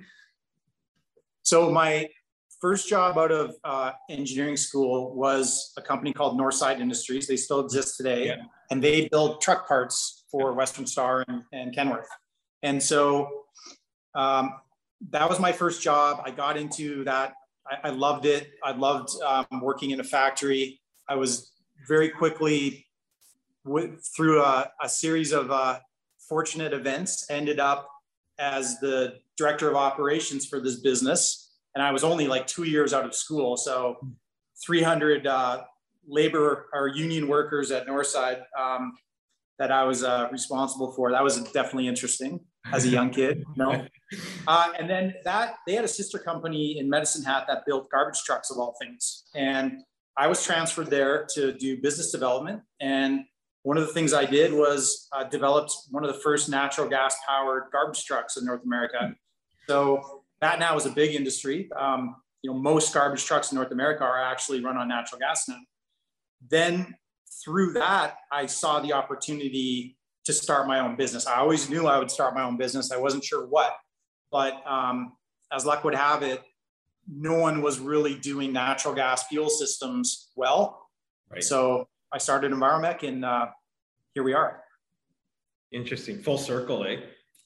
So 1.41 1.71
my 1.71 2.07
first 2.61 2.87
job 2.87 3.17
out 3.17 3.31
of 3.31 3.55
uh, 3.63 3.91
engineering 4.09 4.57
school 4.57 5.15
was 5.15 5.73
a 5.77 5.81
company 5.81 6.13
called 6.13 6.39
Northside 6.39 6.79
Industries. 6.79 7.27
They 7.27 7.37
still 7.37 7.61
exist 7.61 7.97
today, 7.97 8.27
yeah. 8.27 8.35
and 8.69 8.83
they 8.83 9.07
build 9.07 9.41
truck 9.41 9.67
parts 9.67 10.25
for 10.29 10.53
Western 10.53 10.85
Star 10.85 11.23
and, 11.27 11.43
and 11.51 11.75
Kenworth. 11.75 12.07
And 12.63 12.81
so 12.81 13.29
um, 14.13 14.53
that 15.09 15.29
was 15.29 15.39
my 15.39 15.51
first 15.51 15.81
job. 15.81 16.21
I 16.25 16.31
got 16.31 16.57
into 16.57 17.03
that. 17.05 17.33
I, 17.69 17.89
I 17.89 17.89
loved 17.91 18.25
it. 18.25 18.51
I 18.63 18.71
loved 18.71 19.09
um, 19.21 19.45
working 19.61 19.91
in 19.91 19.99
a 19.99 20.03
factory. 20.03 20.79
I 21.07 21.15
was 21.15 21.51
very 21.87 22.09
quickly 22.09 22.85
with, 23.63 24.03
through 24.15 24.41
a, 24.41 24.69
a, 24.81 24.89
series 24.89 25.31
of 25.31 25.51
uh, 25.51 25.79
fortunate 26.27 26.73
events 26.73 27.25
ended 27.29 27.59
up 27.59 27.89
as 28.39 28.79
the 28.79 29.19
director 29.37 29.69
of 29.69 29.75
operations 29.75 30.45
for 30.45 30.59
this 30.59 30.77
business. 30.77 31.51
And 31.75 31.83
I 31.83 31.91
was 31.91 32.03
only 32.03 32.27
like 32.27 32.47
two 32.47 32.63
years 32.63 32.93
out 32.93 33.05
of 33.05 33.13
school. 33.13 33.57
So 33.57 33.97
300 34.65 35.27
uh, 35.27 35.63
labor 36.07 36.69
or 36.73 36.87
union 36.87 37.27
workers 37.27 37.71
at 37.71 37.87
Northside 37.87 38.43
um, 38.57 38.93
that 39.59 39.71
I 39.71 39.83
was 39.83 40.03
uh, 40.03 40.27
responsible 40.31 40.91
for. 40.91 41.11
That 41.11 41.23
was 41.23 41.41
definitely 41.51 41.87
interesting 41.87 42.39
as 42.73 42.85
a 42.85 42.89
young 42.89 43.09
kid, 43.09 43.45
No. 43.55 43.85
Uh, 44.47 44.69
and 44.79 44.89
then 44.89 45.13
that 45.25 45.55
they 45.67 45.73
had 45.73 45.83
a 45.83 45.87
sister 45.87 46.17
company 46.17 46.79
in 46.79 46.89
Medicine 46.89 47.25
Hat 47.25 47.43
that 47.49 47.65
built 47.65 47.89
garbage 47.91 48.21
trucks 48.23 48.49
of 48.49 48.57
all 48.57 48.73
things. 48.81 49.25
And 49.35 49.81
I 50.15 50.27
was 50.27 50.41
transferred 50.45 50.87
there 50.89 51.27
to 51.33 51.51
do 51.51 51.81
business 51.81 52.09
development. 52.09 52.61
And 52.79 53.25
one 53.63 53.75
of 53.75 53.85
the 53.85 53.91
things 53.91 54.13
I 54.13 54.23
did 54.23 54.53
was 54.53 55.09
uh, 55.11 55.25
developed 55.25 55.73
one 55.91 56.05
of 56.05 56.13
the 56.13 56.21
first 56.21 56.47
natural 56.47 56.87
gas 56.87 57.17
powered 57.27 57.63
garbage 57.73 58.05
trucks 58.05 58.37
in 58.37 58.45
North 58.45 58.63
America. 58.63 59.13
So 59.67 60.23
that 60.39 60.57
now 60.57 60.77
is 60.77 60.85
a 60.85 60.91
big 60.91 61.13
industry. 61.13 61.69
Um, 61.77 62.15
you 62.43 62.51
know, 62.51 62.57
most 62.57 62.93
garbage 62.93 63.25
trucks 63.25 63.51
in 63.51 63.57
North 63.57 63.71
America 63.71 64.05
are 64.05 64.23
actually 64.23 64.63
run 64.63 64.77
on 64.77 64.87
natural 64.87 65.19
gas 65.19 65.49
now. 65.49 65.57
Then 66.49 66.95
through 67.43 67.73
that, 67.73 68.15
I 68.31 68.45
saw 68.45 68.79
the 68.79 68.93
opportunity 68.93 69.97
to 70.27 70.33
start 70.33 70.67
my 70.67 70.79
own 70.81 70.97
business. 70.97 71.25
I 71.25 71.37
always 71.37 71.69
knew 71.69 71.87
I 71.87 71.97
would 71.97 72.11
start 72.11 72.35
my 72.35 72.43
own 72.43 72.57
business. 72.57 72.91
I 72.91 72.97
wasn't 72.97 73.23
sure 73.23 73.47
what, 73.47 73.73
but 74.29 74.61
um, 74.67 75.13
as 75.53 75.65
luck 75.65 75.85
would 75.85 75.95
have 75.95 76.21
it, 76.21 76.43
no 77.09 77.39
one 77.39 77.61
was 77.61 77.79
really 77.79 78.15
doing 78.15 78.51
natural 78.51 78.93
gas 78.93 79.25
fuel 79.27 79.49
systems 79.49 80.31
well. 80.35 80.89
Right. 81.31 81.41
So 81.41 81.87
I 82.11 82.17
started 82.17 82.51
Enviromech 82.51 83.07
and 83.07 83.23
uh, 83.23 83.47
here 84.13 84.23
we 84.23 84.33
are. 84.33 84.61
Interesting. 85.71 86.21
Full 86.21 86.37
circle, 86.37 86.83
eh? 86.83 86.97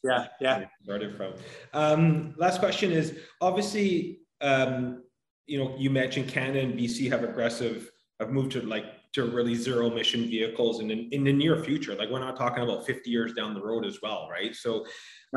Yeah, 0.04 0.26
yeah. 0.40 0.66
Started 0.84 1.16
from. 1.16 1.34
Um, 1.76 2.34
last 2.38 2.58
question 2.58 2.92
is 2.92 3.20
obviously, 3.42 4.22
um, 4.42 5.04
you 5.46 5.60
know, 5.60 5.76
you 5.78 5.92
mentioned 5.92 6.30
Canada 6.30 6.62
and 6.62 6.74
BC 6.74 7.12
have 7.12 7.24
aggressive, 7.24 7.92
have 8.20 8.32
moved 8.32 8.54
to 8.54 8.62
like 8.64 8.86
to 9.14 9.26
really 9.26 9.56
zero 9.56 9.92
emission 9.92 10.22
vehicles 10.22 10.80
in 10.80 10.88
the, 10.88 11.08
in 11.12 11.24
the 11.24 11.34
near 11.34 11.58
future. 11.58 11.96
Like 11.96 12.10
we're 12.10 12.20
not 12.20 12.38
talking 12.38 12.64
about 12.64 12.86
50 12.86 13.10
years 13.10 13.34
down 13.34 13.54
the 13.54 13.62
road 13.62 13.86
as 13.86 14.00
well, 14.02 14.28
right? 14.32 14.56
So, 14.56 14.86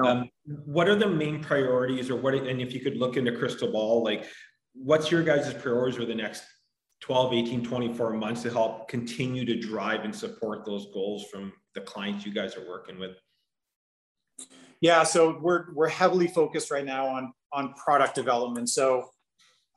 um, 0.04 0.30
what 0.44 0.88
are 0.88 0.96
the 0.96 1.08
main 1.08 1.42
priorities, 1.42 2.10
or 2.10 2.16
what? 2.16 2.34
And 2.34 2.60
if 2.60 2.72
you 2.72 2.80
could 2.80 2.96
look 2.96 3.16
into 3.16 3.32
crystal 3.32 3.70
ball, 3.70 4.02
like 4.02 4.26
what's 4.74 5.10
your 5.10 5.22
guys' 5.22 5.52
priorities 5.54 5.96
for 5.96 6.04
the 6.04 6.14
next 6.14 6.44
12, 7.00 7.32
18, 7.32 7.64
24 7.64 8.12
months 8.14 8.42
to 8.42 8.50
help 8.50 8.88
continue 8.88 9.44
to 9.44 9.58
drive 9.58 10.04
and 10.04 10.14
support 10.14 10.64
those 10.64 10.88
goals 10.92 11.26
from 11.30 11.52
the 11.74 11.80
clients 11.80 12.26
you 12.26 12.32
guys 12.32 12.56
are 12.56 12.66
working 12.68 12.98
with? 12.98 13.12
Yeah, 14.80 15.02
so 15.04 15.38
we're 15.40 15.72
we're 15.74 15.88
heavily 15.88 16.26
focused 16.26 16.70
right 16.70 16.84
now 16.84 17.06
on 17.06 17.32
on 17.52 17.72
product 17.74 18.14
development. 18.14 18.68
So 18.68 19.08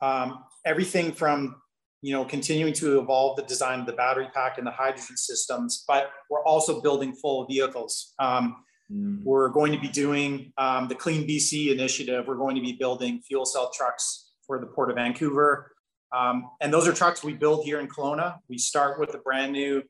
um, 0.02 0.44
everything 0.64 1.12
from 1.12 1.56
you 2.02 2.12
know 2.12 2.24
continuing 2.24 2.72
to 2.74 3.00
evolve 3.00 3.36
the 3.36 3.42
design 3.42 3.80
of 3.80 3.86
the 3.86 3.92
battery 3.92 4.28
pack 4.32 4.58
and 4.58 4.66
the 4.66 4.70
hydrogen 4.70 5.16
systems, 5.16 5.84
but 5.86 6.10
we're 6.30 6.44
also 6.44 6.80
building 6.80 7.14
full 7.14 7.46
vehicles. 7.46 8.14
Um, 8.18 8.64
mm. 8.92 9.22
We're 9.24 9.48
going 9.48 9.72
to 9.72 9.80
be 9.80 9.88
doing 9.88 10.52
um, 10.58 10.88
the 10.88 10.94
Clean 10.94 11.26
BC 11.26 11.72
initiative. 11.72 12.26
We're 12.26 12.36
going 12.36 12.56
to 12.56 12.62
be 12.62 12.72
building 12.72 13.20
fuel 13.26 13.44
cell 13.44 13.70
trucks 13.74 14.32
for 14.46 14.58
the 14.58 14.66
Port 14.66 14.90
of 14.90 14.96
Vancouver. 14.96 15.72
Um, 16.16 16.50
and 16.60 16.72
those 16.72 16.88
are 16.88 16.92
trucks 16.92 17.22
we 17.22 17.34
build 17.34 17.64
here 17.64 17.80
in 17.80 17.88
Kelowna. 17.88 18.38
We 18.48 18.58
start 18.58 18.98
with 18.98 19.14
a 19.14 19.18
brand 19.18 19.52
new 19.52 19.82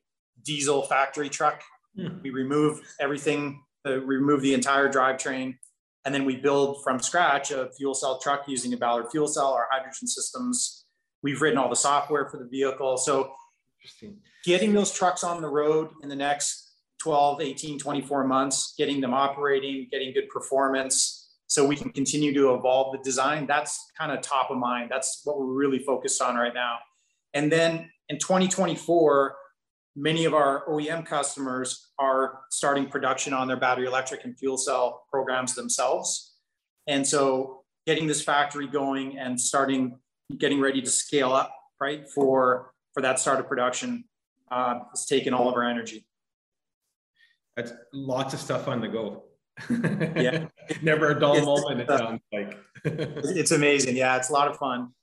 diesel 0.43 0.83
factory 0.83 1.29
truck. 1.29 1.61
Mm. 1.97 2.21
We 2.21 2.29
remove 2.29 2.81
everything 2.99 3.61
uh, 3.85 4.01
remove 4.01 4.41
the 4.41 4.53
entire 4.53 4.91
drivetrain, 4.91 5.55
and 6.03 6.13
then 6.13 6.25
we 6.25 6.35
build 6.35 6.83
from 6.83 6.99
scratch 6.99 7.51
a 7.51 7.69
fuel 7.77 7.93
cell 7.93 8.19
truck 8.19 8.43
using 8.47 8.73
a 8.73 8.77
Ballard 8.77 9.05
fuel 9.09 9.27
cell, 9.27 9.53
our 9.53 9.67
hydrogen 9.71 10.07
systems. 10.07 10.85
We've 11.21 11.41
written 11.41 11.57
all 11.57 11.69
the 11.69 11.75
software 11.75 12.29
for 12.29 12.37
the 12.37 12.47
vehicle. 12.47 12.97
So 12.97 13.33
getting 14.45 14.73
those 14.73 14.91
trucks 14.91 15.23
on 15.23 15.41
the 15.41 15.49
road 15.49 15.89
in 16.01 16.09
the 16.09 16.15
next 16.15 16.73
12, 17.01 17.41
18, 17.41 17.79
24 17.79 18.25
months, 18.25 18.73
getting 18.77 19.01
them 19.01 19.13
operating, 19.13 19.87
getting 19.91 20.13
good 20.13 20.29
performance, 20.29 21.19
so 21.47 21.65
we 21.65 21.75
can 21.75 21.91
continue 21.91 22.33
to 22.33 22.53
evolve 22.53 22.91
the 22.91 22.99
design. 23.03 23.47
That's 23.47 23.91
kind 23.97 24.11
of 24.11 24.21
top 24.21 24.51
of 24.51 24.57
mind. 24.57 24.89
That's 24.91 25.21
what 25.23 25.39
we're 25.39 25.53
really 25.53 25.79
focused 25.79 26.21
on 26.21 26.35
right 26.35 26.53
now. 26.53 26.77
And 27.33 27.51
then 27.51 27.89
in 28.09 28.19
2024, 28.19 29.35
many 29.95 30.25
of 30.25 30.33
our 30.33 30.65
OEM 30.67 31.05
customers 31.05 31.89
are 31.97 32.41
starting 32.51 32.87
production 32.87 33.33
on 33.33 33.47
their 33.47 33.57
battery 33.57 33.87
electric 33.87 34.25
and 34.25 34.37
fuel 34.37 34.57
cell 34.57 35.05
programs 35.09 35.55
themselves. 35.55 36.35
And 36.87 37.05
so 37.05 37.63
getting 37.87 38.07
this 38.07 38.21
factory 38.21 38.67
going 38.67 39.17
and 39.17 39.39
starting 39.39 39.97
getting 40.37 40.59
ready 40.59 40.81
to 40.81 40.89
scale 40.89 41.33
up, 41.33 41.53
right, 41.79 42.09
for 42.09 42.71
for 42.93 43.01
that 43.01 43.19
start 43.19 43.39
of 43.39 43.47
production 43.47 44.03
uh, 44.51 44.79
has 44.91 45.05
taken 45.05 45.33
all 45.33 45.49
of 45.49 45.55
our 45.55 45.63
energy. 45.63 46.05
That's 47.55 47.73
lots 47.93 48.33
of 48.33 48.39
stuff 48.39 48.67
on 48.67 48.81
the 48.81 48.87
go. 48.87 49.23
yeah. 49.69 50.47
Never 50.81 51.11
a 51.11 51.19
dull 51.19 51.35
it's, 51.35 51.45
moment, 51.45 51.81
it 51.81 51.89
uh, 51.89 51.97
sounds 51.97 52.21
like. 52.31 52.57
it's 52.85 53.51
amazing. 53.51 53.97
Yeah, 53.97 54.15
it's 54.17 54.29
a 54.29 54.33
lot 54.33 54.47
of 54.47 54.57
fun. 54.57 54.93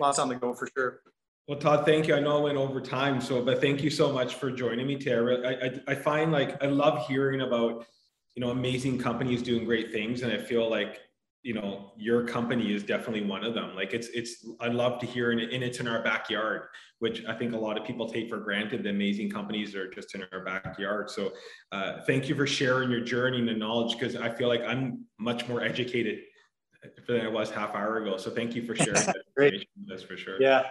Lots 0.00 0.18
on 0.18 0.28
the 0.28 0.34
go 0.34 0.54
for 0.54 0.68
sure. 0.76 1.00
Well, 1.48 1.58
Todd, 1.58 1.84
thank 1.84 2.06
you. 2.06 2.14
I 2.14 2.20
know 2.20 2.38
I 2.38 2.40
went 2.40 2.56
over 2.56 2.80
time, 2.80 3.20
so 3.20 3.42
but 3.42 3.60
thank 3.60 3.82
you 3.82 3.90
so 3.90 4.12
much 4.12 4.36
for 4.36 4.50
joining 4.50 4.86
me, 4.86 4.96
Tara. 4.96 5.38
I, 5.46 5.66
I, 5.66 5.80
I 5.88 5.94
find 5.94 6.30
like 6.32 6.62
I 6.62 6.66
love 6.66 7.06
hearing 7.06 7.40
about 7.40 7.86
you 8.34 8.40
know 8.40 8.50
amazing 8.50 8.98
companies 8.98 9.42
doing 9.42 9.64
great 9.64 9.92
things, 9.92 10.22
and 10.22 10.32
I 10.32 10.38
feel 10.38 10.70
like 10.70 11.00
you 11.42 11.54
know 11.54 11.92
your 11.96 12.24
company 12.24 12.74
is 12.74 12.82
definitely 12.82 13.24
one 13.24 13.44
of 13.44 13.54
them. 13.54 13.74
Like 13.74 13.92
it's 13.92 14.08
it's 14.08 14.46
I 14.60 14.68
love 14.68 15.00
to 15.00 15.06
hear, 15.06 15.32
and, 15.32 15.40
and 15.40 15.62
it's 15.62 15.80
in 15.80 15.88
our 15.88 16.02
backyard, 16.02 16.68
which 17.00 17.24
I 17.26 17.34
think 17.34 17.52
a 17.52 17.58
lot 17.58 17.78
of 17.78 17.84
people 17.84 18.08
take 18.08 18.28
for 18.28 18.38
granted. 18.38 18.82
The 18.84 18.90
amazing 18.90 19.30
companies 19.30 19.74
are 19.74 19.90
just 19.90 20.14
in 20.14 20.24
our 20.32 20.44
backyard. 20.44 21.10
So 21.10 21.32
uh, 21.72 22.02
thank 22.06 22.28
you 22.28 22.34
for 22.34 22.46
sharing 22.46 22.90
your 22.90 23.00
journey 23.00 23.38
and 23.38 23.48
the 23.48 23.54
knowledge, 23.54 23.98
because 23.98 24.16
I 24.16 24.30
feel 24.30 24.48
like 24.48 24.62
I'm 24.62 25.04
much 25.18 25.48
more 25.48 25.62
educated 25.62 26.20
than 27.06 27.20
I 27.20 27.28
was 27.28 27.50
half 27.50 27.74
hour 27.74 27.98
ago. 27.98 28.16
So 28.16 28.30
thank 28.30 28.54
you 28.54 28.64
for 28.64 28.74
sharing 28.74 28.94
that 29.06 29.16
information 29.36 29.68
us 29.92 30.02
for 30.02 30.16
sure. 30.16 30.40
Yeah 30.40 30.64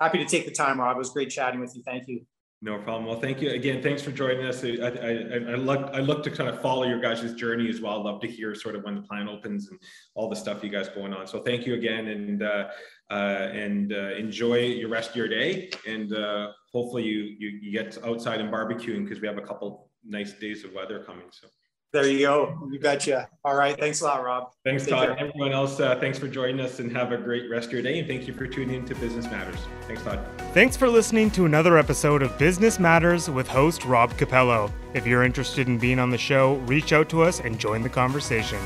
happy 0.00 0.18
to 0.18 0.24
take 0.24 0.46
the 0.46 0.52
time, 0.52 0.80
Rob. 0.80 0.96
It 0.96 0.98
was 0.98 1.10
great 1.10 1.30
chatting 1.30 1.60
with 1.60 1.74
you. 1.74 1.82
Thank 1.82 2.08
you. 2.08 2.24
No 2.60 2.76
problem. 2.78 3.06
Well, 3.06 3.20
thank 3.20 3.40
you 3.40 3.50
again. 3.50 3.80
Thanks 3.80 4.02
for 4.02 4.10
joining 4.10 4.44
us. 4.44 4.64
I, 4.64 4.70
I, 4.70 5.52
I, 5.52 5.54
look 5.54 5.90
I 5.94 6.00
look 6.00 6.24
to 6.24 6.30
kind 6.30 6.50
of 6.50 6.60
follow 6.60 6.82
your 6.88 6.98
guys' 6.98 7.32
journey 7.34 7.68
as 7.68 7.80
well. 7.80 8.02
Love 8.02 8.20
to 8.22 8.26
hear 8.26 8.52
sort 8.56 8.74
of 8.74 8.82
when 8.82 8.96
the 8.96 9.02
plan 9.02 9.28
opens 9.28 9.68
and 9.68 9.78
all 10.16 10.28
the 10.28 10.34
stuff 10.34 10.64
you 10.64 10.68
guys 10.68 10.88
going 10.88 11.12
on. 11.12 11.28
So 11.28 11.38
thank 11.38 11.66
you 11.66 11.74
again, 11.74 12.08
and 12.08 12.42
uh, 12.42 12.68
uh, 13.12 13.14
and 13.14 13.92
uh, 13.92 14.16
enjoy 14.16 14.58
your 14.58 14.88
rest 14.88 15.10
of 15.10 15.16
your 15.16 15.28
day. 15.28 15.70
And 15.86 16.12
uh, 16.12 16.48
hopefully 16.72 17.04
you, 17.04 17.36
you 17.38 17.48
you 17.62 17.70
get 17.70 17.96
outside 18.04 18.40
and 18.40 18.52
barbecuing 18.52 19.04
because 19.04 19.20
we 19.20 19.28
have 19.28 19.38
a 19.38 19.42
couple 19.42 19.90
nice 20.04 20.32
days 20.32 20.64
of 20.64 20.72
weather 20.72 21.04
coming. 21.04 21.26
So. 21.30 21.46
There 21.92 22.06
you 22.06 22.18
go. 22.18 22.68
You 22.70 22.78
betcha. 22.78 23.30
All 23.44 23.56
right. 23.56 23.78
Thanks 23.78 24.02
a 24.02 24.04
lot, 24.04 24.22
Rob. 24.22 24.52
Thanks, 24.62 24.84
Take 24.84 24.92
Todd. 24.92 25.08
Care. 25.08 25.28
Everyone 25.28 25.52
else, 25.52 25.80
uh, 25.80 25.96
thanks 25.98 26.18
for 26.18 26.28
joining 26.28 26.60
us 26.60 26.80
and 26.80 26.94
have 26.94 27.12
a 27.12 27.16
great 27.16 27.50
rest 27.50 27.68
of 27.68 27.72
your 27.72 27.82
day. 27.82 27.98
And 27.98 28.06
thank 28.06 28.28
you 28.28 28.34
for 28.34 28.46
tuning 28.46 28.80
in 28.80 28.84
to 28.86 28.94
Business 28.96 29.24
Matters. 29.26 29.58
Thanks, 29.86 30.02
Todd. 30.02 30.20
Thanks 30.52 30.76
for 30.76 30.88
listening 30.88 31.30
to 31.30 31.46
another 31.46 31.78
episode 31.78 32.22
of 32.22 32.36
Business 32.36 32.78
Matters 32.78 33.30
with 33.30 33.48
host 33.48 33.86
Rob 33.86 34.12
Capello. 34.18 34.70
If 34.92 35.06
you're 35.06 35.24
interested 35.24 35.66
in 35.66 35.78
being 35.78 35.98
on 35.98 36.10
the 36.10 36.18
show, 36.18 36.56
reach 36.66 36.92
out 36.92 37.08
to 37.08 37.22
us 37.22 37.40
and 37.40 37.58
join 37.58 37.80
the 37.82 37.88
conversation. 37.88 38.58